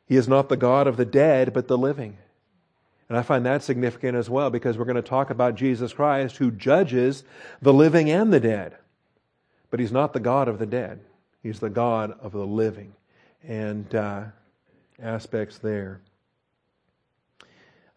he 0.06 0.16
is 0.16 0.28
not 0.28 0.50
the 0.50 0.58
God 0.58 0.88
of 0.88 0.98
the 0.98 1.06
dead, 1.06 1.54
but 1.54 1.68
the 1.68 1.78
living. 1.78 2.18
And 3.14 3.20
I 3.20 3.22
find 3.22 3.46
that 3.46 3.62
significant 3.62 4.18
as 4.18 4.28
well 4.28 4.50
because 4.50 4.76
we're 4.76 4.86
going 4.86 4.96
to 4.96 5.04
talk 5.04 5.30
about 5.30 5.54
Jesus 5.54 5.94
Christ 5.94 6.38
who 6.38 6.50
judges 6.50 7.24
the 7.62 7.72
living 7.72 8.10
and 8.10 8.34
the 8.34 8.40
dead. 8.40 8.76
But 9.70 9.80
he's 9.80 9.92
not 9.92 10.14
the 10.14 10.20
God 10.20 10.48
of 10.48 10.58
the 10.58 10.66
dead, 10.66 11.00
he's 11.44 11.60
the 11.60 11.70
God 11.70 12.18
of 12.22 12.32
the 12.32 12.48
living. 12.48 12.96
And 13.48 13.94
uh, 13.94 14.24
aspects 15.00 15.60
there. 15.60 16.02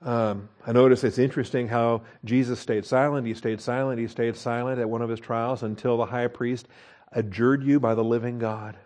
Um, 0.03 0.51
I 0.67 0.73
notice 0.73 1.03
it's 1.03 1.17
interesting 1.17 1.69
how 1.69 2.03
Jesus 2.23 2.61
stayed 2.61 2.85
silent. 2.85 3.27
He 3.27 3.33
stayed 3.33 3.63
silent. 3.63 3.99
He 3.99 4.09
stayed 4.09 4.37
silent 4.37 4.79
at 4.81 4.91
one 4.91 5.01
of 5.01 5.09
his 5.09 5.19
trials 5.19 5.63
until 5.63 5.97
the 5.97 6.05
high 6.05 6.29
priest 6.29 6.69
adjured 7.13 7.63
you 7.63 7.81
by 7.81 7.95
the 7.95 8.05
living 8.05 8.39
God. 8.39 8.77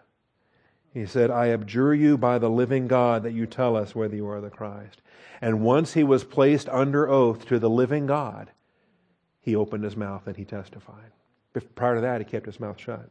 He 0.92 1.07
said, 1.07 1.31
I 1.31 1.48
abjure 1.48 1.94
you 1.94 2.18
by 2.18 2.38
the 2.38 2.50
living 2.50 2.88
God 2.88 3.22
that 3.22 3.33
you 3.33 3.46
tell 3.46 3.76
us 3.76 3.94
whether 3.94 4.16
you 4.16 4.29
are 4.29 4.40
the 4.40 4.50
Christ. 4.50 5.03
And 5.40 5.62
once 5.62 5.94
he 5.94 6.03
was 6.03 6.24
placed 6.24 6.68
under 6.68 7.09
oath 7.09 7.46
to 7.46 7.59
the 7.59 7.70
living 7.70 8.07
God, 8.07 8.50
he 9.40 9.55
opened 9.55 9.85
his 9.85 9.96
mouth 9.96 10.26
and 10.26 10.37
he 10.37 10.44
testified. 10.44 11.12
Prior 11.74 11.96
to 11.96 12.00
that, 12.00 12.20
he 12.20 12.24
kept 12.24 12.46
his 12.46 12.61
mouth 12.61 12.79
shut. 12.79 13.09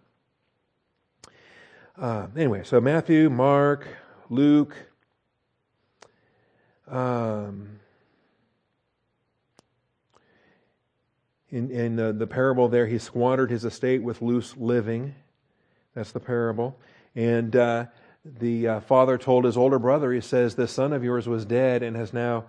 Uh, 1.98 2.28
anyway, 2.36 2.63
so 2.63 2.80
Matthew, 2.80 3.30
Mark, 3.30 3.88
Luke, 4.30 4.76
um, 6.88 7.80
in, 11.50 11.72
in 11.72 11.96
the, 11.96 12.13
the 12.13 12.28
parable 12.28 12.68
there, 12.68 12.88
he 12.88 12.98
squandered 12.98 13.52
his 13.52 13.65
estate 13.65 14.04
with 14.04 14.22
loose 14.22 14.56
living. 14.56 15.15
That's 15.94 16.12
the 16.12 16.20
parable. 16.20 16.78
And 17.15 17.56
uh, 17.56 17.86
the 18.24 18.67
uh, 18.67 18.80
father 18.82 19.17
told 19.17 19.45
his 19.45 19.58
older 19.58 19.80
brother, 19.80 20.12
he 20.12 20.22
says, 20.22 20.56
This 20.56 20.72
son 20.72 20.93
of 20.93 21.04
yours 21.04 21.28
was 21.28 21.45
dead 21.45 21.84
and 21.84 21.95
has 21.95 22.13
now 22.13 22.45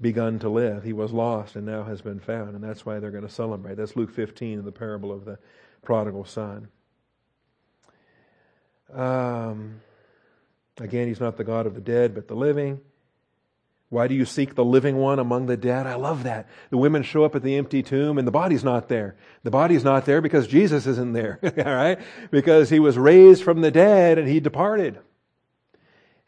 begun 0.00 0.38
to 0.40 0.48
live. 0.48 0.82
He 0.82 0.92
was 0.92 1.12
lost 1.12 1.56
and 1.56 1.64
now 1.64 1.84
has 1.84 2.02
been 2.02 2.20
found. 2.20 2.54
And 2.54 2.62
that's 2.62 2.84
why 2.84 2.98
they're 2.98 3.10
going 3.10 3.26
to 3.26 3.32
celebrate. 3.32 3.76
That's 3.76 3.96
Luke 3.96 4.12
15 4.12 4.58
in 4.58 4.64
the 4.64 4.72
parable 4.72 5.12
of 5.12 5.24
the 5.24 5.38
prodigal 5.82 6.24
son. 6.24 6.68
Um, 8.92 9.80
again, 10.78 11.08
he's 11.08 11.20
not 11.20 11.36
the 11.36 11.44
God 11.44 11.66
of 11.66 11.74
the 11.74 11.80
dead, 11.80 12.14
but 12.14 12.28
the 12.28 12.34
living. 12.34 12.80
Why 13.92 14.08
do 14.08 14.14
you 14.14 14.24
seek 14.24 14.54
the 14.54 14.64
living 14.64 14.96
one 14.96 15.18
among 15.18 15.44
the 15.44 15.56
dead? 15.58 15.86
I 15.86 15.96
love 15.96 16.22
that. 16.22 16.48
The 16.70 16.78
women 16.78 17.02
show 17.02 17.24
up 17.24 17.36
at 17.36 17.42
the 17.42 17.56
empty 17.56 17.82
tomb 17.82 18.16
and 18.16 18.26
the 18.26 18.32
body's 18.32 18.64
not 18.64 18.88
there. 18.88 19.16
The 19.42 19.50
body's 19.50 19.84
not 19.84 20.06
there 20.06 20.22
because 20.22 20.46
Jesus 20.46 20.86
isn't 20.86 21.12
there, 21.12 21.38
all 21.44 21.74
right? 21.74 21.98
Because 22.30 22.70
he 22.70 22.80
was 22.80 22.96
raised 22.96 23.42
from 23.42 23.60
the 23.60 23.70
dead 23.70 24.16
and 24.16 24.26
he 24.26 24.40
departed. 24.40 24.98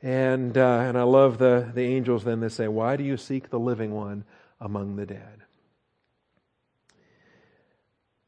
And, 0.03 0.59
uh, 0.59 0.81
and 0.81 0.99
I 0.99 1.05
love 1.05 1.39
the, 1.39 1.71
the 1.75 1.81
angels 1.81 2.25
then 2.25 2.41
they 2.41 2.51
say, 2.51 2.69
Why 2.69 2.99
do 2.99 3.03
you 3.03 3.17
seek 3.17 3.49
the 3.49 3.59
living 3.59 3.95
one 3.95 4.25
among 4.61 4.97
the 4.97 5.07
dead? 5.07 5.45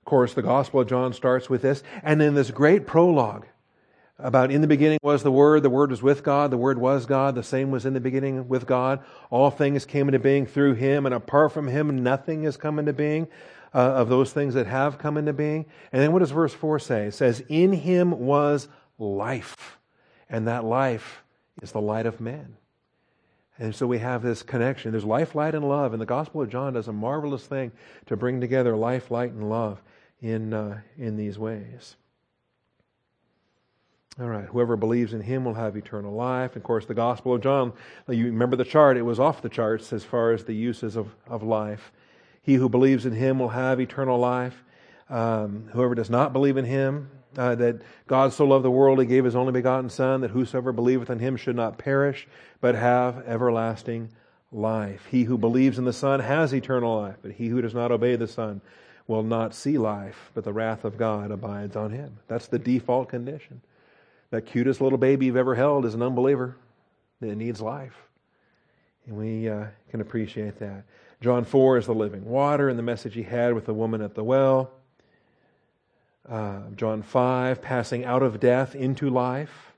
Of 0.00 0.06
course, 0.06 0.32
the 0.32 0.40
Gospel 0.40 0.80
of 0.80 0.88
John 0.88 1.12
starts 1.12 1.50
with 1.50 1.60
this. 1.60 1.82
And 2.02 2.18
then 2.22 2.34
this 2.34 2.50
great 2.50 2.86
prologue 2.86 3.44
about 4.18 4.50
in 4.50 4.62
the 4.62 4.66
beginning 4.66 4.98
was 5.02 5.22
the 5.22 5.32
Word, 5.32 5.62
the 5.62 5.70
Word 5.70 5.90
was 5.90 6.02
with 6.02 6.22
God, 6.22 6.50
the 6.50 6.56
Word 6.56 6.78
was 6.78 7.04
God, 7.04 7.34
the 7.34 7.42
same 7.42 7.70
was 7.70 7.84
in 7.84 7.94
the 7.94 8.00
beginning 8.00 8.48
with 8.48 8.66
God. 8.66 9.04
All 9.30 9.50
things 9.50 9.84
came 9.84 10.08
into 10.08 10.18
being 10.18 10.46
through 10.46 10.74
Him, 10.74 11.06
and 11.06 11.14
apart 11.14 11.52
from 11.52 11.68
Him, 11.68 12.02
nothing 12.02 12.44
has 12.44 12.56
come 12.56 12.78
into 12.78 12.92
being 12.92 13.28
uh, 13.74 13.78
of 13.78 14.08
those 14.08 14.32
things 14.32 14.54
that 14.54 14.66
have 14.66 14.98
come 14.98 15.16
into 15.18 15.32
being. 15.32 15.66
And 15.92 16.00
then 16.00 16.12
what 16.12 16.20
does 16.20 16.30
verse 16.30 16.54
4 16.54 16.78
say? 16.78 17.06
It 17.06 17.14
says, 17.14 17.42
In 17.48 17.72
Him 17.72 18.18
was 18.18 18.68
life, 18.98 19.78
and 20.30 20.48
that 20.48 20.64
life 20.64 21.22
is 21.60 21.72
the 21.72 21.80
light 21.80 22.06
of 22.06 22.20
man. 22.20 22.56
And 23.58 23.74
so 23.74 23.86
we 23.86 23.98
have 23.98 24.22
this 24.22 24.42
connection. 24.42 24.92
There's 24.92 25.04
life, 25.04 25.34
light, 25.34 25.54
and 25.54 25.66
love. 25.66 25.92
And 25.92 26.00
the 26.00 26.06
Gospel 26.06 26.42
of 26.42 26.50
John 26.50 26.74
does 26.74 26.88
a 26.88 26.92
marvelous 26.92 27.46
thing 27.46 27.72
to 28.06 28.16
bring 28.16 28.40
together 28.40 28.76
life, 28.76 29.10
light, 29.10 29.32
and 29.32 29.48
love 29.48 29.82
in, 30.20 30.52
uh, 30.52 30.80
in 30.98 31.16
these 31.16 31.38
ways. 31.38 31.96
All 34.18 34.28
right, 34.28 34.46
whoever 34.46 34.76
believes 34.76 35.12
in 35.12 35.20
him 35.20 35.44
will 35.44 35.52
have 35.52 35.76
eternal 35.76 36.14
life. 36.14 36.56
Of 36.56 36.62
course, 36.62 36.86
the 36.86 36.94
Gospel 36.94 37.34
of 37.34 37.42
John, 37.42 37.74
you 38.08 38.24
remember 38.24 38.56
the 38.56 38.64
chart, 38.64 38.96
it 38.96 39.02
was 39.02 39.20
off 39.20 39.42
the 39.42 39.50
charts 39.50 39.92
as 39.92 40.04
far 40.04 40.32
as 40.32 40.44
the 40.44 40.54
uses 40.54 40.96
of, 40.96 41.14
of 41.26 41.42
life. 41.42 41.92
He 42.40 42.54
who 42.54 42.70
believes 42.70 43.04
in 43.04 43.12
him 43.12 43.38
will 43.38 43.50
have 43.50 43.78
eternal 43.78 44.18
life. 44.18 44.64
Um, 45.10 45.68
whoever 45.70 45.94
does 45.94 46.08
not 46.08 46.32
believe 46.32 46.56
in 46.56 46.64
him, 46.64 47.10
uh, 47.36 47.56
that 47.56 47.82
God 48.06 48.32
so 48.32 48.46
loved 48.46 48.64
the 48.64 48.70
world, 48.70 48.98
he 49.00 49.04
gave 49.04 49.26
his 49.26 49.36
only 49.36 49.52
begotten 49.52 49.90
Son, 49.90 50.22
that 50.22 50.30
whosoever 50.30 50.72
believeth 50.72 51.10
in 51.10 51.18
him 51.18 51.36
should 51.36 51.56
not 51.56 51.76
perish, 51.76 52.26
but 52.62 52.74
have 52.74 53.22
everlasting 53.26 54.08
life. 54.50 55.04
He 55.10 55.24
who 55.24 55.36
believes 55.36 55.78
in 55.78 55.84
the 55.84 55.92
Son 55.92 56.20
has 56.20 56.54
eternal 56.54 56.96
life, 57.02 57.16
but 57.20 57.32
he 57.32 57.48
who 57.48 57.60
does 57.60 57.74
not 57.74 57.92
obey 57.92 58.16
the 58.16 58.26
Son 58.26 58.62
will 59.06 59.22
not 59.22 59.54
see 59.54 59.76
life, 59.76 60.30
but 60.32 60.42
the 60.42 60.54
wrath 60.54 60.86
of 60.86 60.96
God 60.96 61.30
abides 61.30 61.76
on 61.76 61.90
him. 61.90 62.16
That's 62.28 62.46
the 62.46 62.58
default 62.58 63.10
condition 63.10 63.60
that 64.30 64.46
cutest 64.46 64.80
little 64.80 64.98
baby 64.98 65.26
you've 65.26 65.36
ever 65.36 65.54
held 65.54 65.84
is 65.84 65.94
an 65.94 66.02
unbeliever 66.02 66.56
that 67.20 67.36
needs 67.36 67.60
life. 67.60 67.94
And 69.06 69.16
we 69.16 69.48
uh, 69.48 69.66
can 69.90 70.00
appreciate 70.00 70.58
that. 70.58 70.84
John 71.20 71.44
4 71.44 71.78
is 71.78 71.86
the 71.86 71.94
living 71.94 72.24
water 72.24 72.68
and 72.68 72.78
the 72.78 72.82
message 72.82 73.14
he 73.14 73.22
had 73.22 73.54
with 73.54 73.66
the 73.66 73.74
woman 73.74 74.02
at 74.02 74.14
the 74.14 74.24
well. 74.24 74.70
Uh, 76.28 76.60
John 76.74 77.02
5, 77.02 77.62
passing 77.62 78.04
out 78.04 78.22
of 78.22 78.40
death 78.40 78.74
into 78.74 79.08
life. 79.08 79.72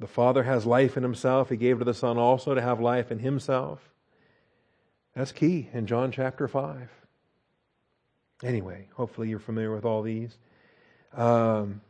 The 0.00 0.06
Father 0.06 0.44
has 0.44 0.64
life 0.64 0.96
in 0.96 1.02
himself. 1.02 1.50
He 1.50 1.56
gave 1.56 1.78
to 1.78 1.84
the 1.84 1.94
Son 1.94 2.16
also 2.16 2.54
to 2.54 2.62
have 2.62 2.80
life 2.80 3.12
in 3.12 3.18
himself. 3.18 3.80
That's 5.14 5.32
key 5.32 5.68
in 5.72 5.86
John 5.86 6.12
chapter 6.12 6.48
5. 6.48 6.88
Anyway, 8.42 8.88
hopefully 8.94 9.28
you're 9.28 9.40
familiar 9.40 9.74
with 9.74 9.84
all 9.84 10.02
these. 10.02 10.36
Um, 11.12 11.80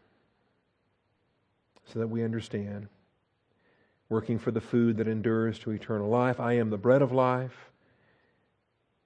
so 1.92 1.98
that 1.98 2.08
we 2.08 2.22
understand. 2.22 2.88
Working 4.08 4.38
for 4.38 4.50
the 4.50 4.60
food 4.60 4.96
that 4.96 5.08
endures 5.08 5.58
to 5.60 5.70
eternal 5.70 6.08
life. 6.08 6.40
I 6.40 6.54
am 6.54 6.70
the 6.70 6.78
bread 6.78 7.02
of 7.02 7.12
life. 7.12 7.70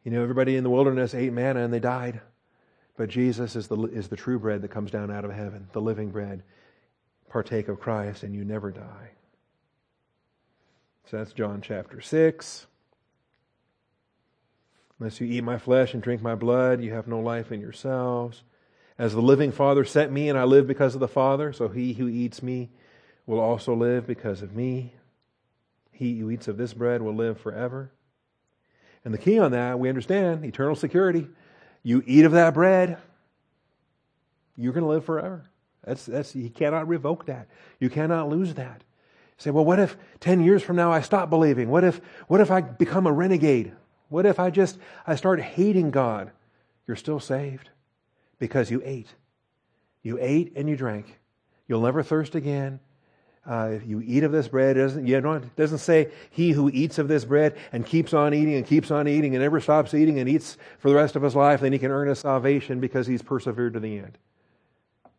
You 0.05 0.11
know, 0.11 0.23
everybody 0.23 0.57
in 0.57 0.65
the 0.65 0.71
wilderness 0.71 1.15
ate 1.15 1.33
manna 1.33 1.61
and 1.61 1.73
they 1.73 1.81
died. 1.81 2.21
But 2.97 3.09
Jesus 3.09 3.57
is 3.57 3.69
the, 3.69 3.81
is 3.87 4.09
the 4.09 4.17
true 4.17 4.39
bread 4.39 4.63
that 4.63 4.71
comes 4.71 4.91
down 4.91 5.11
out 5.11 5.25
of 5.25 5.33
heaven, 5.33 5.69
the 5.73 5.81
living 5.81 6.11
bread. 6.11 6.43
Partake 7.29 7.69
of 7.69 7.81
Christ 7.81 8.23
and 8.23 8.35
you 8.35 8.45
never 8.45 8.71
die. 8.71 9.11
So 11.11 11.19
that's 11.19 11.33
John 11.33 11.63
chapter 11.63 12.01
6. 12.01 12.67
Unless 14.99 15.21
you 15.21 15.27
eat 15.27 15.43
my 15.43 15.59
flesh 15.59 15.95
and 15.95 16.03
drink 16.03 16.23
my 16.23 16.35
blood, 16.35 16.83
you 16.83 16.93
have 16.93 17.09
no 17.09 17.19
life 17.19 17.51
in 17.51 17.61
yourselves. 17.61 18.43
As 18.99 19.13
the 19.13 19.23
living 19.23 19.53
Father 19.53 19.85
sent 19.85 20.13
me, 20.13 20.29
and 20.29 20.39
I 20.39 20.45
live 20.45 20.67
because 20.67 20.95
of 20.95 21.01
the 21.01 21.09
Father, 21.09 21.53
so 21.53 21.69
he 21.69 21.95
who 21.95 22.09
eats 22.09 22.43
me 22.43 22.71
will 23.27 23.41
also 23.41 23.75
live 23.75 24.07
because 24.07 24.43
of 24.43 24.55
me. 24.55 24.95
He 25.93 26.19
who 26.19 26.31
eats 26.31 26.49
of 26.49 26.57
this 26.57 26.75
bread 26.75 27.03
will 27.03 27.15
live 27.15 27.41
forever. 27.41 27.91
And 29.05 29.13
the 29.13 29.19
key 29.19 29.39
on 29.39 29.53
that, 29.53 29.79
we 29.79 29.89
understand 29.89 30.45
eternal 30.45 30.77
security. 30.77 31.29
You 31.83 32.03
eat 32.07 32.25
of 32.25 32.33
that 32.33 32.55
bread, 32.55 32.99
you're 34.57 34.73
going 34.73 34.85
to 34.85 34.91
live 34.91 35.05
forever. 35.05 35.45
That's, 35.85 36.07
that's, 36.07 36.37
you 36.37 36.51
cannot 36.51 36.87
revoke 36.87 37.27
that. 37.27 37.49
You 37.81 37.91
cannot 37.91 38.29
lose 38.29 38.55
that. 38.55 38.83
You 38.83 39.39
say, 39.39 39.51
well, 39.51 39.65
what 39.65 39.81
if 39.81 39.97
10 40.21 40.41
years 40.45 40.63
from 40.63 40.77
now 40.77 40.93
I 40.93 41.01
stop 41.01 41.31
believing? 41.31 41.69
What 41.69 41.83
if, 41.83 42.01
what 42.29 42.41
if 42.41 42.51
I 42.51 42.61
become 42.61 43.07
a 43.07 43.13
renegade? 43.13 43.73
What 44.09 44.27
if 44.27 44.39
I 44.39 44.51
just 44.51 44.79
I 45.07 45.17
start 45.17 45.41
hating 45.41 45.91
God? 45.91 46.31
You're 46.87 46.97
still 46.97 47.19
saved 47.19 47.71
because 48.43 48.73
you 48.73 48.83
ate. 48.85 49.07
You 50.03 50.19
ate 50.21 50.55
and 50.57 50.69
you 50.69 50.75
drank. 50.75 51.21
You'll 51.69 51.83
never 51.83 52.03
thirst 52.03 52.35
again. 52.35 52.81
Uh, 53.49 53.71
if 53.75 53.87
you 53.87 54.03
eat 54.05 54.25
of 54.25 54.33
this 54.33 54.49
bread, 54.49 54.77
it 54.77 54.81
doesn't, 54.81 55.07
you 55.07 55.21
know, 55.21 55.35
it 55.35 55.55
doesn't 55.55 55.79
say 55.79 56.11
he 56.29 56.51
who 56.51 56.69
eats 56.69 56.99
of 56.99 57.07
this 57.07 57.25
bread 57.25 57.57
and 57.71 57.87
keeps 57.87 58.13
on 58.13 58.35
eating 58.35 58.55
and 58.55 58.67
keeps 58.67 58.91
on 58.91 59.07
eating 59.07 59.37
and 59.37 59.45
never 59.45 59.61
stops 59.61 59.95
eating 59.95 60.19
and 60.19 60.29
eats 60.29 60.57
for 60.81 60.89
the 60.89 60.97
rest 60.97 61.15
of 61.15 61.23
his 61.23 61.37
life, 61.37 61.61
then 61.61 61.73
he 61.73 61.79
can 61.79 61.93
earn 61.93 62.09
his 62.09 62.19
salvation 62.19 62.81
because 62.81 63.07
he's 63.07 63.23
persevered 63.23 63.75
to 63.75 63.81
the 63.81 63.99
end. 63.99 64.19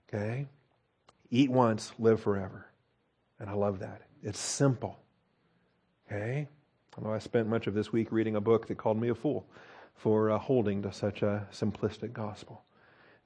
Okay? 0.10 0.46
Eat 1.32 1.50
once, 1.50 1.94
live 2.00 2.20
forever. 2.20 2.68
And 3.40 3.50
I 3.50 3.54
love 3.54 3.80
that. 3.80 4.02
It's 4.22 4.38
simple. 4.38 5.00
Okay? 6.12 6.50
Although 6.98 7.14
I 7.14 7.20
spent 7.20 7.48
much 7.48 7.68
of 7.68 7.74
this 7.74 7.94
week 7.94 8.12
reading 8.12 8.36
a 8.36 8.42
book 8.42 8.68
that 8.68 8.76
called 8.76 9.00
me 9.00 9.08
a 9.08 9.16
fool 9.16 9.48
for 9.96 10.30
uh, 10.30 10.38
holding 10.38 10.82
to 10.82 10.92
such 10.92 11.22
a 11.22 11.48
simplistic 11.54 12.12
gospel 12.12 12.66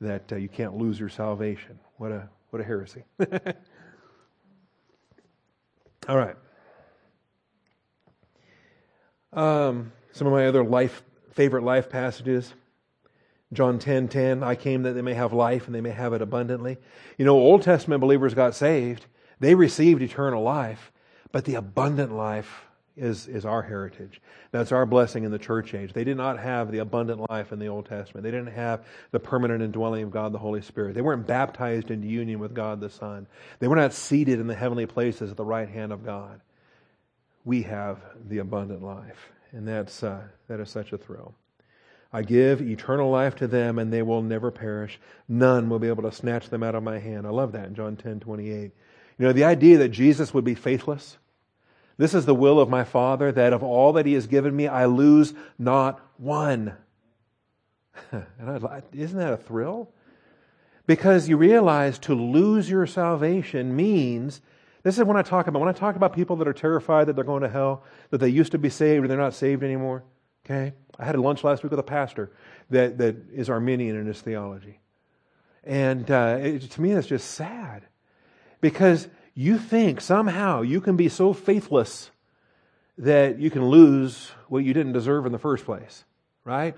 that 0.01 0.31
uh, 0.31 0.35
you 0.35 0.49
can't 0.49 0.77
lose 0.77 0.99
your 0.99 1.09
salvation. 1.09 1.79
What 1.97 2.11
a 2.11 2.29
what 2.49 2.61
a 2.61 2.65
heresy. 2.65 3.03
All 6.07 6.17
right. 6.17 6.35
Um, 9.33 9.91
some 10.13 10.27
of 10.27 10.33
my 10.33 10.47
other 10.47 10.63
life 10.63 11.03
favorite 11.33 11.63
life 11.63 11.89
passages. 11.89 12.53
John 13.53 13.79
10 13.79 14.09
10, 14.09 14.43
I 14.43 14.55
came 14.55 14.83
that 14.83 14.93
they 14.93 15.01
may 15.01 15.13
have 15.13 15.31
life 15.31 15.67
and 15.67 15.75
they 15.75 15.81
may 15.81 15.91
have 15.91 16.13
it 16.13 16.21
abundantly. 16.21 16.77
You 17.17 17.25
know, 17.25 17.35
Old 17.35 17.61
Testament 17.61 18.01
believers 18.01 18.33
got 18.33 18.55
saved. 18.55 19.05
They 19.39 19.55
received 19.55 20.01
eternal 20.01 20.43
life, 20.43 20.91
but 21.31 21.45
the 21.45 21.55
abundant 21.55 22.13
life 22.13 22.66
is, 22.97 23.27
is 23.27 23.45
our 23.45 23.61
heritage. 23.61 24.21
That's 24.51 24.71
our 24.71 24.85
blessing 24.85 25.23
in 25.23 25.31
the 25.31 25.39
church 25.39 25.73
age. 25.73 25.93
They 25.93 26.03
did 26.03 26.17
not 26.17 26.39
have 26.39 26.71
the 26.71 26.79
abundant 26.79 27.29
life 27.29 27.51
in 27.51 27.59
the 27.59 27.67
Old 27.67 27.85
Testament. 27.85 28.23
They 28.23 28.31
didn't 28.31 28.53
have 28.53 28.85
the 29.11 29.19
permanent 29.19 29.61
indwelling 29.61 30.03
of 30.03 30.11
God 30.11 30.33
the 30.33 30.39
Holy 30.39 30.61
Spirit. 30.61 30.95
They 30.95 31.01
weren't 31.01 31.27
baptized 31.27 31.91
into 31.91 32.07
union 32.07 32.39
with 32.39 32.53
God 32.53 32.79
the 32.81 32.89
Son. 32.89 33.27
They 33.59 33.67
were 33.67 33.75
not 33.75 33.93
seated 33.93 34.39
in 34.39 34.47
the 34.47 34.55
heavenly 34.55 34.85
places 34.85 35.31
at 35.31 35.37
the 35.37 35.45
right 35.45 35.69
hand 35.69 35.91
of 35.91 36.03
God. 36.03 36.41
We 37.45 37.61
have 37.63 37.99
the 38.27 38.39
abundant 38.39 38.83
life, 38.83 39.31
and 39.51 39.67
that's, 39.67 40.03
uh, 40.03 40.23
that 40.47 40.59
is 40.59 40.69
such 40.69 40.91
a 40.91 40.97
thrill. 40.97 41.33
I 42.11 42.21
give 42.21 42.61
eternal 42.61 43.09
life 43.09 43.35
to 43.37 43.47
them, 43.47 43.79
and 43.79 43.91
they 43.91 44.01
will 44.01 44.21
never 44.21 44.49
perish. 44.49 44.99
None 45.27 45.69
will 45.69 45.79
be 45.79 45.87
able 45.87 46.03
to 46.03 46.11
snatch 46.11 46.49
them 46.49 46.63
out 46.63 46.75
of 46.75 46.83
my 46.83 46.99
hand. 46.99 47.27
I 47.27 47.29
love 47.31 47.51
that 47.51 47.67
in 47.67 47.75
John 47.75 47.95
10 47.95 48.21
28. 48.21 48.71
You 49.19 49.25
know, 49.25 49.33
the 49.33 49.43
idea 49.43 49.79
that 49.79 49.89
Jesus 49.89 50.33
would 50.33 50.45
be 50.45 50.55
faithless, 50.55 51.17
this 51.97 52.13
is 52.13 52.25
the 52.25 52.35
will 52.35 52.59
of 52.59 52.69
my 52.69 52.83
Father, 52.83 53.31
that 53.31 53.53
of 53.53 53.63
all 53.63 53.93
that 53.93 54.05
He 54.05 54.13
has 54.13 54.27
given 54.27 54.55
me, 54.55 54.67
I 54.67 54.85
lose 54.85 55.33
not 55.57 55.99
one. 56.17 56.73
and 58.11 58.83
isn't 58.93 59.17
that 59.17 59.33
a 59.33 59.37
thrill? 59.37 59.91
Because 60.85 61.27
you 61.27 61.37
realize 61.37 61.99
to 61.99 62.15
lose 62.15 62.69
your 62.69 62.85
salvation 62.85 63.75
means 63.75 64.41
this 64.83 64.97
is 64.97 65.03
when 65.03 65.17
I 65.17 65.21
talk 65.21 65.47
about 65.47 65.59
when 65.59 65.67
I 65.67 65.73
talk 65.73 65.97
about 65.97 66.13
people 66.13 66.37
that 66.37 66.47
are 66.47 66.53
terrified 66.53 67.07
that 67.07 67.15
they're 67.15 67.25
going 67.25 67.41
to 67.41 67.49
hell, 67.49 67.83
that 68.09 68.19
they 68.19 68.29
used 68.29 68.53
to 68.53 68.57
be 68.57 68.69
saved 68.69 69.01
and 69.01 69.11
they're 69.11 69.17
not 69.17 69.33
saved 69.33 69.63
anymore. 69.63 70.03
Okay, 70.45 70.73
I 70.97 71.03
had 71.03 71.15
a 71.15 71.21
lunch 71.21 71.43
last 71.43 71.61
week 71.61 71.71
with 71.71 71.79
a 71.79 71.83
pastor 71.83 72.31
that 72.69 72.97
that 72.99 73.17
is 73.33 73.49
Arminian 73.49 73.97
in 73.97 74.05
his 74.05 74.21
theology, 74.21 74.79
and 75.65 76.09
uh, 76.09 76.37
it, 76.39 76.61
to 76.71 76.81
me 76.81 76.93
that's 76.93 77.07
just 77.07 77.31
sad 77.31 77.83
because 78.61 79.09
you 79.37 79.59
think 79.59 80.01
somehow 80.01 80.63
you 80.63 80.81
can 80.81 80.97
be 80.97 81.09
so 81.09 81.31
faithless 81.31 82.09
that 82.97 83.39
you 83.39 83.51
can 83.51 83.63
lose 83.63 84.31
what 84.47 84.63
you 84.63 84.73
didn't 84.73 84.93
deserve 84.93 85.27
in 85.27 85.31
the 85.31 85.37
first 85.37 85.63
place, 85.63 86.03
right? 86.43 86.75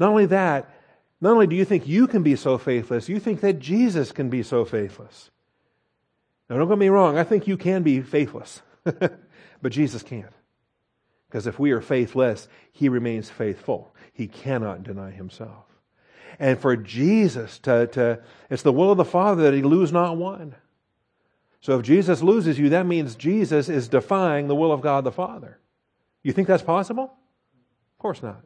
Not 0.00 0.10
only 0.10 0.26
that, 0.26 0.74
not 1.20 1.34
only 1.34 1.46
do 1.46 1.54
you 1.54 1.64
think 1.64 1.86
you 1.86 2.08
can 2.08 2.24
be 2.24 2.34
so 2.34 2.58
faithless, 2.58 3.08
you 3.08 3.20
think 3.20 3.42
that 3.42 3.60
Jesus 3.60 4.10
can 4.10 4.28
be 4.28 4.42
so 4.42 4.64
faithless. 4.64 5.30
Now, 6.48 6.56
don't 6.56 6.68
get 6.68 6.78
me 6.78 6.88
wrong, 6.88 7.16
I 7.16 7.22
think 7.22 7.46
you 7.46 7.56
can 7.56 7.84
be 7.84 8.00
faithless, 8.00 8.60
but 8.82 9.68
Jesus 9.68 10.02
can't. 10.02 10.32
Because 11.28 11.46
if 11.46 11.60
we 11.60 11.70
are 11.70 11.80
faithless, 11.80 12.48
he 12.72 12.88
remains 12.88 13.30
faithful. 13.30 13.94
He 14.12 14.26
cannot 14.26 14.82
deny 14.82 15.12
himself. 15.12 15.64
And 16.40 16.58
for 16.58 16.76
Jesus 16.76 17.60
to, 17.60 17.86
to 17.86 18.20
it's 18.50 18.62
the 18.62 18.72
will 18.72 18.90
of 18.90 18.96
the 18.96 19.04
Father 19.04 19.44
that 19.44 19.54
he 19.54 19.62
lose 19.62 19.92
not 19.92 20.16
one. 20.16 20.56
So 21.60 21.78
if 21.78 21.84
Jesus 21.84 22.22
loses 22.22 22.58
you, 22.58 22.70
that 22.70 22.86
means 22.86 23.14
Jesus 23.14 23.68
is 23.68 23.88
defying 23.88 24.48
the 24.48 24.54
will 24.54 24.72
of 24.72 24.80
God 24.80 25.04
the 25.04 25.12
Father. 25.12 25.58
You 26.22 26.32
think 26.32 26.48
that's 26.48 26.62
possible? 26.62 27.04
Of 27.04 27.98
course 27.98 28.22
not. 28.22 28.42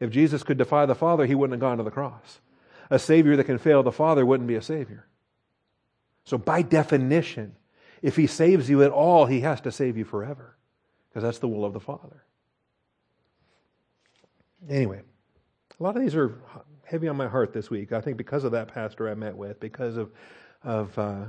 If 0.00 0.10
Jesus 0.10 0.42
could 0.42 0.58
defy 0.58 0.86
the 0.86 0.94
Father, 0.94 1.26
he 1.26 1.34
wouldn't 1.34 1.54
have 1.54 1.60
gone 1.60 1.78
to 1.78 1.84
the 1.84 1.90
cross. 1.90 2.40
A 2.90 2.98
Savior 2.98 3.36
that 3.36 3.44
can 3.44 3.58
fail 3.58 3.82
the 3.82 3.92
Father 3.92 4.24
wouldn't 4.24 4.48
be 4.48 4.54
a 4.54 4.62
Savior. 4.62 5.06
So, 6.24 6.38
by 6.38 6.62
definition, 6.62 7.56
if 8.02 8.16
he 8.16 8.26
saves 8.26 8.68
you 8.68 8.82
at 8.82 8.90
all, 8.90 9.26
he 9.26 9.40
has 9.40 9.60
to 9.62 9.72
save 9.72 9.96
you 9.96 10.04
forever, 10.04 10.56
because 11.08 11.22
that's 11.22 11.38
the 11.38 11.48
will 11.48 11.64
of 11.64 11.72
the 11.72 11.80
Father. 11.80 12.24
Anyway, 14.68 15.00
a 15.78 15.82
lot 15.82 15.96
of 15.96 16.02
these 16.02 16.14
are 16.14 16.38
heavy 16.84 17.08
on 17.08 17.16
my 17.16 17.28
heart 17.28 17.52
this 17.52 17.70
week. 17.70 17.92
I 17.92 18.00
think 18.00 18.16
because 18.16 18.44
of 18.44 18.52
that 18.52 18.68
pastor 18.68 19.08
I 19.08 19.14
met 19.14 19.36
with, 19.36 19.58
because 19.60 19.96
of, 19.96 20.10
of 20.62 20.98
uh, 20.98 21.24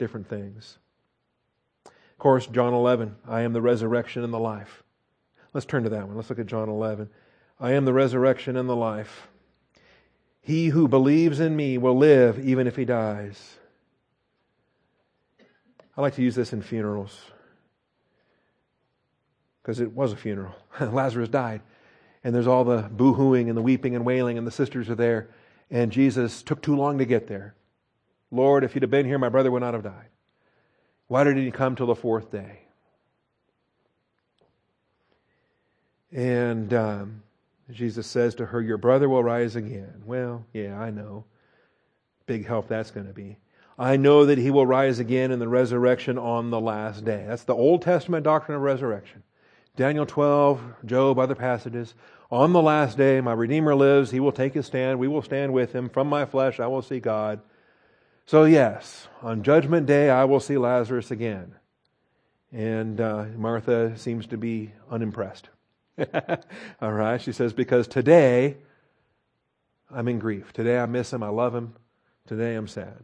different 0.00 0.28
things. 0.28 0.78
Of 1.84 2.18
course, 2.18 2.46
John 2.46 2.74
11, 2.74 3.14
I 3.28 3.42
am 3.42 3.52
the 3.52 3.60
resurrection 3.60 4.24
and 4.24 4.32
the 4.32 4.40
life. 4.40 4.82
Let's 5.52 5.66
turn 5.66 5.84
to 5.84 5.90
that 5.90 6.06
one. 6.06 6.16
Let's 6.16 6.30
look 6.30 6.38
at 6.38 6.46
John 6.46 6.68
11. 6.68 7.08
I 7.60 7.72
am 7.72 7.84
the 7.84 7.92
resurrection 7.92 8.56
and 8.56 8.68
the 8.68 8.74
life. 8.74 9.28
He 10.40 10.68
who 10.68 10.88
believes 10.88 11.38
in 11.38 11.54
me 11.54 11.76
will 11.78 11.96
live 11.96 12.38
even 12.40 12.66
if 12.66 12.76
he 12.76 12.84
dies. 12.84 13.56
I 15.96 16.00
like 16.00 16.14
to 16.14 16.22
use 16.22 16.34
this 16.34 16.52
in 16.52 16.62
funerals 16.62 17.20
because 19.62 19.80
it 19.80 19.92
was 19.92 20.12
a 20.12 20.16
funeral. 20.16 20.54
Lazarus 20.80 21.28
died, 21.28 21.60
and 22.24 22.34
there's 22.34 22.46
all 22.46 22.64
the 22.64 22.88
boo 22.90 23.12
hooing 23.12 23.48
and 23.48 23.56
the 23.56 23.62
weeping 23.62 23.94
and 23.94 24.06
wailing, 24.06 24.38
and 24.38 24.46
the 24.46 24.52
sisters 24.52 24.88
are 24.88 24.94
there, 24.94 25.28
and 25.70 25.92
Jesus 25.92 26.42
took 26.42 26.62
too 26.62 26.74
long 26.74 26.96
to 26.98 27.04
get 27.04 27.26
there. 27.26 27.54
Lord, 28.30 28.64
if 28.64 28.74
you'd 28.74 28.82
have 28.82 28.90
been 28.90 29.06
here, 29.06 29.18
my 29.18 29.28
brother 29.28 29.50
would 29.50 29.62
not 29.62 29.74
have 29.74 29.82
died. 29.82 30.08
Why 31.08 31.24
did 31.24 31.36
he 31.36 31.50
come 31.50 31.74
till 31.74 31.86
the 31.86 31.94
fourth 31.94 32.30
day? 32.30 32.60
And 36.12 36.72
um, 36.72 37.22
Jesus 37.70 38.06
says 38.06 38.34
to 38.36 38.46
her, 38.46 38.60
Your 38.60 38.78
brother 38.78 39.08
will 39.08 39.22
rise 39.22 39.56
again. 39.56 40.02
Well, 40.04 40.44
yeah, 40.52 40.78
I 40.78 40.90
know. 40.90 41.24
Big 42.26 42.46
help 42.46 42.68
that's 42.68 42.90
going 42.90 43.06
to 43.06 43.12
be. 43.12 43.38
I 43.78 43.96
know 43.96 44.26
that 44.26 44.38
he 44.38 44.50
will 44.50 44.66
rise 44.66 44.98
again 44.98 45.30
in 45.30 45.38
the 45.38 45.48
resurrection 45.48 46.18
on 46.18 46.50
the 46.50 46.60
last 46.60 47.04
day. 47.04 47.24
That's 47.26 47.44
the 47.44 47.54
Old 47.54 47.82
Testament 47.82 48.24
doctrine 48.24 48.56
of 48.56 48.62
resurrection. 48.62 49.22
Daniel 49.76 50.04
12, 50.04 50.60
Job, 50.84 51.18
other 51.18 51.34
passages. 51.34 51.94
On 52.30 52.52
the 52.52 52.62
last 52.62 52.98
day, 52.98 53.20
my 53.20 53.32
Redeemer 53.32 53.74
lives. 53.74 54.10
He 54.10 54.20
will 54.20 54.32
take 54.32 54.52
his 54.52 54.66
stand. 54.66 54.98
We 54.98 55.08
will 55.08 55.22
stand 55.22 55.52
with 55.52 55.72
him. 55.72 55.88
From 55.88 56.08
my 56.08 56.26
flesh, 56.26 56.60
I 56.60 56.66
will 56.66 56.82
see 56.82 57.00
God. 57.00 57.40
So, 58.30 58.44
yes, 58.44 59.08
on 59.22 59.42
Judgment 59.42 59.86
Day, 59.86 60.08
I 60.08 60.22
will 60.22 60.38
see 60.38 60.56
Lazarus 60.56 61.10
again. 61.10 61.56
And 62.52 63.00
uh, 63.00 63.24
Martha 63.36 63.98
seems 63.98 64.28
to 64.28 64.36
be 64.36 64.70
unimpressed. 64.88 65.48
All 66.80 66.92
right, 66.92 67.20
she 67.20 67.32
says, 67.32 67.52
because 67.52 67.88
today 67.88 68.58
I'm 69.90 70.06
in 70.06 70.20
grief. 70.20 70.52
Today 70.52 70.78
I 70.78 70.86
miss 70.86 71.12
him. 71.12 71.24
I 71.24 71.28
love 71.28 71.56
him. 71.56 71.74
Today 72.28 72.54
I'm 72.54 72.68
sad. 72.68 73.02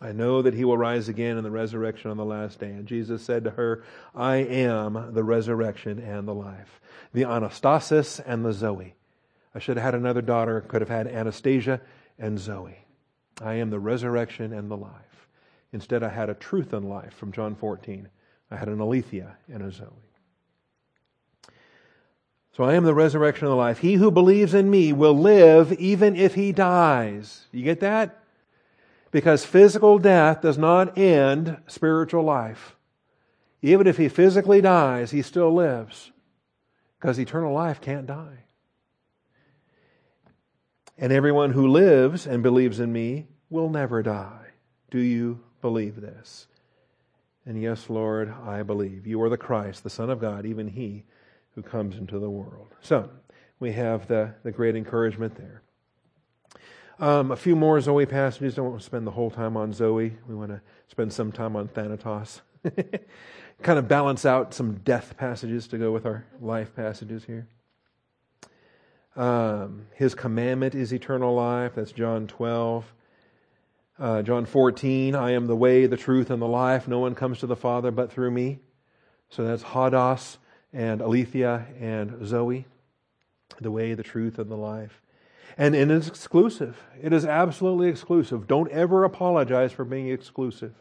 I 0.00 0.12
know 0.12 0.40
that 0.42 0.54
he 0.54 0.64
will 0.64 0.78
rise 0.78 1.08
again 1.08 1.36
in 1.36 1.42
the 1.42 1.50
resurrection 1.50 2.12
on 2.12 2.16
the 2.16 2.24
last 2.24 2.60
day. 2.60 2.70
And 2.70 2.86
Jesus 2.86 3.24
said 3.24 3.42
to 3.42 3.50
her, 3.50 3.82
I 4.14 4.36
am 4.36 5.14
the 5.14 5.24
resurrection 5.24 5.98
and 5.98 6.28
the 6.28 6.34
life, 6.34 6.80
the 7.12 7.22
Anastasis 7.22 8.20
and 8.24 8.44
the 8.44 8.52
Zoe. 8.52 8.94
I 9.52 9.58
should 9.58 9.78
have 9.78 9.84
had 9.84 9.94
another 9.96 10.22
daughter, 10.22 10.60
could 10.60 10.80
have 10.80 10.88
had 10.88 11.08
Anastasia 11.08 11.80
and 12.20 12.38
Zoe. 12.38 12.86
I 13.40 13.54
am 13.54 13.70
the 13.70 13.80
resurrection 13.80 14.52
and 14.52 14.70
the 14.70 14.76
life. 14.76 15.28
Instead, 15.72 16.02
I 16.02 16.08
had 16.08 16.28
a 16.28 16.34
truth 16.34 16.72
and 16.72 16.88
life 16.88 17.14
from 17.14 17.32
John 17.32 17.54
14. 17.54 18.08
I 18.50 18.56
had 18.56 18.68
an 18.68 18.80
Aletheia 18.80 19.36
and 19.52 19.62
a 19.62 19.70
Zoe. 19.70 19.86
So 22.52 22.64
I 22.64 22.74
am 22.74 22.84
the 22.84 22.94
resurrection 22.94 23.46
and 23.46 23.52
the 23.52 23.56
life. 23.56 23.78
He 23.78 23.94
who 23.94 24.10
believes 24.10 24.54
in 24.54 24.70
me 24.70 24.92
will 24.92 25.16
live 25.16 25.72
even 25.74 26.16
if 26.16 26.34
he 26.34 26.52
dies. 26.52 27.46
You 27.52 27.62
get 27.62 27.80
that? 27.80 28.22
Because 29.12 29.44
physical 29.44 29.98
death 29.98 30.42
does 30.42 30.58
not 30.58 30.98
end 30.98 31.56
spiritual 31.66 32.24
life. 32.24 32.76
Even 33.62 33.86
if 33.86 33.96
he 33.96 34.08
physically 34.08 34.60
dies, 34.60 35.10
he 35.10 35.22
still 35.22 35.52
lives. 35.52 36.10
Because 36.98 37.18
eternal 37.18 37.54
life 37.54 37.80
can't 37.80 38.06
die. 38.06 38.44
And 40.98 41.12
everyone 41.12 41.52
who 41.52 41.66
lives 41.66 42.26
and 42.26 42.42
believes 42.42 42.78
in 42.78 42.92
me 42.92 43.26
will 43.50 43.68
never 43.68 44.02
die. 44.02 44.46
Do 44.90 44.98
you 44.98 45.40
believe 45.60 46.00
this? 46.00 46.46
And 47.44 47.60
yes, 47.60 47.90
Lord, 47.90 48.32
I 48.46 48.62
believe. 48.62 49.06
You 49.06 49.20
are 49.22 49.28
the 49.28 49.36
Christ, 49.36 49.82
the 49.82 49.90
Son 49.90 50.08
of 50.08 50.20
God, 50.20 50.46
even 50.46 50.68
He 50.68 51.04
who 51.54 51.62
comes 51.62 51.96
into 51.96 52.18
the 52.18 52.30
world. 52.30 52.68
So, 52.80 53.10
we 53.58 53.72
have 53.72 54.06
the, 54.06 54.34
the 54.42 54.52
great 54.52 54.76
encouragement 54.76 55.34
there. 55.36 55.62
Um, 56.98 57.30
a 57.30 57.36
few 57.36 57.56
more 57.56 57.80
Zoe 57.80 58.06
passages. 58.06 58.54
I 58.54 58.56
Don't 58.56 58.70
want 58.70 58.80
to 58.80 58.86
spend 58.86 59.06
the 59.06 59.10
whole 59.10 59.30
time 59.30 59.56
on 59.56 59.72
Zoe. 59.72 60.16
We 60.28 60.34
want 60.34 60.50
to 60.50 60.60
spend 60.88 61.12
some 61.12 61.32
time 61.32 61.56
on 61.56 61.68
Thanatos. 61.68 62.40
kind 63.62 63.78
of 63.78 63.88
balance 63.88 64.24
out 64.26 64.54
some 64.54 64.74
death 64.84 65.16
passages 65.16 65.66
to 65.68 65.78
go 65.78 65.92
with 65.92 66.06
our 66.06 66.26
life 66.40 66.74
passages 66.74 67.24
here. 67.24 67.46
Um, 69.16 69.86
his 69.94 70.14
commandment 70.14 70.74
is 70.74 70.92
eternal 70.92 71.34
life. 71.34 71.72
That's 71.74 71.92
John 71.92 72.26
12. 72.26 72.84
Uh, 74.00 74.22
John 74.22 74.46
14, 74.46 75.14
I 75.14 75.32
am 75.32 75.44
the 75.44 75.54
way, 75.54 75.84
the 75.84 75.98
truth, 75.98 76.30
and 76.30 76.40
the 76.40 76.48
life. 76.48 76.88
No 76.88 77.00
one 77.00 77.14
comes 77.14 77.40
to 77.40 77.46
the 77.46 77.54
Father 77.54 77.90
but 77.90 78.10
through 78.10 78.30
me. 78.30 78.60
So 79.28 79.44
that's 79.44 79.62
Hodos 79.62 80.38
and 80.72 81.02
Aletheia 81.02 81.66
and 81.78 82.26
Zoe. 82.26 82.64
The 83.60 83.70
way, 83.70 83.92
the 83.92 84.02
truth, 84.02 84.38
and 84.38 84.50
the 84.50 84.56
life. 84.56 85.02
And, 85.58 85.74
and 85.74 85.90
it's 85.90 86.08
exclusive. 86.08 86.82
It 87.02 87.12
is 87.12 87.26
absolutely 87.26 87.88
exclusive. 87.88 88.46
Don't 88.46 88.70
ever 88.70 89.04
apologize 89.04 89.70
for 89.70 89.84
being 89.84 90.08
exclusive. 90.08 90.72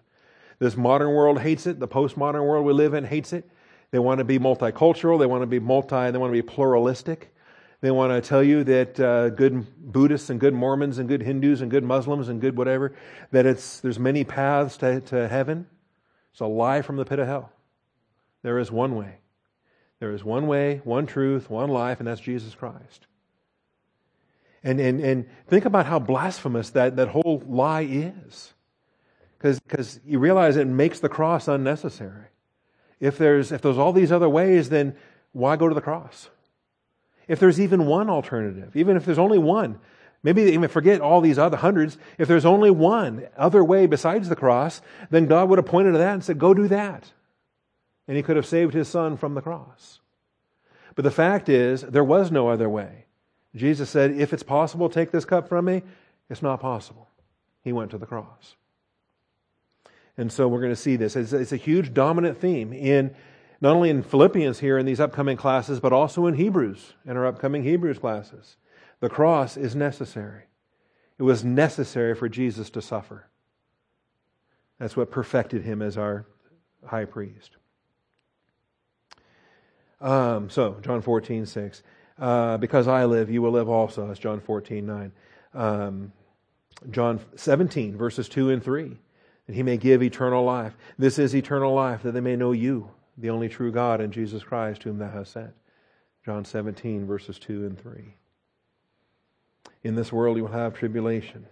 This 0.60 0.78
modern 0.78 1.10
world 1.10 1.42
hates 1.42 1.68
it. 1.68 1.82
The 1.82 1.90
postmodern 1.90 2.48
world 2.48 2.66
we 2.66 2.72
live 2.72 2.94
in 2.94 3.04
hates 3.04 3.34
it. 3.34 3.50
They 3.92 4.00
want 4.00 4.20
to 4.20 4.24
be 4.24 4.40
multicultural. 4.40 5.20
They 5.20 5.26
want 5.26 5.42
to 5.42 5.48
be 5.48 5.60
multi, 5.60 6.10
they 6.12 6.18
want 6.18 6.32
to 6.34 6.42
be 6.42 6.48
pluralistic. 6.48 7.34
They 7.82 7.92
want 7.92 8.12
to 8.12 8.28
tell 8.28 8.44
you 8.44 8.64
that 8.66 9.00
uh, 9.00 9.30
good 9.30 9.66
Buddhists 9.92 10.30
and 10.30 10.40
good 10.40 10.54
Mormons 10.54 10.98
and 10.98 11.08
good 11.08 11.22
Hindus 11.22 11.62
and 11.62 11.72
good 11.72 11.84
Muslims 11.84 12.28
and 12.28 12.42
good 12.42 12.58
whatever, 12.58 12.94
that 13.32 13.46
it's, 13.46 13.80
there's 13.80 14.00
many 14.00 14.26
paths 14.26 14.76
to, 14.78 15.00
to 15.02 15.28
heaven. 15.30 15.66
It's 16.32 16.42
a 16.42 16.46
lie 16.46 16.82
from 16.82 16.98
the 16.98 17.06
pit 17.06 17.20
of 17.20 17.28
hell. 17.28 17.52
There 18.44 18.60
is 18.60 18.70
one 18.70 18.96
way. 18.96 19.16
There 20.00 20.12
is 20.12 20.24
one 20.24 20.48
way, 20.48 20.82
one 20.84 21.06
truth, 21.06 21.50
one 21.50 21.70
life, 21.70 22.00
and 22.00 22.08
that's 22.08 22.22
Jesus 22.22 22.54
Christ. 22.54 23.08
And, 24.62 24.80
and, 24.82 25.00
and 25.00 25.30
think 25.48 25.64
about 25.66 25.86
how 25.86 26.00
blasphemous 26.00 26.72
that, 26.72 26.98
that 26.98 27.10
whole 27.10 27.42
lie 27.48 27.84
is. 27.84 28.54
Because 29.38 30.02
you 30.06 30.20
realize 30.20 30.58
it 30.58 30.68
makes 30.68 31.00
the 31.00 31.08
cross 31.08 31.48
unnecessary. 31.48 32.26
If 33.00 33.18
there's, 33.18 33.54
if 33.54 33.62
there's 33.62 33.78
all 33.78 33.94
these 33.94 34.12
other 34.12 34.28
ways, 34.28 34.68
then 34.68 34.98
why 35.32 35.56
go 35.56 35.70
to 35.70 35.76
the 35.76 35.82
cross? 35.82 36.30
If 37.30 37.40
there's 37.40 37.62
even 37.62 37.86
one 37.86 38.10
alternative, 38.10 38.76
even 38.76 38.98
if 38.98 39.06
there's 39.06 39.20
only 39.20 39.38
one, 39.38 39.80
maybe 40.24 40.42
even 40.42 40.68
forget 40.68 41.00
all 41.00 41.22
these 41.22 41.38
other 41.38 41.56
hundreds, 41.56 41.98
if 42.18 42.28
there's 42.28 42.44
only 42.44 42.72
one 42.72 43.28
other 43.38 43.64
way 43.64 43.86
besides 43.86 44.28
the 44.28 44.36
cross, 44.36 44.82
then 45.12 45.28
God 45.28 45.48
would 45.48 45.60
have 45.60 45.68
pointed 45.68 45.94
to 45.94 46.00
that 46.00 46.14
and 46.14 46.24
said, 46.24 46.40
go 46.40 46.54
do 46.56 46.68
that. 46.68 47.14
And 48.08 48.18
he 48.18 48.24
could 48.24 48.36
have 48.36 48.48
saved 48.48 48.74
his 48.74 48.88
son 48.88 49.16
from 49.16 49.36
the 49.36 49.42
cross. 49.42 50.00
But 50.96 51.04
the 51.04 51.12
fact 51.12 51.48
is, 51.48 51.84
there 51.84 52.04
was 52.04 52.32
no 52.32 52.50
other 52.50 52.68
way. 52.68 53.06
Jesus 53.56 53.92
said, 53.92 54.12
if 54.12 54.34
it's 54.34 54.44
possible, 54.44 54.90
take 54.90 55.12
this 55.12 55.24
cup 55.24 55.48
from 55.48 55.66
me. 55.66 55.84
It's 56.30 56.42
not 56.42 56.60
possible. 56.60 57.08
He 57.64 57.72
went 57.72 57.92
to 57.92 58.00
the 58.00 58.08
cross. 58.08 58.56
And 60.18 60.32
so 60.32 60.48
we're 60.48 60.62
going 60.62 60.72
to 60.72 60.76
see 60.76 60.96
this. 60.96 61.16
It's, 61.16 61.52
a 61.52 61.58
huge 61.58 61.94
dominant 61.94 62.42
theme 62.42 62.74
in 62.74 63.16
not 63.62 63.76
only 63.76 63.90
in 63.90 64.04
Philippians 64.04 64.60
here 64.60 64.78
in 64.78 64.86
these 64.86 65.00
upcoming 65.00 65.38
classes, 65.38 65.80
but 65.80 65.94
also 65.94 66.26
in 66.28 66.36
Hebrews 66.36 66.94
in 67.06 67.18
our 67.18 67.26
upcoming 67.26 67.64
Hebrews 67.64 68.00
classes. 68.00 68.56
The 69.00 69.10
cross 69.10 69.58
is 69.58 69.76
necessary. 69.76 70.44
It 71.18 71.24
was 71.24 71.44
necessary 71.44 72.16
for 72.16 72.30
Jesus 72.30 72.70
to 72.72 72.82
suffer. 72.82 73.28
That's 74.80 74.96
what 74.96 75.12
perfected 75.12 75.64
him 75.64 75.82
as 75.82 75.98
our 75.98 76.26
high 76.86 77.06
priest. 77.06 77.58
Um, 80.00 80.50
so, 80.50 80.78
John 80.82 81.02
14, 81.02 81.46
6. 81.46 81.84
Uh, 82.18 82.58
because 82.58 82.88
I 82.88 83.06
live, 83.06 83.30
you 83.30 83.42
will 83.42 83.52
live 83.52 83.70
also. 83.70 84.08
That's 84.08 84.20
John 84.20 84.40
14, 84.40 84.86
9. 84.86 85.12
Um, 85.54 86.12
John 86.92 87.20
17, 87.36 87.98
verses 87.98 88.30
2 88.30 88.52
and 88.52 88.64
3. 88.64 88.98
That 89.48 89.56
he 89.56 89.64
may 89.64 89.78
give 89.78 90.02
eternal 90.02 90.44
life. 90.46 90.78
This 90.98 91.20
is 91.20 91.36
eternal 91.36 91.74
life, 91.74 92.04
that 92.04 92.14
they 92.14 92.22
may 92.22 92.38
know 92.38 92.54
you, 92.54 92.90
the 93.20 93.30
only 93.30 93.50
true 93.50 93.72
God, 93.72 94.02
and 94.02 94.14
Jesus 94.14 94.44
Christ, 94.44 94.84
whom 94.84 94.98
thou 94.98 95.10
hast 95.10 95.34
sent. 95.34 95.52
John 96.26 96.46
17, 96.46 97.06
verses 97.06 97.38
2 97.40 97.66
and 97.66 97.80
3. 97.80 98.14
In 99.84 99.96
this 99.96 100.12
world 100.12 100.38
you 100.38 100.44
will 100.44 100.52
have 100.52 100.74
tribulation. 100.74 101.46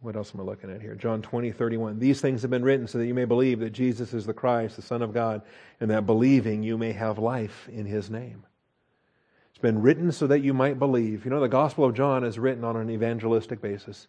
What 0.00 0.16
else 0.16 0.32
am 0.34 0.40
I 0.40 0.44
looking 0.44 0.70
at 0.70 0.80
here? 0.80 0.94
John 0.94 1.20
20, 1.20 1.52
31. 1.52 1.98
These 1.98 2.22
things 2.22 2.40
have 2.40 2.50
been 2.50 2.64
written 2.64 2.88
so 2.88 2.96
that 2.98 3.06
you 3.06 3.12
may 3.12 3.26
believe 3.26 3.60
that 3.60 3.70
Jesus 3.70 4.14
is 4.14 4.24
the 4.24 4.32
Christ, 4.32 4.76
the 4.76 4.82
Son 4.82 5.02
of 5.02 5.12
God, 5.12 5.42
and 5.78 5.90
that 5.90 6.06
believing 6.06 6.62
you 6.62 6.78
may 6.78 6.92
have 6.92 7.18
life 7.18 7.68
in 7.70 7.84
his 7.84 8.08
name. 8.08 8.44
It's 9.50 9.60
been 9.60 9.82
written 9.82 10.10
so 10.10 10.26
that 10.26 10.40
you 10.40 10.54
might 10.54 10.78
believe. 10.78 11.26
You 11.26 11.30
know, 11.30 11.40
the 11.40 11.48
Gospel 11.48 11.84
of 11.84 11.94
John 11.94 12.24
is 12.24 12.38
written 12.38 12.64
on 12.64 12.76
an 12.76 12.88
evangelistic 12.88 13.60
basis. 13.60 14.08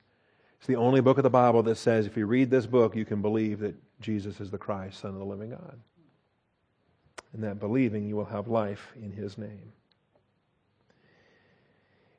It's 0.61 0.67
the 0.67 0.75
only 0.75 1.01
book 1.01 1.17
of 1.17 1.23
the 1.23 1.29
Bible 1.31 1.63
that 1.63 1.77
says 1.77 2.05
if 2.05 2.15
you 2.15 2.27
read 2.27 2.51
this 2.51 2.67
book, 2.67 2.95
you 2.95 3.03
can 3.03 3.19
believe 3.19 3.61
that 3.61 3.73
Jesus 3.99 4.39
is 4.39 4.51
the 4.51 4.59
Christ, 4.59 4.99
Son 4.99 5.09
of 5.09 5.17
the 5.17 5.25
living 5.25 5.49
God. 5.49 5.79
And 7.33 7.43
that 7.43 7.59
believing, 7.59 8.07
you 8.07 8.15
will 8.15 8.25
have 8.25 8.47
life 8.47 8.93
in 8.95 9.11
His 9.11 9.39
name. 9.39 9.73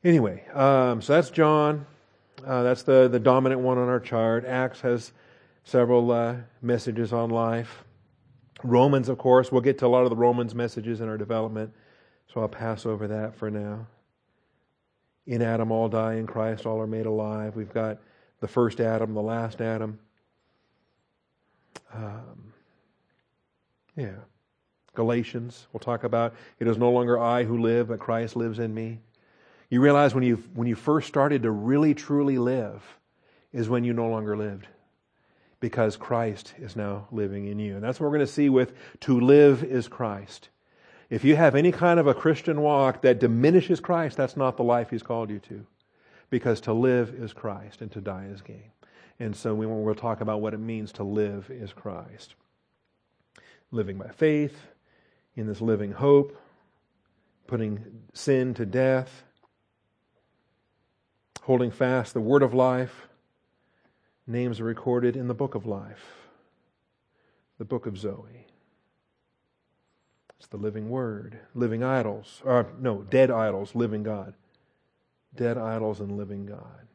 Anyway, 0.03 0.45
um, 0.55 1.01
so 1.01 1.12
that's 1.12 1.30
John. 1.30 1.86
Uh, 2.45 2.64
that's 2.64 2.82
the, 2.82 3.07
the 3.07 3.20
dominant 3.20 3.61
one 3.61 3.78
on 3.78 3.88
our 3.88 4.01
chart. 4.01 4.45
Acts 4.45 4.80
has 4.80 5.12
several 5.62 6.11
uh, 6.11 6.34
messages 6.62 7.12
on 7.12 7.30
life. 7.30 7.84
Romans, 8.64 9.09
of 9.09 9.18
course, 9.18 9.53
we'll 9.53 9.61
get 9.61 9.78
to 9.78 9.86
a 9.86 9.88
lot 9.88 10.03
of 10.03 10.11
the 10.11 10.16
Romans 10.16 10.53
messages 10.53 11.01
in 11.01 11.09
our 11.09 11.16
development, 11.16 11.72
so 12.26 12.40
I'll 12.40 12.49
pass 12.49 12.86
over 12.86 13.07
that 13.07 13.36
for 13.36 13.53
now. 13.53 13.86
In 15.28 15.43
Adam 15.43 15.70
all 15.70 15.88
die, 15.88 16.14
in 16.14 16.26
Christ 16.26 16.66
all 16.66 16.80
are 16.80 16.88
made 16.88 17.07
alive. 17.07 17.55
We've 17.55 17.72
got 17.72 18.01
the 18.43 18.49
first 18.49 18.80
Adam, 18.80 19.14
the 19.14 19.22
last 19.22 19.61
Adam. 19.61 20.01
Um, 21.95 22.53
yeah. 23.97 24.16
Galatians, 24.95 25.68
we'll 25.72 25.80
talk 25.80 26.05
about 26.05 26.34
it 26.59 26.66
is 26.66 26.76
no 26.76 26.90
longer 26.90 27.18
I 27.18 27.45
who 27.45 27.62
live, 27.62 27.88
but 27.88 28.01
Christ 28.01 28.36
lives 28.36 28.59
in 28.59 28.74
me. 28.74 28.99
You 29.70 29.80
realize 29.80 30.12
when 30.12 30.24
you 30.24 30.36
when 30.55 30.68
you 30.68 30.74
first 30.74 31.09
started 31.09 31.45
to 31.45 31.51
really 31.51 31.95
truly 31.95 32.36
live 32.36 32.82
is 33.53 33.70
when 33.70 33.84
you 33.84 33.95
no 33.95 34.09
longer 34.09 34.36
lived. 34.36 34.66
Because 35.61 35.97
Christ 35.97 36.53
is 36.59 36.74
now 36.74 37.07
living 37.12 37.47
in 37.47 37.61
you. 37.61 37.76
And 37.76 37.84
that's 37.84 38.01
what 38.01 38.07
we're 38.07 38.16
going 38.16 38.26
to 38.26 38.32
see 38.32 38.49
with 38.49 38.74
to 39.01 39.20
live 39.20 39.62
is 39.62 39.86
Christ. 39.86 40.49
If 41.09 41.24
you 41.24 41.36
have 41.36 41.55
any 41.55 41.70
kind 41.70 42.01
of 42.01 42.09
a 42.09 42.14
Christian 42.14 42.61
walk 42.61 43.03
that 43.03 43.20
diminishes 43.20 43.78
Christ, 43.78 44.16
that's 44.16 44.36
not 44.36 44.57
the 44.57 44.64
life 44.64 44.90
He's 44.90 45.05
called 45.05 45.30
you 45.30 45.38
to 45.38 45.64
because 46.33 46.62
to 46.62 46.72
live 46.72 47.11
is 47.11 47.35
Christ 47.35 47.83
and 47.83 47.93
to 47.93 48.01
die 48.01 48.24
is 48.33 48.41
gain. 48.41 48.72
And 49.20 49.37
so 49.37 49.55
we 49.55 49.66
will 49.66 49.95
talk 49.95 50.22
about 50.22 50.41
what 50.41 50.55
it 50.55 50.61
means 50.61 50.91
to 50.93 51.05
live 51.05 51.51
is 51.51 51.74
Christ. 51.74 52.37
Living 53.70 53.99
by 53.99 54.09
faith, 54.09 54.57
in 55.37 55.47
this 55.47 55.61
living 55.61 55.93
hope, 55.93 56.35
putting 57.47 57.85
sin 58.14 58.55
to 58.55 58.64
death, 58.64 59.24
holding 61.43 61.70
fast 61.70 62.14
the 62.14 62.20
word 62.20 62.43
of 62.43 62.55
life. 62.55 63.09
Names 64.26 64.59
are 64.59 64.64
recorded 64.64 65.16
in 65.16 65.28
the 65.28 65.35
book 65.35 65.55
of 65.55 65.66
life, 65.66 66.14
the 67.59 67.66
book 67.66 67.85
of 67.85 67.99
Zoe. 67.99 68.47
It's 70.39 70.49
the 70.49 70.57
living 70.57 70.89
word. 70.89 71.41
Living 71.55 71.85
idols. 71.85 72.41
Or, 72.43 72.72
no, 72.80 73.03
dead 73.03 73.30
idols, 73.30 73.74
living 73.74 74.03
God. 74.03 74.33
Dead 75.35 75.57
idols 75.57 76.01
and 76.01 76.16
living 76.16 76.47
God. 76.47 76.87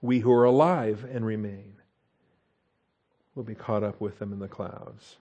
We 0.00 0.20
who 0.20 0.32
are 0.32 0.44
alive 0.44 1.06
and 1.10 1.24
remain 1.24 1.74
will 3.34 3.44
be 3.44 3.54
caught 3.54 3.82
up 3.82 4.00
with 4.00 4.18
them 4.18 4.32
in 4.32 4.38
the 4.38 4.48
clouds. 4.48 5.16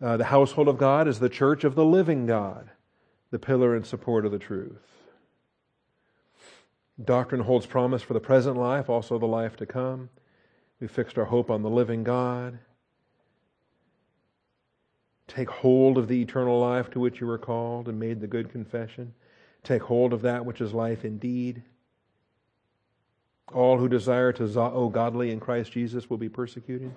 Uh, 0.00 0.16
the 0.16 0.24
household 0.24 0.68
of 0.68 0.78
God 0.78 1.08
is 1.08 1.18
the 1.18 1.28
church 1.28 1.64
of 1.64 1.74
the 1.74 1.84
living 1.84 2.26
God, 2.26 2.70
the 3.30 3.38
pillar 3.38 3.74
and 3.74 3.84
support 3.84 4.24
of 4.24 4.32
the 4.32 4.38
truth. 4.38 4.98
Doctrine 7.02 7.42
holds 7.42 7.66
promise 7.66 8.02
for 8.02 8.14
the 8.14 8.20
present 8.20 8.56
life, 8.56 8.88
also 8.88 9.18
the 9.18 9.26
life 9.26 9.56
to 9.56 9.66
come. 9.66 10.08
We 10.80 10.88
fixed 10.88 11.18
our 11.18 11.26
hope 11.26 11.50
on 11.50 11.62
the 11.62 11.70
living 11.70 12.04
God. 12.04 12.58
Take 15.26 15.50
hold 15.50 15.98
of 15.98 16.08
the 16.08 16.22
eternal 16.22 16.58
life 16.58 16.90
to 16.90 17.00
which 17.00 17.20
you 17.20 17.26
were 17.26 17.38
called 17.38 17.88
and 17.88 18.00
made 18.00 18.20
the 18.20 18.26
good 18.26 18.50
confession. 18.50 19.14
Take 19.62 19.82
hold 19.82 20.12
of 20.12 20.22
that 20.22 20.44
which 20.44 20.60
is 20.60 20.72
life 20.72 21.04
indeed. 21.04 21.62
All 23.52 23.78
who 23.78 23.88
desire 23.88 24.32
to 24.32 24.42
zao 24.44 24.72
oh, 24.74 24.88
godly 24.88 25.30
in 25.30 25.40
Christ 25.40 25.72
Jesus 25.72 26.08
will 26.08 26.18
be 26.18 26.28
persecuted. 26.28 26.94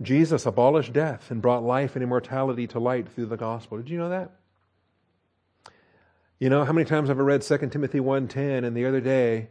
Jesus 0.00 0.46
abolished 0.46 0.92
death 0.92 1.30
and 1.30 1.40
brought 1.40 1.62
life 1.62 1.94
and 1.96 2.02
immortality 2.02 2.66
to 2.68 2.78
light 2.78 3.08
through 3.08 3.26
the 3.26 3.36
gospel. 3.36 3.78
Did 3.78 3.88
you 3.88 3.98
know 3.98 4.08
that? 4.08 4.32
You 6.38 6.50
know, 6.50 6.64
how 6.64 6.72
many 6.72 6.84
times 6.84 7.08
have 7.08 7.20
I 7.20 7.22
read 7.22 7.42
2 7.42 7.58
Timothy 7.68 8.00
1.10 8.00 8.64
and 8.64 8.76
the 8.76 8.86
other 8.86 9.00
day 9.00 9.48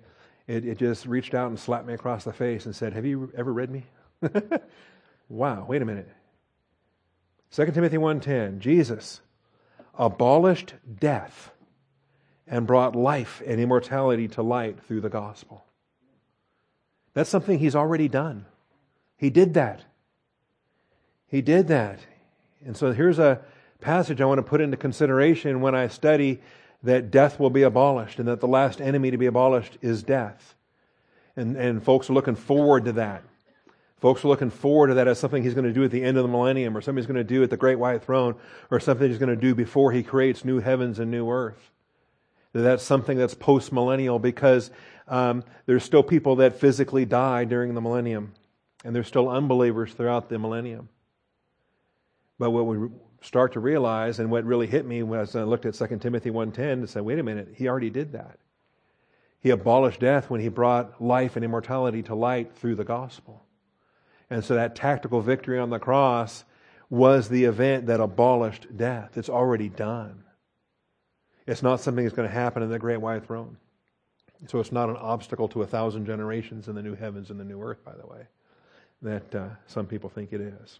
it, 0.47 0.65
it 0.65 0.77
just 0.77 1.05
reached 1.05 1.33
out 1.33 1.47
and 1.47 1.57
slapped 1.57 1.87
me 1.87 1.93
across 1.93 2.25
the 2.25 2.33
face 2.33 2.65
and 2.65 2.75
said, 2.75 2.93
have 2.93 3.05
you 3.05 3.31
ever 3.37 3.53
read 3.53 3.69
me? 3.69 3.85
wow, 5.29 5.65
wait 5.67 5.81
a 5.81 5.85
minute. 5.85 6.09
2 7.51 7.67
Timothy 7.67 7.97
1.10, 7.97 8.59
Jesus 8.59 9.21
abolished 9.97 10.73
death 10.99 11.51
and 12.47 12.67
brought 12.67 12.95
life 12.95 13.41
and 13.45 13.59
immortality 13.59 14.27
to 14.29 14.41
light 14.41 14.79
through 14.87 15.01
the 15.01 15.09
gospel. 15.09 15.65
That's 17.13 17.29
something 17.29 17.59
he's 17.59 17.75
already 17.75 18.07
done. 18.07 18.45
He 19.17 19.29
did 19.29 19.53
that. 19.53 19.83
He 21.27 21.41
did 21.41 21.67
that. 21.67 21.99
And 22.65 22.75
so 22.75 22.91
here's 22.91 23.19
a 23.19 23.41
passage 23.79 24.21
I 24.21 24.25
want 24.25 24.39
to 24.39 24.43
put 24.43 24.61
into 24.61 24.77
consideration 24.77 25.61
when 25.61 25.75
I 25.75 25.87
study 25.87 26.41
that 26.83 27.11
death 27.11 27.39
will 27.39 27.49
be 27.49 27.63
abolished 27.63 28.19
and 28.19 28.27
that 28.27 28.39
the 28.39 28.47
last 28.47 28.81
enemy 28.81 29.11
to 29.11 29.17
be 29.17 29.25
abolished 29.27 29.77
is 29.81 30.03
death. 30.03 30.55
And, 31.35 31.55
and 31.55 31.83
folks 31.83 32.09
are 32.09 32.13
looking 32.13 32.35
forward 32.35 32.85
to 32.85 32.93
that. 32.93 33.23
Folks 34.01 34.25
are 34.25 34.29
looking 34.29 34.49
forward 34.49 34.87
to 34.87 34.95
that 34.95 35.07
as 35.07 35.19
something 35.19 35.43
he's 35.43 35.53
going 35.53 35.67
to 35.67 35.71
do 35.71 35.83
at 35.83 35.91
the 35.91 36.03
end 36.03 36.17
of 36.17 36.23
the 36.23 36.29
millennium 36.29 36.75
or 36.75 36.81
something 36.81 36.97
he's 36.97 37.07
going 37.07 37.15
to 37.17 37.23
do 37.23 37.43
at 37.43 37.51
the 37.51 37.57
great 37.57 37.77
white 37.77 38.03
throne 38.03 38.35
or 38.71 38.79
something 38.79 39.07
he's 39.07 39.19
going 39.19 39.29
to 39.29 39.35
do 39.35 39.53
before 39.53 39.91
he 39.91 40.01
creates 40.01 40.43
new 40.43 40.59
heavens 40.59 40.97
and 40.97 41.11
new 41.11 41.29
earth. 41.29 41.69
That's 42.51 42.83
something 42.83 43.15
that's 43.15 43.35
post 43.35 43.71
millennial 43.71 44.17
because 44.17 44.71
um, 45.07 45.43
there's 45.67 45.83
still 45.83 46.01
people 46.01 46.37
that 46.37 46.59
physically 46.59 47.05
die 47.05 47.45
during 47.45 47.75
the 47.75 47.81
millennium 47.81 48.33
and 48.83 48.95
there's 48.95 49.07
still 49.07 49.29
unbelievers 49.29 49.93
throughout 49.93 50.29
the 50.29 50.39
millennium. 50.39 50.89
But 52.39 52.49
what 52.49 52.65
we 52.65 52.89
start 53.21 53.53
to 53.53 53.59
realize, 53.59 54.17
and 54.17 54.31
what 54.31 54.45
really 54.45 54.65
hit 54.65 54.83
me 54.83 55.03
was 55.03 55.35
I 55.35 55.43
looked 55.43 55.67
at 55.67 55.75
2 55.75 55.99
Timothy 55.99 56.31
1.10 56.31 56.57
and 56.57 56.89
said, 56.89 57.03
wait 57.03 57.19
a 57.19 57.23
minute, 57.23 57.49
he 57.55 57.67
already 57.67 57.91
did 57.91 58.13
that. 58.13 58.39
He 59.41 59.51
abolished 59.51 59.99
death 59.99 60.31
when 60.31 60.41
he 60.41 60.49
brought 60.49 60.99
life 60.99 61.35
and 61.35 61.45
immortality 61.45 62.01
to 62.03 62.15
light 62.15 62.55
through 62.55 62.75
the 62.75 62.83
gospel. 62.83 63.45
And 64.31 64.45
so 64.45 64.55
that 64.55 64.75
tactical 64.77 65.19
victory 65.19 65.59
on 65.59 65.69
the 65.69 65.77
cross 65.77 66.45
was 66.89 67.27
the 67.27 67.43
event 67.43 67.87
that 67.87 67.99
abolished 67.99 68.77
death. 68.77 69.17
It's 69.17 69.27
already 69.27 69.67
done. 69.67 70.23
It's 71.45 71.61
not 71.61 71.81
something 71.81 72.05
that's 72.05 72.15
going 72.15 72.29
to 72.29 72.33
happen 72.33 72.63
in 72.63 72.69
the 72.69 72.79
great 72.79 73.01
white 73.01 73.25
throne. 73.27 73.57
So 74.47 74.61
it's 74.61 74.71
not 74.71 74.89
an 74.89 74.95
obstacle 74.95 75.49
to 75.49 75.63
a 75.63 75.67
thousand 75.67 76.05
generations 76.05 76.69
in 76.69 76.75
the 76.75 76.81
new 76.81 76.95
heavens 76.95 77.29
and 77.29 77.37
the 77.37 77.43
new 77.43 77.61
earth, 77.61 77.83
by 77.83 77.93
the 77.93 78.07
way, 78.07 78.25
that 79.01 79.35
uh, 79.35 79.49
some 79.67 79.85
people 79.85 80.09
think 80.09 80.31
it 80.31 80.39
is. 80.39 80.79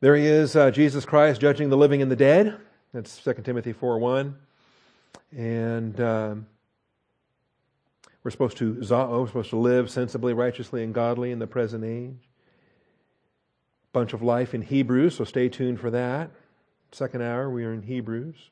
There 0.00 0.14
he 0.14 0.24
is, 0.24 0.54
uh, 0.54 0.70
Jesus 0.70 1.04
Christ 1.04 1.40
judging 1.40 1.68
the 1.68 1.76
living 1.76 2.00
and 2.00 2.10
the 2.10 2.16
dead. 2.16 2.56
That's 2.94 3.20
2 3.24 3.34
Timothy 3.42 3.72
4 3.72 3.98
1. 3.98 4.36
And 5.36 6.00
um, 6.00 6.46
we're 8.24 8.30
supposed 8.30 8.56
to 8.58 8.74
zao, 8.76 9.20
we're 9.20 9.26
supposed 9.26 9.50
to 9.50 9.56
live 9.56 9.90
sensibly, 9.90 10.34
righteously, 10.34 10.82
and 10.82 10.92
godly 10.92 11.30
in 11.30 11.38
the 11.38 11.46
present 11.46 11.84
age. 11.84 12.28
Bunch 13.92 14.12
of 14.12 14.22
life 14.22 14.54
in 14.54 14.62
Hebrews, 14.62 15.16
so 15.16 15.24
stay 15.24 15.48
tuned 15.48 15.80
for 15.80 15.90
that. 15.90 16.30
Second 16.92 17.22
hour, 17.22 17.50
we 17.50 17.64
are 17.64 17.72
in 17.72 17.82
Hebrews. 17.82 18.50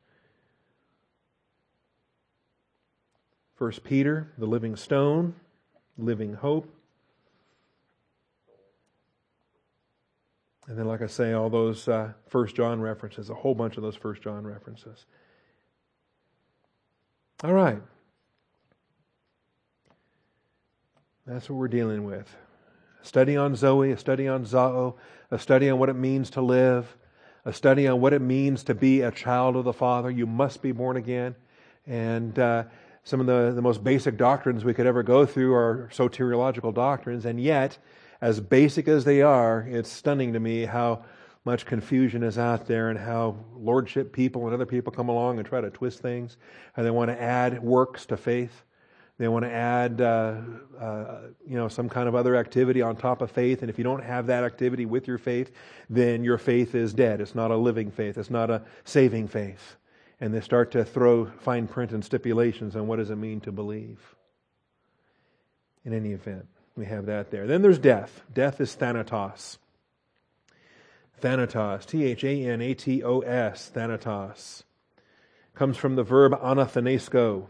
First 3.55 3.85
Peter, 3.85 4.33
the 4.39 4.47
living 4.47 4.77
stone, 4.77 5.35
living 5.97 6.35
hope. 6.35 6.73
And 10.69 10.79
then, 10.79 10.87
like 10.87 11.01
I 11.01 11.07
say, 11.07 11.33
all 11.33 11.49
those 11.49 11.87
uh, 11.89 12.13
First 12.29 12.57
John 12.57 12.81
references, 12.81 13.31
a 13.31 13.35
whole 13.35 13.55
bunch 13.55 13.77
of 13.77 13.83
those 13.83 13.97
First 13.97 14.23
John 14.23 14.47
references. 14.47 15.07
All 17.45 17.53
right. 17.53 17.81
That's 21.27 21.51
what 21.51 21.57
we're 21.57 21.67
dealing 21.67 22.05
with. 22.05 22.37
A 23.03 23.05
study 23.05 23.37
on 23.37 23.57
Zoe, 23.57 23.91
a 23.91 23.99
study 23.99 24.29
on 24.29 24.45
Zao, 24.45 24.95
a 25.33 25.39
study 25.41 25.69
on 25.69 25.79
what 25.81 25.89
it 25.89 25.97
means 25.97 26.31
to 26.31 26.41
live, 26.41 26.97
a 27.45 27.53
study 27.53 27.89
on 27.89 28.01
what 28.01 28.13
it 28.13 28.23
means 28.23 28.63
to 28.65 28.75
be 28.75 29.01
a 29.01 29.11
child 29.11 29.57
of 29.57 29.65
the 29.65 29.73
Father. 29.73 30.09
You 30.09 30.27
must 30.27 30.63
be 30.63 30.71
born 30.71 30.97
again. 30.97 31.35
And 31.85 32.39
uh, 32.39 32.65
some 33.03 33.19
of 33.19 33.27
the, 33.27 33.53
the 33.53 33.63
most 33.63 33.83
basic 33.83 34.17
doctrines 34.17 34.65
we 34.65 34.73
could 34.73 34.87
ever 34.87 35.03
go 35.03 35.27
through 35.27 35.53
are 35.55 35.91
soteriological 35.93 36.73
doctrines, 36.73 37.25
and 37.25 37.41
yet, 37.41 37.77
as 38.21 38.39
basic 38.39 38.87
as 38.87 39.05
they 39.05 39.21
are, 39.21 39.67
it's 39.69 39.91
stunning 39.91 40.33
to 40.33 40.41
me 40.41 40.65
how 40.65 41.05
much 41.45 41.67
confusion 41.67 42.23
is 42.23 42.39
out 42.39 42.67
there 42.67 42.89
and 42.89 42.99
how 42.99 43.37
lordship 43.57 44.13
people 44.13 44.45
and 44.47 44.55
other 44.55 44.67
people 44.67 44.93
come 44.93 45.09
along 45.09 45.39
and 45.39 45.47
try 45.47 45.61
to 45.61 45.71
twist 45.71 46.01
things 46.01 46.37
and 46.77 46.85
they 46.85 46.91
want 46.91 47.09
to 47.09 47.23
add 47.23 47.63
works 47.63 48.05
to 48.07 48.17
faith. 48.17 48.65
They 49.19 49.29
want 49.29 49.45
to 49.47 49.51
add, 49.51 50.01
uh, 50.01 50.35
uh, 50.79 51.19
you 51.49 51.57
know, 51.57 51.69
some 51.69 51.89
kind 51.89 52.07
of 52.07 52.15
other 52.15 52.37
activity 52.37 52.83
on 52.83 52.97
top 52.97 53.23
of 53.23 53.31
faith. 53.31 53.63
And 53.63 53.71
if 53.71 53.79
you 53.79 53.85
don't 53.85 54.05
have 54.05 54.27
that 54.27 54.45
activity 54.45 54.85
with 54.85 55.09
your 55.09 55.17
faith, 55.17 55.51
then 55.89 56.23
your 56.23 56.37
faith 56.37 56.75
is 56.75 56.93
dead. 56.93 57.23
It's 57.23 57.35
not 57.35 57.51
a 57.51 57.57
living 57.57 57.91
faith. 57.91 58.19
It's 58.19 58.31
not 58.31 58.51
a 58.51 58.63
saving 58.85 59.29
faith. 59.29 59.77
And 60.21 60.35
they 60.35 60.41
start 60.41 60.73
to 60.73 60.85
throw 60.85 61.27
fine 61.41 61.67
print 61.67 61.93
and 61.93 62.05
stipulations 62.05 62.77
on 62.77 62.87
what 62.87 62.97
does 62.97 63.11
it 63.11 63.17
mean 63.17 63.41
to 63.43 63.53
believe. 63.53 64.01
In 65.85 65.95
any 65.95 66.13
event. 66.13 66.47
We 66.77 66.85
have 66.87 67.07
that 67.07 67.31
there. 67.31 67.47
Then 67.47 67.63
there's 67.63 67.79
death. 67.79 68.23
Death 68.35 68.61
is 68.61 68.75
thanatos. 68.75 69.57
Thanatos. 71.23 71.87
T 71.87 72.05
H 72.05 72.23
A 72.23 72.51
N 72.51 72.61
A 72.61 72.75
T 72.75 73.03
O 73.03 73.21
S. 73.21 73.71
Thanatos. 73.75 74.65
Comes 75.55 75.79
from 75.79 75.97
the 75.97 76.03
verb 76.03 76.33
anathanesko. 76.33 77.47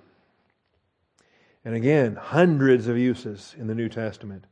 And 1.66 1.74
again, 1.74 2.14
hundreds 2.14 2.86
of 2.86 2.96
uses 2.96 3.56
in 3.58 3.66
the 3.66 3.74
New 3.74 3.88
Testament. 3.88 4.44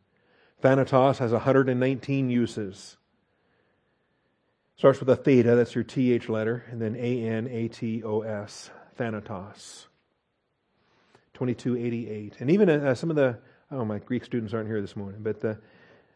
Thanatos 0.60 1.18
has 1.18 1.30
119 1.30 2.28
uses. 2.28 2.96
Starts 4.74 4.98
with 4.98 5.08
a 5.08 5.14
theta, 5.14 5.54
that's 5.54 5.76
your 5.76 5.84
TH 5.84 6.28
letter, 6.28 6.64
and 6.72 6.82
then 6.82 6.96
A 6.96 7.22
N 7.22 7.46
A 7.46 7.68
T 7.68 8.02
O 8.02 8.22
S. 8.22 8.68
Thanatos. 8.96 9.86
2288. 11.34 12.34
And 12.40 12.50
even 12.50 12.68
uh, 12.68 12.96
some 12.96 13.10
of 13.10 13.16
the 13.16 13.38
Oh, 13.70 13.84
my 13.84 14.00
Greek 14.00 14.24
students 14.24 14.52
aren't 14.52 14.66
here 14.66 14.80
this 14.80 14.96
morning, 14.96 15.20
but 15.22 15.40
the, 15.40 15.56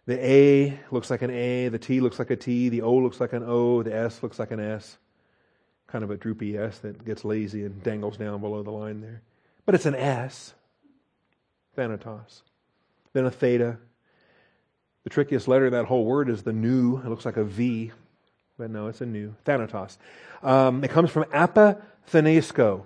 the 0.07 0.19
A 0.19 0.81
looks 0.91 1.11
like 1.11 1.23
an 1.23 1.31
A, 1.31 1.69
the 1.69 1.79
T 1.79 2.01
looks 2.01 2.19
like 2.19 2.31
a 2.31 2.37
T, 2.37 2.71
the 2.71 2.83
O 2.83 2.93
looks 2.93 3.21
like 3.21 3.33
an 3.33 3.45
O, 3.45 3.85
the 3.85 3.95
S 3.95 4.21
looks 4.21 4.41
like 4.41 4.51
an 4.51 4.59
S. 4.59 4.99
Kind 5.87 6.03
of 6.03 6.11
a 6.11 6.17
droopy 6.17 6.59
S 6.59 6.81
that 6.81 7.05
gets 7.05 7.25
lazy 7.25 7.65
and 7.65 7.81
dangles 7.85 8.17
down 8.17 8.41
below 8.41 8.65
the 8.65 8.73
line 8.73 9.01
there. 9.01 9.23
But 9.65 9.77
it's 9.77 9.87
an 9.87 9.95
S. 9.95 10.55
Thanatos. 11.79 12.43
Then 13.13 13.25
a 13.25 13.31
theta. 13.31 13.79
The 15.05 15.11
trickiest 15.11 15.47
letter 15.47 15.67
in 15.67 15.73
that 15.75 15.85
whole 15.85 16.05
word 16.05 16.29
is 16.29 16.43
the 16.43 16.53
nu. 16.53 16.97
It 16.97 17.09
looks 17.09 17.25
like 17.25 17.37
a 17.37 17.45
V, 17.45 17.93
but 18.59 18.69
no, 18.69 18.89
it's 18.89 19.01
a 19.01 19.07
nu. 19.07 19.33
Thanatos. 19.45 19.97
Um, 20.43 20.83
it 20.83 20.91
comes 20.91 21.09
from 21.09 21.23
apathenesko. 21.27 22.83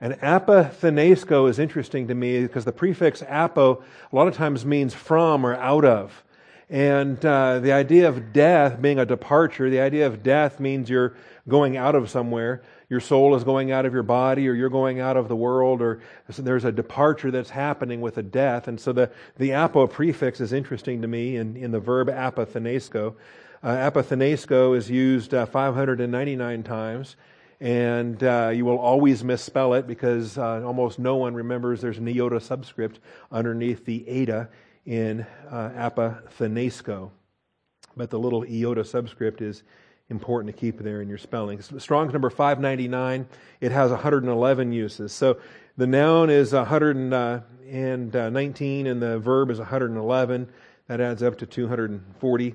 And 0.00 0.14
apathenesko 0.20 1.50
is 1.50 1.58
interesting 1.58 2.06
to 2.06 2.14
me 2.14 2.42
because 2.42 2.64
the 2.64 2.70
prefix 2.70 3.24
apo 3.24 3.82
a 4.12 4.14
lot 4.14 4.28
of 4.28 4.36
times 4.36 4.64
means 4.64 4.94
from 4.94 5.44
or 5.44 5.56
out 5.56 5.84
of. 5.84 6.22
And 6.70 7.24
uh, 7.26 7.58
the 7.58 7.72
idea 7.72 8.08
of 8.08 8.32
death 8.32 8.80
being 8.80 9.00
a 9.00 9.04
departure, 9.04 9.68
the 9.68 9.80
idea 9.80 10.06
of 10.06 10.22
death 10.22 10.60
means 10.60 10.88
you're 10.88 11.16
going 11.48 11.76
out 11.76 11.96
of 11.96 12.08
somewhere. 12.08 12.62
Your 12.90 13.00
soul 13.00 13.34
is 13.34 13.44
going 13.44 13.70
out 13.70 13.84
of 13.84 13.92
your 13.92 14.02
body, 14.02 14.48
or 14.48 14.54
you're 14.54 14.70
going 14.70 14.98
out 14.98 15.18
of 15.18 15.28
the 15.28 15.36
world, 15.36 15.82
or 15.82 16.00
there's 16.26 16.64
a 16.64 16.72
departure 16.72 17.30
that's 17.30 17.50
happening 17.50 18.00
with 18.00 18.16
a 18.16 18.22
death. 18.22 18.66
And 18.66 18.80
so 18.80 18.92
the, 18.92 19.10
the 19.36 19.52
apo 19.54 19.86
prefix 19.86 20.40
is 20.40 20.54
interesting 20.54 21.02
to 21.02 21.08
me 21.08 21.36
in, 21.36 21.56
in 21.56 21.70
the 21.70 21.80
verb 21.80 22.08
apathenesko. 22.08 23.14
Uh, 23.62 23.90
apathenesco 23.90 24.74
is 24.76 24.88
used 24.90 25.34
uh, 25.34 25.44
599 25.44 26.62
times, 26.62 27.16
and 27.60 28.22
uh, 28.22 28.52
you 28.54 28.64
will 28.64 28.78
always 28.78 29.22
misspell 29.22 29.74
it 29.74 29.86
because 29.86 30.38
uh, 30.38 30.62
almost 30.64 30.98
no 30.98 31.16
one 31.16 31.34
remembers 31.34 31.82
there's 31.82 31.98
an 31.98 32.08
iota 32.08 32.40
subscript 32.40 33.00
underneath 33.30 33.84
the 33.84 34.08
eta 34.08 34.48
in 34.86 35.26
uh, 35.50 35.70
apathenesco. 35.70 37.10
But 37.96 38.10
the 38.10 38.18
little 38.18 38.44
iota 38.44 38.84
subscript 38.84 39.42
is 39.42 39.62
important 40.10 40.54
to 40.54 40.58
keep 40.58 40.78
there 40.78 41.02
in 41.02 41.08
your 41.08 41.18
spelling. 41.18 41.60
Strong's 41.60 42.12
number 42.12 42.30
599, 42.30 43.26
it 43.60 43.72
has 43.72 43.90
111 43.90 44.72
uses. 44.72 45.12
So 45.12 45.38
the 45.76 45.86
noun 45.86 46.30
is 46.30 46.52
119 46.52 47.12
uh, 47.14 48.90
and 48.90 49.02
the 49.02 49.18
verb 49.18 49.50
is 49.50 49.58
111. 49.58 50.48
That 50.86 51.00
adds 51.00 51.22
up 51.22 51.36
to 51.38 51.46
240 51.46 52.54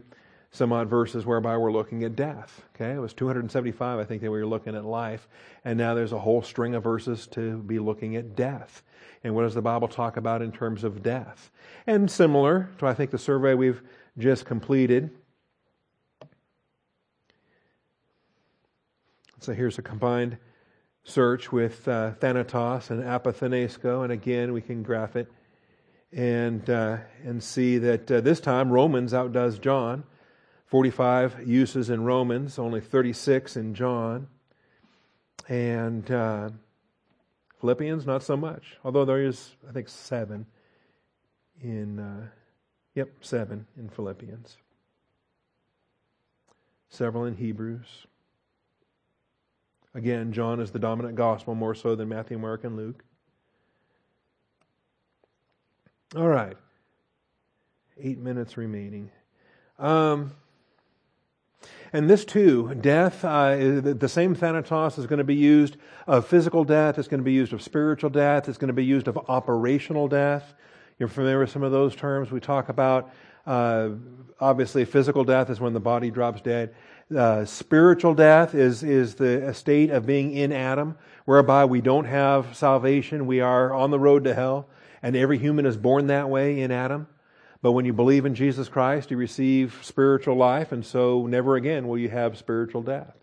some 0.53 0.71
odd 0.71 0.87
verses 0.87 1.25
whereby 1.25 1.57
we're 1.57 1.71
looking 1.71 2.03
at 2.03 2.15
death. 2.15 2.63
Okay, 2.75 2.91
it 2.91 2.99
was 2.99 3.13
275, 3.13 3.99
I 3.99 4.03
think, 4.03 4.21
that 4.21 4.29
we 4.29 4.39
were 4.39 4.45
looking 4.45 4.75
at 4.75 4.85
life, 4.85 5.27
and 5.65 5.77
now 5.77 5.95
there's 5.95 6.11
a 6.11 6.19
whole 6.19 6.43
string 6.43 6.75
of 6.75 6.83
verses 6.83 7.25
to 7.27 7.57
be 7.57 7.79
looking 7.79 8.15
at 8.15 8.35
death. 8.35 8.83
And 9.23 9.33
what 9.33 9.43
does 9.43 9.55
the 9.55 9.63
Bible 9.63 9.87
talk 9.87 10.15
about 10.15 10.43
in 10.43 10.51
terms 10.51 10.83
of 10.83 11.01
death? 11.01 11.49
And 11.87 12.09
similar 12.09 12.69
to, 12.77 12.85
I 12.85 12.93
think, 12.93 13.09
the 13.09 13.17
survey 13.17 13.55
we've 13.55 13.81
just 14.19 14.45
completed. 14.45 15.09
So 19.43 19.51
here's 19.51 19.77
a 19.77 19.81
combined 19.81 20.37
search 21.03 21.51
with 21.51 21.85
uh, 21.85 22.11
Thanatos 22.11 22.89
and 22.89 23.03
Apathenesco, 23.03 24.03
and 24.03 24.13
again, 24.13 24.53
we 24.53 24.61
can 24.61 24.83
graph 24.83 25.17
it 25.17 25.29
and, 26.13 26.69
uh, 26.69 26.99
and 27.25 27.43
see 27.43 27.77
that 27.79 28.09
uh, 28.09 28.21
this 28.21 28.39
time 28.39 28.71
Romans 28.71 29.13
outdoes 29.13 29.59
John. 29.59 30.05
45 30.67 31.45
uses 31.45 31.89
in 31.89 32.05
Romans, 32.05 32.57
only 32.57 32.79
36 32.79 33.57
in 33.57 33.73
John. 33.73 34.27
And 35.49 36.09
uh, 36.09 36.51
Philippians, 37.59 38.05
not 38.05 38.23
so 38.23 38.37
much. 38.37 38.77
Although 38.85 39.03
there 39.03 39.25
is, 39.25 39.57
I 39.67 39.73
think, 39.73 39.89
seven 39.89 40.45
in, 41.61 41.99
uh, 41.99 42.27
yep, 42.95 43.09
seven 43.19 43.67
in 43.77 43.89
Philippians. 43.89 44.55
Several 46.87 47.25
in 47.25 47.35
Hebrews. 47.35 48.07
Again, 49.95 50.33
John 50.33 50.59
is 50.59 50.71
the 50.71 50.79
dominant 50.79 51.15
gospel 51.15 51.53
more 51.53 51.75
so 51.75 51.95
than 51.95 52.09
Matthew, 52.09 52.39
Mark, 52.39 52.63
and 52.63 52.75
Luke. 52.75 53.03
All 56.15 56.27
right. 56.27 56.57
Eight 57.99 58.19
minutes 58.19 58.57
remaining. 58.57 59.11
Um, 59.77 60.31
and 61.91 62.09
this 62.09 62.25
too, 62.25 62.73
death, 62.81 63.23
uh, 63.23 63.55
the 63.55 64.09
same 64.09 64.33
thanatos 64.33 64.97
is 64.97 65.05
going 65.05 65.19
to 65.19 65.23
be 65.23 65.35
used 65.35 65.77
of 66.07 66.25
physical 66.25 66.63
death, 66.63 66.97
it's 66.97 67.07
going 67.07 67.19
to 67.19 67.23
be 67.23 67.33
used 67.33 67.53
of 67.53 67.61
spiritual 67.61 68.09
death, 68.09 68.49
it's 68.49 68.57
going 68.57 68.69
to 68.69 68.73
be 68.73 68.83
used 68.83 69.07
of 69.07 69.17
operational 69.29 70.07
death. 70.07 70.55
You're 70.97 71.09
familiar 71.09 71.39
with 71.39 71.51
some 71.51 71.61
of 71.61 71.71
those 71.71 71.95
terms? 71.95 72.31
We 72.31 72.39
talk 72.39 72.69
about, 72.69 73.11
uh, 73.45 73.89
obviously, 74.39 74.85
physical 74.85 75.23
death 75.23 75.49
is 75.49 75.59
when 75.59 75.73
the 75.73 75.79
body 75.79 76.11
drops 76.11 76.41
dead. 76.41 76.73
Uh, 77.15 77.45
spiritual 77.45 78.13
death 78.13 78.55
is, 78.55 78.83
is 78.83 79.15
the 79.15 79.53
state 79.53 79.89
of 79.89 80.05
being 80.05 80.31
in 80.31 80.51
Adam, 80.51 80.97
whereby 81.25 81.65
we 81.65 81.81
don't 81.81 82.05
have 82.05 82.55
salvation. 82.55 83.27
We 83.27 83.41
are 83.41 83.73
on 83.73 83.91
the 83.91 83.99
road 83.99 84.23
to 84.23 84.33
hell, 84.33 84.67
and 85.01 85.15
every 85.15 85.37
human 85.37 85.65
is 85.65 85.77
born 85.77 86.07
that 86.07 86.29
way 86.29 86.61
in 86.61 86.71
Adam. 86.71 87.07
But 87.61 87.73
when 87.73 87.85
you 87.85 87.93
believe 87.93 88.25
in 88.25 88.35
Jesus 88.35 88.67
Christ, 88.67 89.11
you 89.11 89.17
receive 89.17 89.79
spiritual 89.83 90.35
life, 90.35 90.71
and 90.71 90.85
so 90.85 91.27
never 91.27 91.55
again 91.55 91.87
will 91.87 91.97
you 91.97 92.09
have 92.09 92.37
spiritual 92.37 92.81
death. 92.81 93.13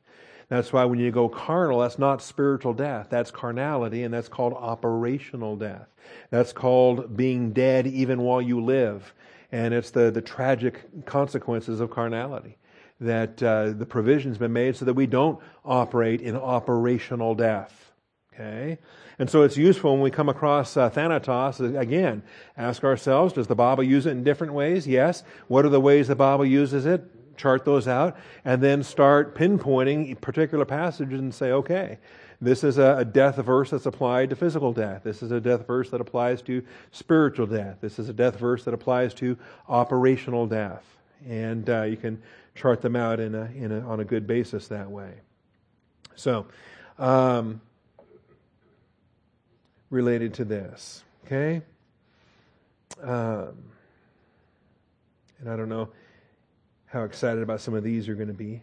That's 0.48 0.72
why 0.72 0.84
when 0.84 0.98
you 0.98 1.12
go 1.12 1.28
carnal, 1.28 1.80
that's 1.80 1.98
not 1.98 2.22
spiritual 2.22 2.74
death. 2.74 3.06
That's 3.08 3.30
carnality, 3.30 4.02
and 4.02 4.12
that's 4.12 4.28
called 4.28 4.54
operational 4.54 5.56
death. 5.56 5.86
That's 6.30 6.52
called 6.52 7.16
being 7.16 7.52
dead 7.52 7.86
even 7.86 8.22
while 8.22 8.42
you 8.42 8.60
live. 8.60 9.14
And 9.52 9.74
it's 9.74 9.90
the, 9.90 10.10
the 10.10 10.22
tragic 10.22 11.04
consequences 11.06 11.80
of 11.80 11.90
carnality. 11.90 12.56
That 13.00 13.42
uh, 13.42 13.70
the 13.70 13.86
provision's 13.86 14.38
been 14.38 14.52
made 14.52 14.76
so 14.76 14.84
that 14.84 14.94
we 14.94 15.06
don't 15.06 15.40
operate 15.64 16.20
in 16.20 16.36
operational 16.36 17.34
death. 17.34 17.92
Okay? 18.34 18.78
And 19.18 19.28
so 19.28 19.42
it's 19.42 19.56
useful 19.56 19.92
when 19.92 20.02
we 20.02 20.10
come 20.10 20.28
across 20.28 20.76
uh, 20.76 20.88
Thanatos, 20.88 21.60
again, 21.60 22.22
ask 22.56 22.84
ourselves, 22.84 23.34
does 23.34 23.46
the 23.46 23.54
Bible 23.54 23.84
use 23.84 24.06
it 24.06 24.12
in 24.12 24.24
different 24.24 24.52
ways? 24.54 24.86
Yes. 24.86 25.24
What 25.48 25.64
are 25.64 25.68
the 25.68 25.80
ways 25.80 26.08
the 26.08 26.14
Bible 26.14 26.46
uses 26.46 26.86
it? 26.86 27.04
Chart 27.36 27.64
those 27.64 27.88
out, 27.88 28.18
and 28.44 28.62
then 28.62 28.82
start 28.82 29.34
pinpointing 29.34 30.20
particular 30.20 30.66
passages 30.66 31.18
and 31.18 31.34
say, 31.34 31.52
okay, 31.52 31.98
this 32.40 32.64
is 32.64 32.78
a, 32.78 33.04
death 33.04 33.36
verse 33.36 33.70
that's 33.70 33.86
applied 33.86 34.30
to 34.30 34.36
physical 34.36 34.72
death. 34.72 35.02
This 35.04 35.22
is 35.22 35.30
a 35.30 35.40
death 35.40 35.66
verse 35.66 35.90
that 35.90 36.00
applies 36.00 36.40
to 36.42 36.64
spiritual 36.90 37.46
death. 37.46 37.78
This 37.80 37.98
is 37.98 38.08
a 38.08 38.14
death 38.14 38.38
verse 38.38 38.64
that 38.64 38.72
applies 38.72 39.12
to 39.14 39.36
operational 39.68 40.46
death. 40.46 40.84
And 41.28 41.68
uh, 41.68 41.82
you 41.82 41.98
can 41.98 42.22
chart 42.54 42.80
them 42.80 42.96
out 42.96 43.20
in 43.20 43.34
a, 43.34 43.50
in 43.54 43.72
a, 43.72 43.80
on 43.80 44.00
a 44.00 44.04
good 44.04 44.26
basis 44.26 44.68
that 44.68 44.90
way. 44.90 45.12
So, 46.16 46.46
um, 46.98 47.60
related 49.90 50.32
to 50.34 50.44
this. 50.44 51.02
Okay? 51.26 51.60
Um, 53.02 53.54
and 55.40 55.50
I 55.50 55.56
don't 55.56 55.68
know 55.68 55.90
how 56.86 57.04
excited 57.04 57.42
about 57.42 57.60
some 57.60 57.74
of 57.74 57.84
these 57.84 58.06
you're 58.06 58.16
going 58.16 58.28
to 58.28 58.34
be. 58.34 58.62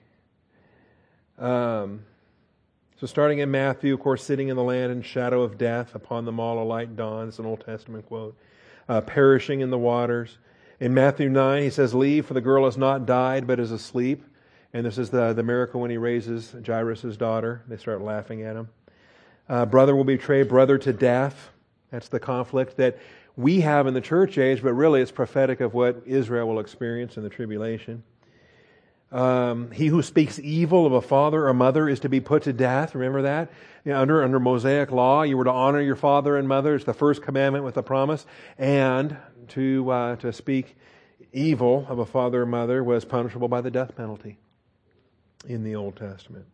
Um, 1.38 2.04
so, 3.00 3.06
starting 3.06 3.40
in 3.40 3.52
Matthew, 3.52 3.94
of 3.94 4.00
course, 4.00 4.24
sitting 4.24 4.48
in 4.48 4.56
the 4.56 4.64
land 4.64 4.92
and 4.92 5.06
shadow 5.06 5.44
of 5.44 5.60
death, 5.60 5.94
upon 5.94 6.26
them 6.26 6.40
all 6.40 6.62
a 6.62 6.66
light 6.66 6.96
dawns, 6.96 7.38
an 7.38 7.46
Old 7.46 7.64
Testament 7.64 8.08
quote. 8.08 8.36
Uh, 8.90 9.02
perishing 9.02 9.62
in 9.62 9.70
the 9.70 9.78
waters. 9.78 10.38
In 10.80 10.94
Matthew 10.94 11.30
9, 11.30 11.62
he 11.62 11.70
says, 11.70 11.94
Leave, 11.94 12.26
for 12.26 12.34
the 12.34 12.42
girl 12.42 12.66
has 12.66 12.78
not 12.78 13.06
died, 13.06 13.46
but 13.46 13.60
is 13.60 13.72
asleep. 13.72 14.24
And 14.74 14.84
this 14.84 14.98
is 14.98 15.12
the, 15.12 15.34
the 15.34 15.44
miracle 15.44 15.82
when 15.82 15.92
he 15.92 15.98
raises 15.98 16.56
Jairus' 16.66 17.18
daughter. 17.18 17.62
They 17.68 17.78
start 17.78 18.02
laughing 18.02 18.42
at 18.42 18.56
him. 18.56 18.70
Uh, 19.48 19.66
brother 19.66 19.96
will 19.96 20.04
betray 20.04 20.42
brother 20.44 20.78
to 20.80 20.92
death. 20.92 21.52
That's 21.92 22.08
the 22.08 22.20
conflict 22.20 22.78
that 22.78 22.98
we 23.36 23.62
have 23.62 23.86
in 23.86 23.94
the 23.94 24.02
church 24.02 24.40
age, 24.40 24.64
but 24.64 24.74
really 24.74 25.02
it's 25.02 25.12
prophetic 25.12 25.62
of 25.62 25.76
what 25.76 26.02
Israel 26.06 26.48
will 26.48 26.60
experience 26.60 27.18
in 27.18 27.24
the 27.24 27.30
tribulation. 27.30 28.04
Um, 29.12 29.72
he 29.72 29.88
who 29.88 30.02
speaks 30.02 30.38
evil 30.40 30.86
of 30.86 30.92
a 30.92 31.02
father 31.02 31.48
or 31.48 31.54
mother 31.54 31.88
is 31.88 32.02
to 32.02 32.10
be 32.10 32.20
put 32.20 32.44
to 32.44 32.54
death. 32.54 32.94
Remember 32.94 33.22
that? 33.22 33.50
You 33.86 33.94
know, 33.94 34.02
under, 34.02 34.24
under 34.24 34.40
Mosaic 34.40 34.92
law, 34.92 35.22
you 35.22 35.38
were 35.38 35.46
to 35.46 35.52
honor 35.52 35.80
your 35.80 35.96
father 35.96 36.36
and 36.36 36.48
mother. 36.48 36.76
It's 36.76 36.84
the 36.84 36.94
first 36.94 37.22
commandment 37.22 37.64
with 37.64 37.78
a 37.78 37.84
promise. 37.84 38.26
And 38.58 39.18
to, 39.50 39.90
uh, 39.90 40.16
to 40.18 40.34
speak 40.34 40.76
evil 41.32 41.86
of 41.88 42.00
a 42.00 42.06
father 42.06 42.42
or 42.42 42.46
mother 42.46 42.84
was 42.84 43.06
punishable 43.06 43.48
by 43.48 43.62
the 43.62 43.72
death 43.72 43.96
penalty 43.96 44.38
in 45.48 45.64
the 45.64 45.76
Old 45.76 45.96
Testament. 45.96 46.46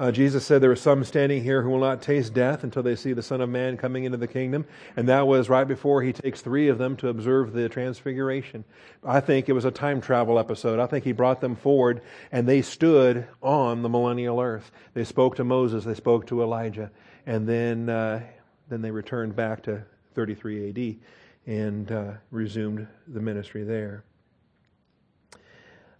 Uh, 0.00 0.10
Jesus 0.10 0.46
said 0.46 0.62
there 0.62 0.70
are 0.70 0.76
some 0.76 1.04
standing 1.04 1.44
here 1.44 1.60
who 1.60 1.68
will 1.68 1.80
not 1.80 2.00
taste 2.00 2.32
death 2.32 2.64
until 2.64 2.82
they 2.82 2.96
see 2.96 3.12
the 3.12 3.22
Son 3.22 3.42
of 3.42 3.50
Man 3.50 3.76
coming 3.76 4.04
into 4.04 4.16
the 4.16 4.26
kingdom. 4.26 4.64
And 4.96 5.06
that 5.10 5.26
was 5.26 5.50
right 5.50 5.68
before 5.68 6.00
he 6.00 6.14
takes 6.14 6.40
three 6.40 6.68
of 6.68 6.78
them 6.78 6.96
to 6.96 7.08
observe 7.08 7.52
the 7.52 7.68
transfiguration. 7.68 8.64
I 9.04 9.20
think 9.20 9.50
it 9.50 9.52
was 9.52 9.66
a 9.66 9.70
time 9.70 10.00
travel 10.00 10.38
episode. 10.38 10.78
I 10.78 10.86
think 10.86 11.04
he 11.04 11.12
brought 11.12 11.42
them 11.42 11.54
forward 11.54 12.00
and 12.32 12.48
they 12.48 12.62
stood 12.62 13.28
on 13.42 13.82
the 13.82 13.90
millennial 13.90 14.40
earth. 14.40 14.72
They 14.94 15.04
spoke 15.04 15.36
to 15.36 15.44
Moses, 15.44 15.84
they 15.84 15.92
spoke 15.92 16.26
to 16.28 16.42
Elijah, 16.42 16.90
and 17.26 17.46
then, 17.46 17.90
uh, 17.90 18.22
then 18.70 18.80
they 18.80 18.90
returned 18.90 19.36
back 19.36 19.64
to 19.64 19.84
33 20.14 20.70
AD 20.70 21.52
and 21.52 21.92
uh, 21.92 22.12
resumed 22.30 22.88
the 23.06 23.20
ministry 23.20 23.64
there. 23.64 24.04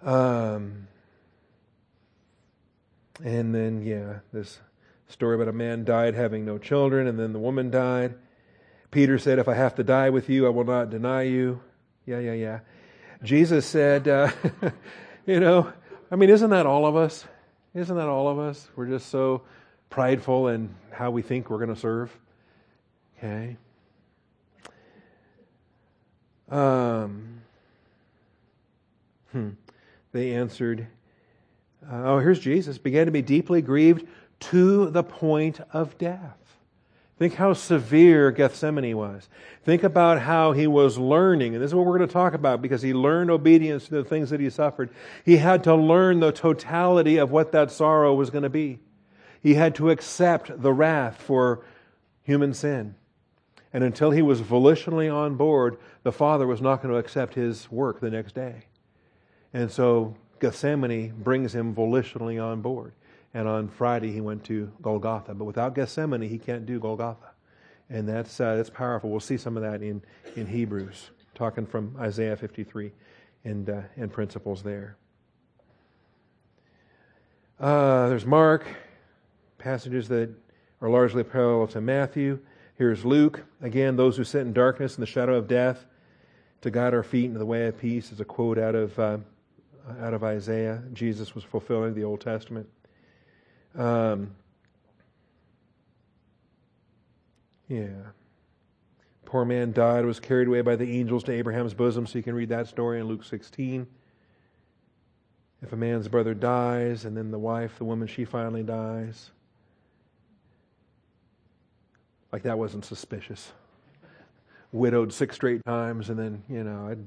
Um, 0.00 0.88
and 3.24 3.54
then, 3.54 3.82
yeah, 3.82 4.20
this 4.32 4.60
story 5.08 5.34
about 5.34 5.48
a 5.48 5.52
man 5.52 5.84
died 5.84 6.14
having 6.14 6.44
no 6.44 6.58
children, 6.58 7.06
and 7.06 7.18
then 7.18 7.32
the 7.32 7.38
woman 7.38 7.70
died. 7.70 8.14
Peter 8.90 9.18
said, 9.18 9.38
If 9.38 9.48
I 9.48 9.54
have 9.54 9.74
to 9.76 9.84
die 9.84 10.10
with 10.10 10.28
you, 10.28 10.46
I 10.46 10.50
will 10.50 10.64
not 10.64 10.90
deny 10.90 11.22
you. 11.22 11.60
Yeah, 12.06 12.18
yeah, 12.18 12.32
yeah. 12.32 12.60
Jesus 13.22 13.66
said, 13.66 14.08
uh, 14.08 14.30
You 15.26 15.38
know, 15.38 15.72
I 16.10 16.16
mean, 16.16 16.30
isn't 16.30 16.50
that 16.50 16.66
all 16.66 16.86
of 16.86 16.96
us? 16.96 17.24
Isn't 17.74 17.96
that 17.96 18.08
all 18.08 18.28
of 18.28 18.38
us? 18.38 18.68
We're 18.74 18.86
just 18.86 19.10
so 19.10 19.42
prideful 19.90 20.48
in 20.48 20.74
how 20.90 21.10
we 21.10 21.22
think 21.22 21.50
we're 21.50 21.58
going 21.58 21.74
to 21.74 21.80
serve. 21.80 22.16
Okay. 23.18 23.56
Um, 26.50 27.42
hmm. 29.30 29.50
They 30.12 30.32
answered, 30.32 30.88
uh, 31.86 32.02
oh, 32.04 32.18
here's 32.18 32.40
Jesus, 32.40 32.78
began 32.78 33.06
to 33.06 33.12
be 33.12 33.22
deeply 33.22 33.62
grieved 33.62 34.06
to 34.40 34.90
the 34.90 35.02
point 35.02 35.60
of 35.72 35.96
death. 35.98 36.36
Think 37.18 37.34
how 37.34 37.52
severe 37.52 38.30
Gethsemane 38.30 38.96
was. 38.96 39.28
Think 39.62 39.82
about 39.82 40.22
how 40.22 40.52
he 40.52 40.66
was 40.66 40.96
learning, 40.96 41.54
and 41.54 41.62
this 41.62 41.70
is 41.70 41.74
what 41.74 41.84
we're 41.84 41.98
going 41.98 42.08
to 42.08 42.12
talk 42.12 42.32
about 42.32 42.62
because 42.62 42.80
he 42.80 42.94
learned 42.94 43.30
obedience 43.30 43.88
to 43.88 43.96
the 43.96 44.04
things 44.04 44.30
that 44.30 44.40
he 44.40 44.48
suffered. 44.48 44.88
He 45.24 45.36
had 45.36 45.64
to 45.64 45.74
learn 45.74 46.20
the 46.20 46.32
totality 46.32 47.18
of 47.18 47.30
what 47.30 47.52
that 47.52 47.70
sorrow 47.70 48.14
was 48.14 48.30
going 48.30 48.44
to 48.44 48.48
be. 48.48 48.78
He 49.42 49.54
had 49.54 49.74
to 49.74 49.90
accept 49.90 50.62
the 50.62 50.72
wrath 50.72 51.20
for 51.20 51.62
human 52.22 52.54
sin. 52.54 52.94
And 53.72 53.84
until 53.84 54.10
he 54.10 54.22
was 54.22 54.40
volitionally 54.40 55.14
on 55.14 55.36
board, 55.36 55.76
the 56.02 56.12
Father 56.12 56.46
was 56.46 56.62
not 56.62 56.82
going 56.82 56.92
to 56.92 56.98
accept 56.98 57.34
his 57.34 57.70
work 57.70 58.00
the 58.00 58.10
next 58.10 58.34
day. 58.34 58.64
And 59.52 59.70
so 59.70 60.16
Gethsemane 60.40 61.14
brings 61.18 61.54
him 61.54 61.74
volitionally 61.74 62.42
on 62.42 62.62
board. 62.62 62.92
And 63.32 63.46
on 63.46 63.68
Friday, 63.68 64.10
he 64.10 64.20
went 64.20 64.42
to 64.44 64.72
Golgotha. 64.82 65.34
But 65.34 65.44
without 65.44 65.74
Gethsemane, 65.74 66.22
he 66.22 66.38
can't 66.38 66.66
do 66.66 66.80
Golgotha. 66.80 67.30
And 67.88 68.08
that's, 68.08 68.40
uh, 68.40 68.56
that's 68.56 68.70
powerful. 68.70 69.10
We'll 69.10 69.20
see 69.20 69.36
some 69.36 69.56
of 69.56 69.62
that 69.62 69.82
in, 69.82 70.02
in 70.36 70.46
Hebrews, 70.46 71.10
talking 71.34 71.66
from 71.66 71.94
Isaiah 71.98 72.36
53 72.36 72.92
and, 73.44 73.68
uh, 73.68 73.82
and 73.96 74.12
principles 74.12 74.62
there. 74.62 74.96
Uh, 77.58 78.08
there's 78.08 78.24
Mark, 78.24 78.66
passages 79.58 80.08
that 80.08 80.30
are 80.80 80.88
largely 80.88 81.22
parallel 81.22 81.66
to 81.68 81.80
Matthew. 81.80 82.38
Here's 82.76 83.04
Luke. 83.04 83.44
Again, 83.60 83.96
those 83.96 84.16
who 84.16 84.24
sit 84.24 84.40
in 84.40 84.52
darkness 84.52 84.94
and 84.94 85.02
the 85.02 85.06
shadow 85.06 85.34
of 85.34 85.46
death 85.46 85.84
to 86.62 86.70
guide 86.70 86.94
our 86.94 87.02
feet 87.02 87.26
into 87.26 87.38
the 87.38 87.46
way 87.46 87.66
of 87.66 87.78
peace 87.78 88.12
is 88.12 88.20
a 88.20 88.24
quote 88.24 88.58
out 88.58 88.74
of, 88.74 88.98
uh, 88.98 89.18
out 90.00 90.14
of 90.14 90.22
Isaiah. 90.22 90.82
Jesus 90.92 91.34
was 91.34 91.44
fulfilling 91.44 91.94
the 91.94 92.04
Old 92.04 92.20
Testament. 92.20 92.68
Um, 93.76 94.32
yeah. 97.68 97.88
Poor 99.24 99.44
man 99.44 99.72
died, 99.72 100.04
was 100.04 100.18
carried 100.18 100.48
away 100.48 100.60
by 100.60 100.74
the 100.74 100.98
angels 100.98 101.22
to 101.24 101.32
Abraham's 101.32 101.72
bosom, 101.72 102.06
so 102.06 102.18
you 102.18 102.24
can 102.24 102.34
read 102.34 102.48
that 102.48 102.66
story 102.66 102.98
in 102.98 103.06
Luke 103.06 103.24
16. 103.24 103.86
If 105.62 105.72
a 105.72 105.76
man's 105.76 106.08
brother 106.08 106.34
dies, 106.34 107.04
and 107.04 107.16
then 107.16 107.30
the 107.30 107.38
wife, 107.38 107.78
the 107.78 107.84
woman, 107.84 108.08
she 108.08 108.24
finally 108.24 108.62
dies. 108.62 109.30
Like 112.32 112.42
that 112.42 112.58
wasn't 112.58 112.84
suspicious. 112.84 113.52
Widowed 114.72 115.12
six 115.12 115.36
straight 115.36 115.64
times, 115.64 116.10
and 116.10 116.18
then, 116.18 116.42
you 116.48 116.64
know, 116.64 116.88
I'd 116.88 117.06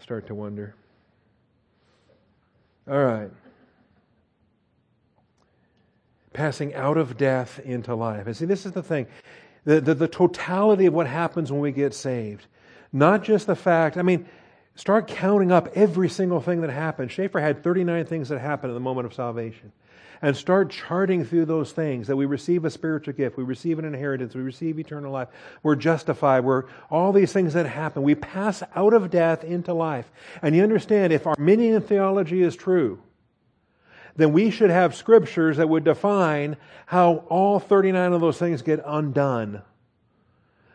start 0.00 0.26
to 0.28 0.34
wonder. 0.34 0.74
All 2.88 3.04
right 3.04 3.30
passing 6.32 6.74
out 6.74 6.96
of 6.96 7.16
death 7.16 7.60
into 7.60 7.94
life. 7.94 8.26
And 8.26 8.36
see, 8.36 8.46
this 8.46 8.66
is 8.66 8.72
the 8.72 8.82
thing 8.82 9.06
the, 9.64 9.80
the, 9.80 9.94
the, 9.94 10.08
totality 10.08 10.86
of 10.86 10.94
what 10.94 11.06
happens 11.06 11.52
when 11.52 11.60
we 11.60 11.70
get 11.70 11.94
saved. 11.94 12.46
Not 12.92 13.22
just 13.22 13.46
the 13.46 13.54
fact, 13.54 13.96
I 13.96 14.02
mean, 14.02 14.26
start 14.74 15.06
counting 15.06 15.52
up 15.52 15.68
every 15.76 16.08
single 16.08 16.40
thing 16.40 16.62
that 16.62 16.70
happened. 16.70 17.12
Chafer 17.12 17.38
had 17.38 17.62
39 17.62 18.04
things 18.06 18.28
that 18.30 18.40
happened 18.40 18.72
at 18.72 18.74
the 18.74 18.80
moment 18.80 19.06
of 19.06 19.14
salvation. 19.14 19.70
And 20.22 20.36
start 20.36 20.70
charting 20.70 21.24
through 21.24 21.46
those 21.46 21.72
things 21.72 22.06
that 22.06 22.14
we 22.14 22.26
receive 22.26 22.64
a 22.64 22.70
spiritual 22.70 23.12
gift, 23.12 23.36
we 23.36 23.42
receive 23.42 23.80
an 23.80 23.84
inheritance, 23.84 24.36
we 24.36 24.42
receive 24.42 24.78
eternal 24.78 25.10
life, 25.10 25.26
we're 25.64 25.74
justified, 25.74 26.44
we're 26.44 26.64
all 26.90 27.12
these 27.12 27.32
things 27.32 27.54
that 27.54 27.66
happen. 27.66 28.04
We 28.04 28.14
pass 28.14 28.62
out 28.76 28.94
of 28.94 29.10
death 29.10 29.42
into 29.42 29.74
life. 29.74 30.08
And 30.40 30.54
you 30.54 30.62
understand, 30.62 31.12
if 31.12 31.26
Arminian 31.26 31.82
theology 31.82 32.40
is 32.40 32.54
true, 32.54 33.02
then 34.16 34.32
we 34.32 34.50
should 34.50 34.70
have 34.70 34.94
scriptures 34.94 35.56
that 35.56 35.68
would 35.68 35.84
define 35.84 36.56
how 36.86 37.24
all 37.28 37.58
39 37.58 38.12
of 38.12 38.20
those 38.20 38.38
things 38.38 38.62
get 38.62 38.80
undone. 38.86 39.62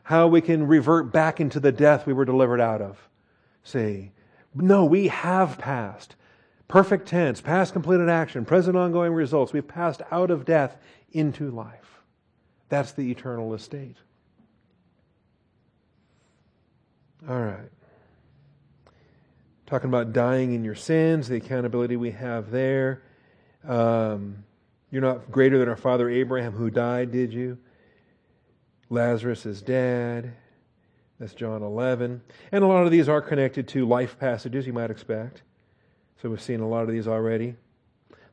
How 0.04 0.28
we 0.28 0.42
can 0.42 0.68
revert 0.68 1.12
back 1.12 1.40
into 1.40 1.60
the 1.60 1.72
death 1.72 2.06
we 2.06 2.14
were 2.14 2.26
delivered 2.26 2.62
out 2.62 2.82
of. 2.82 2.98
See? 3.64 4.12
No, 4.56 4.86
we 4.86 5.08
have 5.10 5.58
passed. 5.58 6.16
Perfect 6.68 7.08
tense, 7.08 7.40
past 7.40 7.72
completed 7.74 8.10
action, 8.10 8.44
present 8.44 8.76
ongoing 8.76 9.14
results. 9.14 9.54
We've 9.54 9.68
passed 9.68 10.02
out 10.12 10.32
of 10.32 10.44
death 10.44 10.78
into 11.12 11.50
life. 11.50 12.02
That's 12.70 12.92
the 12.92 13.10
eternal 13.10 13.54
estate. 13.54 13.96
All 17.28 17.40
right. 17.40 17.70
Talking 19.66 19.90
about 19.90 20.14
dying 20.14 20.54
in 20.54 20.64
your 20.64 20.76
sins, 20.76 21.28
the 21.28 21.38
accountability 21.38 21.96
we 21.96 22.12
have 22.12 22.52
there. 22.52 23.04
Um, 23.66 24.44
you're 24.92 25.02
not 25.02 25.32
greater 25.32 25.58
than 25.58 25.68
our 25.68 25.78
father 25.78 26.10
Abraham 26.10 26.54
who 26.54 26.70
died, 26.70 27.12
did 27.12 27.34
you? 27.34 27.58
Lazarus 28.90 29.46
is 29.46 29.62
dead. 29.62 30.34
That's 31.20 31.34
John 31.34 31.64
11. 31.64 32.22
And 32.52 32.64
a 32.64 32.68
lot 32.68 32.86
of 32.86 32.92
these 32.92 33.10
are 33.10 33.22
connected 33.22 33.68
to 33.70 33.86
life 33.86 34.18
passages, 34.20 34.68
you 34.68 34.74
might 34.74 34.92
expect. 34.92 35.42
So 36.22 36.30
we've 36.30 36.42
seen 36.42 36.62
a 36.62 36.68
lot 36.68 36.84
of 36.84 36.90
these 36.90 37.08
already. 37.08 37.56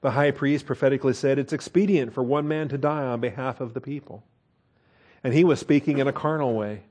The 0.01 0.13
high 0.13 0.31
priest 0.31 0.67
prophetically 0.67 1.15
said 1.15 1.39
it's 1.39 1.53
expedient 1.53 2.13
for 2.13 2.23
one 2.23 2.49
man 2.49 2.69
to 2.69 2.79
die 2.79 3.05
on 3.05 3.21
behalf 3.21 3.61
of 3.61 3.75
the 3.75 3.81
people. 3.81 4.23
And 5.23 5.33
he 5.33 5.45
was 5.45 5.61
speaking 5.61 5.99
in 5.99 6.09
a 6.09 6.13
carnal 6.13 6.55
way. 6.55 6.83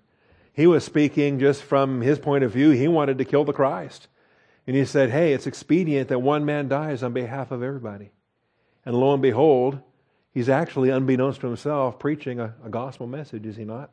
He 0.52 0.68
was 0.68 0.84
speaking 0.84 1.40
just 1.40 1.64
from 1.64 2.02
his 2.02 2.20
point 2.20 2.44
of 2.44 2.52
view. 2.52 2.72
He 2.72 2.88
wanted 2.88 3.18
to 3.18 3.26
kill 3.26 3.44
the 3.44 3.54
Christ. 3.54 4.08
And 4.66 4.76
he 4.76 4.86
said, 4.86 5.10
hey, 5.10 5.34
it's 5.34 5.48
expedient 5.48 6.10
that 6.10 6.20
one 6.20 6.46
man 6.46 6.68
dies 6.68 7.04
on 7.04 7.14
behalf 7.14 7.52
of 7.52 7.62
everybody. 7.62 8.12
And 8.86 8.96
lo 8.96 9.14
and 9.14 9.22
behold, 9.22 9.80
he's 10.32 10.50
actually, 10.50 10.90
unbeknownst 10.90 11.42
to 11.42 11.48
himself, 11.48 12.00
preaching 12.00 12.40
a, 12.40 12.54
a 12.64 12.70
gospel 12.70 13.08
message, 13.08 13.46
is 13.46 13.58
he 13.58 13.66
not? 13.66 13.92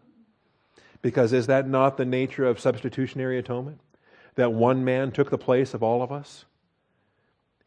Because 1.02 1.32
is 1.32 1.46
that 1.46 1.68
not 1.68 1.96
the 1.96 2.04
nature 2.04 2.44
of 2.44 2.60
substitutionary 2.60 3.38
atonement? 3.38 3.80
That 4.34 4.52
one 4.52 4.84
man 4.84 5.12
took 5.12 5.30
the 5.30 5.38
place 5.38 5.74
of 5.74 5.82
all 5.82 6.02
of 6.02 6.12
us? 6.12 6.44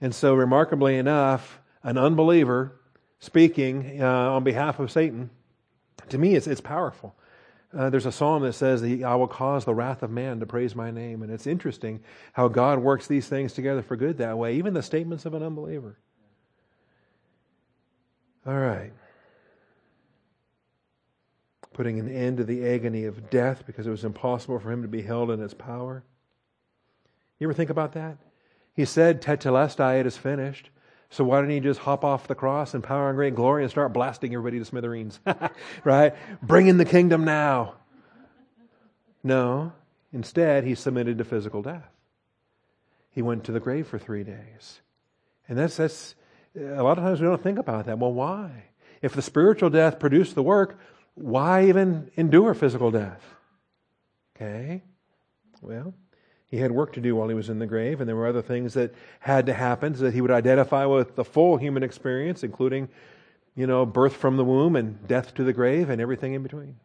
And 0.04 0.14
so, 0.14 0.36
remarkably 0.36 0.97
enough, 0.97 1.62
an 1.82 1.97
unbeliever 1.97 2.74
speaking 3.20 4.01
uh, 4.01 4.34
on 4.34 4.43
behalf 4.43 4.80
of 4.80 4.91
Satan, 4.91 5.30
to 6.10 6.18
me, 6.18 6.36
it's, 6.36 6.45
it's 6.45 6.60
powerful. 6.60 7.16
Uh, 7.74 7.89
there's 7.89 8.06
a 8.06 8.12
psalm 8.12 8.43
that 8.43 8.51
says, 8.51 8.84
I 8.84 9.16
will 9.16 9.30
cause 9.30 9.64
the 9.64 9.74
wrath 9.74 10.04
of 10.04 10.12
man 10.12 10.41
to 10.41 10.45
praise 10.45 10.76
my 10.76 10.91
name. 10.91 11.24
And 11.24 11.32
it's 11.32 11.47
interesting 11.47 12.01
how 12.34 12.49
God 12.49 12.80
works 12.80 13.08
these 13.08 13.30
things 13.30 13.54
together 13.54 13.82
for 13.82 13.95
good 13.95 14.18
that 14.18 14.38
way, 14.38 14.58
even 14.58 14.74
the 14.74 14.84
statements 14.84 15.26
of 15.26 15.36
an 15.36 15.41
unbeliever. 15.41 15.97
All 18.45 18.60
right. 18.60 18.91
Putting 21.72 21.97
an 21.97 22.10
end 22.14 22.39
to 22.39 22.43
the 22.43 22.68
agony 22.68 23.06
of 23.06 23.30
death 23.30 23.66
because 23.66 23.88
it 23.88 23.91
was 23.91 24.04
impossible 24.04 24.60
for 24.60 24.70
him 24.70 24.82
to 24.82 24.89
be 24.89 25.01
held 25.01 25.32
in 25.32 25.41
its 25.41 25.54
power. 25.54 26.04
You 27.39 27.47
ever 27.47 27.54
think 27.54 27.70
about 27.70 27.93
that? 27.93 28.18
He 28.74 28.86
said, 28.86 29.22
Tetelestai, 29.22 30.00
it 30.00 30.06
is 30.06 30.18
finished. 30.18 30.70
So 31.10 31.24
why 31.24 31.42
didn't 31.42 31.54
he 31.54 31.60
just 31.60 31.82
hop 31.82 32.04
off 32.04 32.28
the 32.28 32.34
cross 32.34 32.74
in 32.74 32.82
power 32.82 33.10
and 33.10 33.16
great 33.16 33.36
glory 33.36 33.62
and 33.62 33.70
start 33.70 33.94
blasting 33.94 34.34
everybody 34.34 34.58
to 34.58 34.66
smithereens? 34.66 35.20
right? 35.84 36.16
Bring 36.42 36.68
in 36.68 36.78
the 36.78 36.86
kingdom 36.86 37.24
now. 37.24 37.76
No. 39.24 39.74
Instead, 40.12 40.64
he 40.64 40.74
submitted 40.74 41.20
to 41.20 41.24
physical 41.24 41.62
death. 41.62 41.88
He 43.12 43.22
went 43.22 43.44
to 43.44 43.52
the 43.52 43.60
grave 43.60 43.88
for 43.88 44.00
three 44.00 44.24
days. 44.24 44.82
And 45.48 45.58
that's, 45.58 45.78
that's 45.78 46.16
a 46.56 46.82
lot 46.82 46.98
of 46.98 47.04
times 47.04 47.22
we 47.22 47.28
don't 47.28 47.42
think 47.42 47.60
about 47.60 47.86
that. 47.86 48.00
Well, 48.00 48.14
why? 48.14 48.66
If 49.04 49.14
the 49.14 49.22
spiritual 49.22 49.70
death 49.70 50.00
produced 50.00 50.34
the 50.34 50.42
work, 50.42 50.80
why 51.14 51.68
even 51.68 52.10
endure 52.16 52.56
physical 52.56 52.90
death? 52.90 53.24
Okay? 54.36 54.82
Well, 55.62 55.94
he 56.54 56.60
had 56.60 56.72
work 56.72 56.93
to 56.93 57.01
do 57.01 57.16
while 57.16 57.28
he 57.28 57.34
was 57.34 57.49
in 57.49 57.58
the 57.58 57.66
grave, 57.66 57.99
and 57.99 58.08
there 58.08 58.16
were 58.16 58.28
other 58.28 58.43
things 58.43 58.76
that 58.76 58.93
had 59.22 59.47
to 59.47 59.54
happen 59.54 59.95
so 59.95 60.04
that 60.04 60.14
he 60.14 60.22
would 60.22 60.30
identify 60.30 60.86
with 60.86 61.16
the 61.16 61.26
full 61.26 61.58
human 61.58 61.82
experience, 61.82 62.43
including, 62.43 62.89
you 63.56 63.66
know, 63.66 63.88
birth 63.88 64.16
from 64.16 64.38
the 64.38 64.43
womb 64.43 64.76
and 64.76 65.08
death 65.08 65.34
to 65.34 65.43
the 65.43 65.51
grave 65.51 65.89
and 65.89 65.99
everything 65.99 66.36
in 66.36 66.43
between. 66.43 66.76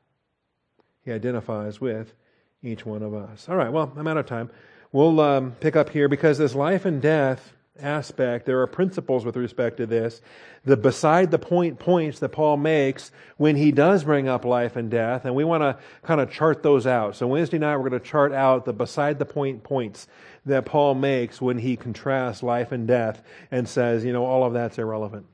He 1.04 1.12
identifies 1.12 1.82
with 1.82 2.14
each 2.62 2.86
one 2.86 3.02
of 3.02 3.12
us. 3.12 3.46
All 3.46 3.56
right, 3.56 3.70
well, 3.70 3.92
I'm 3.94 4.06
out 4.06 4.16
of 4.16 4.24
time. 4.24 4.48
We'll 4.90 5.20
um, 5.20 5.52
pick 5.60 5.76
up 5.76 5.90
here 5.90 6.08
because 6.08 6.38
this 6.38 6.54
life 6.54 6.86
and 6.86 7.02
death 7.02 7.52
aspect, 7.80 8.46
there 8.46 8.60
are 8.60 8.66
principles 8.66 9.24
with 9.24 9.36
respect 9.36 9.76
to 9.78 9.86
this. 9.86 10.20
The 10.64 10.76
beside 10.76 11.30
the 11.30 11.38
point 11.38 11.78
points 11.78 12.18
that 12.18 12.30
Paul 12.30 12.56
makes 12.56 13.10
when 13.36 13.56
he 13.56 13.72
does 13.72 14.04
bring 14.04 14.28
up 14.28 14.44
life 14.44 14.76
and 14.76 14.90
death, 14.90 15.24
and 15.24 15.34
we 15.34 15.44
want 15.44 15.62
to 15.62 15.78
kind 16.02 16.20
of 16.20 16.30
chart 16.30 16.62
those 16.62 16.86
out. 16.86 17.16
So 17.16 17.26
Wednesday 17.26 17.58
night 17.58 17.76
we're 17.76 17.88
going 17.88 18.00
to 18.00 18.06
chart 18.06 18.32
out 18.32 18.64
the 18.64 18.72
beside 18.72 19.18
the 19.18 19.24
point 19.24 19.62
points 19.62 20.06
that 20.46 20.64
Paul 20.64 20.94
makes 20.94 21.40
when 21.40 21.58
he 21.58 21.76
contrasts 21.76 22.42
life 22.42 22.72
and 22.72 22.86
death 22.86 23.22
and 23.50 23.68
says, 23.68 24.04
you 24.04 24.12
know, 24.12 24.24
all 24.24 24.44
of 24.44 24.52
that's 24.52 24.78
irrelevant. 24.78 25.26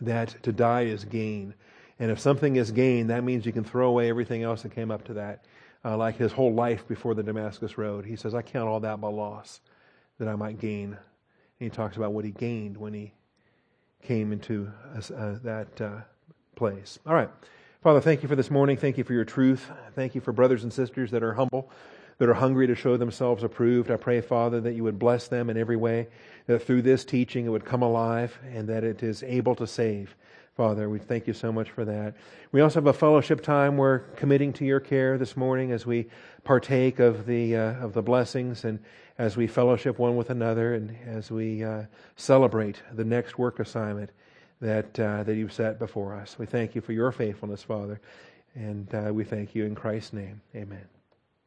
That 0.00 0.34
to 0.42 0.52
die 0.52 0.82
is 0.82 1.04
gain. 1.04 1.54
And 1.98 2.10
if 2.10 2.18
something 2.18 2.56
is 2.56 2.70
gain, 2.70 3.08
that 3.08 3.24
means 3.24 3.46
you 3.46 3.52
can 3.52 3.64
throw 3.64 3.88
away 3.88 4.08
everything 4.08 4.42
else 4.42 4.62
that 4.62 4.74
came 4.74 4.90
up 4.90 5.04
to 5.04 5.14
that. 5.14 5.44
Uh, 5.84 5.96
like 5.98 6.16
his 6.16 6.32
whole 6.32 6.54
life 6.54 6.88
before 6.88 7.14
the 7.14 7.22
Damascus 7.22 7.76
Road. 7.76 8.06
He 8.06 8.16
says, 8.16 8.34
I 8.34 8.40
count 8.40 8.68
all 8.68 8.80
that 8.80 9.02
by 9.02 9.08
loss 9.08 9.60
that 10.18 10.28
I 10.28 10.34
might 10.34 10.58
gain 10.58 10.96
he 11.64 11.70
talks 11.70 11.96
about 11.96 12.12
what 12.12 12.24
he 12.24 12.30
gained 12.30 12.76
when 12.76 12.94
he 12.94 13.12
came 14.02 14.32
into 14.32 14.70
uh, 14.94 15.36
that 15.42 15.80
uh, 15.80 16.00
place. 16.56 16.98
All 17.06 17.14
right. 17.14 17.30
Father, 17.82 18.00
thank 18.00 18.22
you 18.22 18.28
for 18.28 18.36
this 18.36 18.50
morning. 18.50 18.76
Thank 18.76 18.98
you 18.98 19.04
for 19.04 19.12
your 19.12 19.24
truth. 19.24 19.70
Thank 19.94 20.14
you 20.14 20.20
for 20.20 20.32
brothers 20.32 20.62
and 20.62 20.72
sisters 20.72 21.10
that 21.10 21.22
are 21.22 21.34
humble, 21.34 21.70
that 22.18 22.28
are 22.28 22.34
hungry 22.34 22.66
to 22.66 22.74
show 22.74 22.96
themselves 22.96 23.42
approved. 23.42 23.90
I 23.90 23.96
pray, 23.96 24.20
Father, 24.20 24.60
that 24.60 24.74
you 24.74 24.84
would 24.84 24.98
bless 24.98 25.28
them 25.28 25.50
in 25.50 25.56
every 25.56 25.76
way, 25.76 26.08
that 26.46 26.62
through 26.62 26.82
this 26.82 27.04
teaching 27.04 27.46
it 27.46 27.48
would 27.48 27.64
come 27.64 27.82
alive 27.82 28.38
and 28.52 28.68
that 28.68 28.84
it 28.84 29.02
is 29.02 29.22
able 29.22 29.54
to 29.56 29.66
save. 29.66 30.16
Father, 30.56 30.88
we 30.88 31.00
thank 31.00 31.26
you 31.26 31.32
so 31.32 31.50
much 31.50 31.70
for 31.70 31.84
that. 31.84 32.14
We 32.52 32.60
also 32.60 32.76
have 32.76 32.86
a 32.86 32.92
fellowship 32.92 33.42
time 33.42 33.76
we're 33.76 33.98
committing 33.98 34.52
to 34.54 34.64
your 34.64 34.78
care 34.78 35.18
this 35.18 35.36
morning 35.36 35.72
as 35.72 35.84
we 35.84 36.06
partake 36.44 37.00
of 37.00 37.26
the 37.26 37.56
uh, 37.56 37.84
of 37.84 37.92
the 37.92 38.02
blessings 38.02 38.64
and 38.64 38.78
as 39.18 39.36
we 39.36 39.46
fellowship 39.46 39.98
one 39.98 40.16
with 40.16 40.30
another 40.30 40.74
and 40.74 40.96
as 41.06 41.30
we 41.30 41.64
uh, 41.64 41.82
celebrate 42.16 42.82
the 42.92 43.04
next 43.04 43.38
work 43.38 43.58
assignment 43.58 44.10
that, 44.60 44.98
uh, 44.98 45.22
that 45.24 45.34
you've 45.34 45.52
set 45.52 45.78
before 45.78 46.14
us. 46.14 46.38
We 46.38 46.46
thank 46.46 46.74
you 46.74 46.80
for 46.80 46.92
your 46.92 47.12
faithfulness, 47.12 47.62
Father, 47.62 48.00
and 48.54 48.92
uh, 48.94 49.12
we 49.12 49.24
thank 49.24 49.54
you 49.54 49.64
in 49.64 49.74
Christ's 49.74 50.12
name. 50.12 50.40
Amen. 50.54 50.93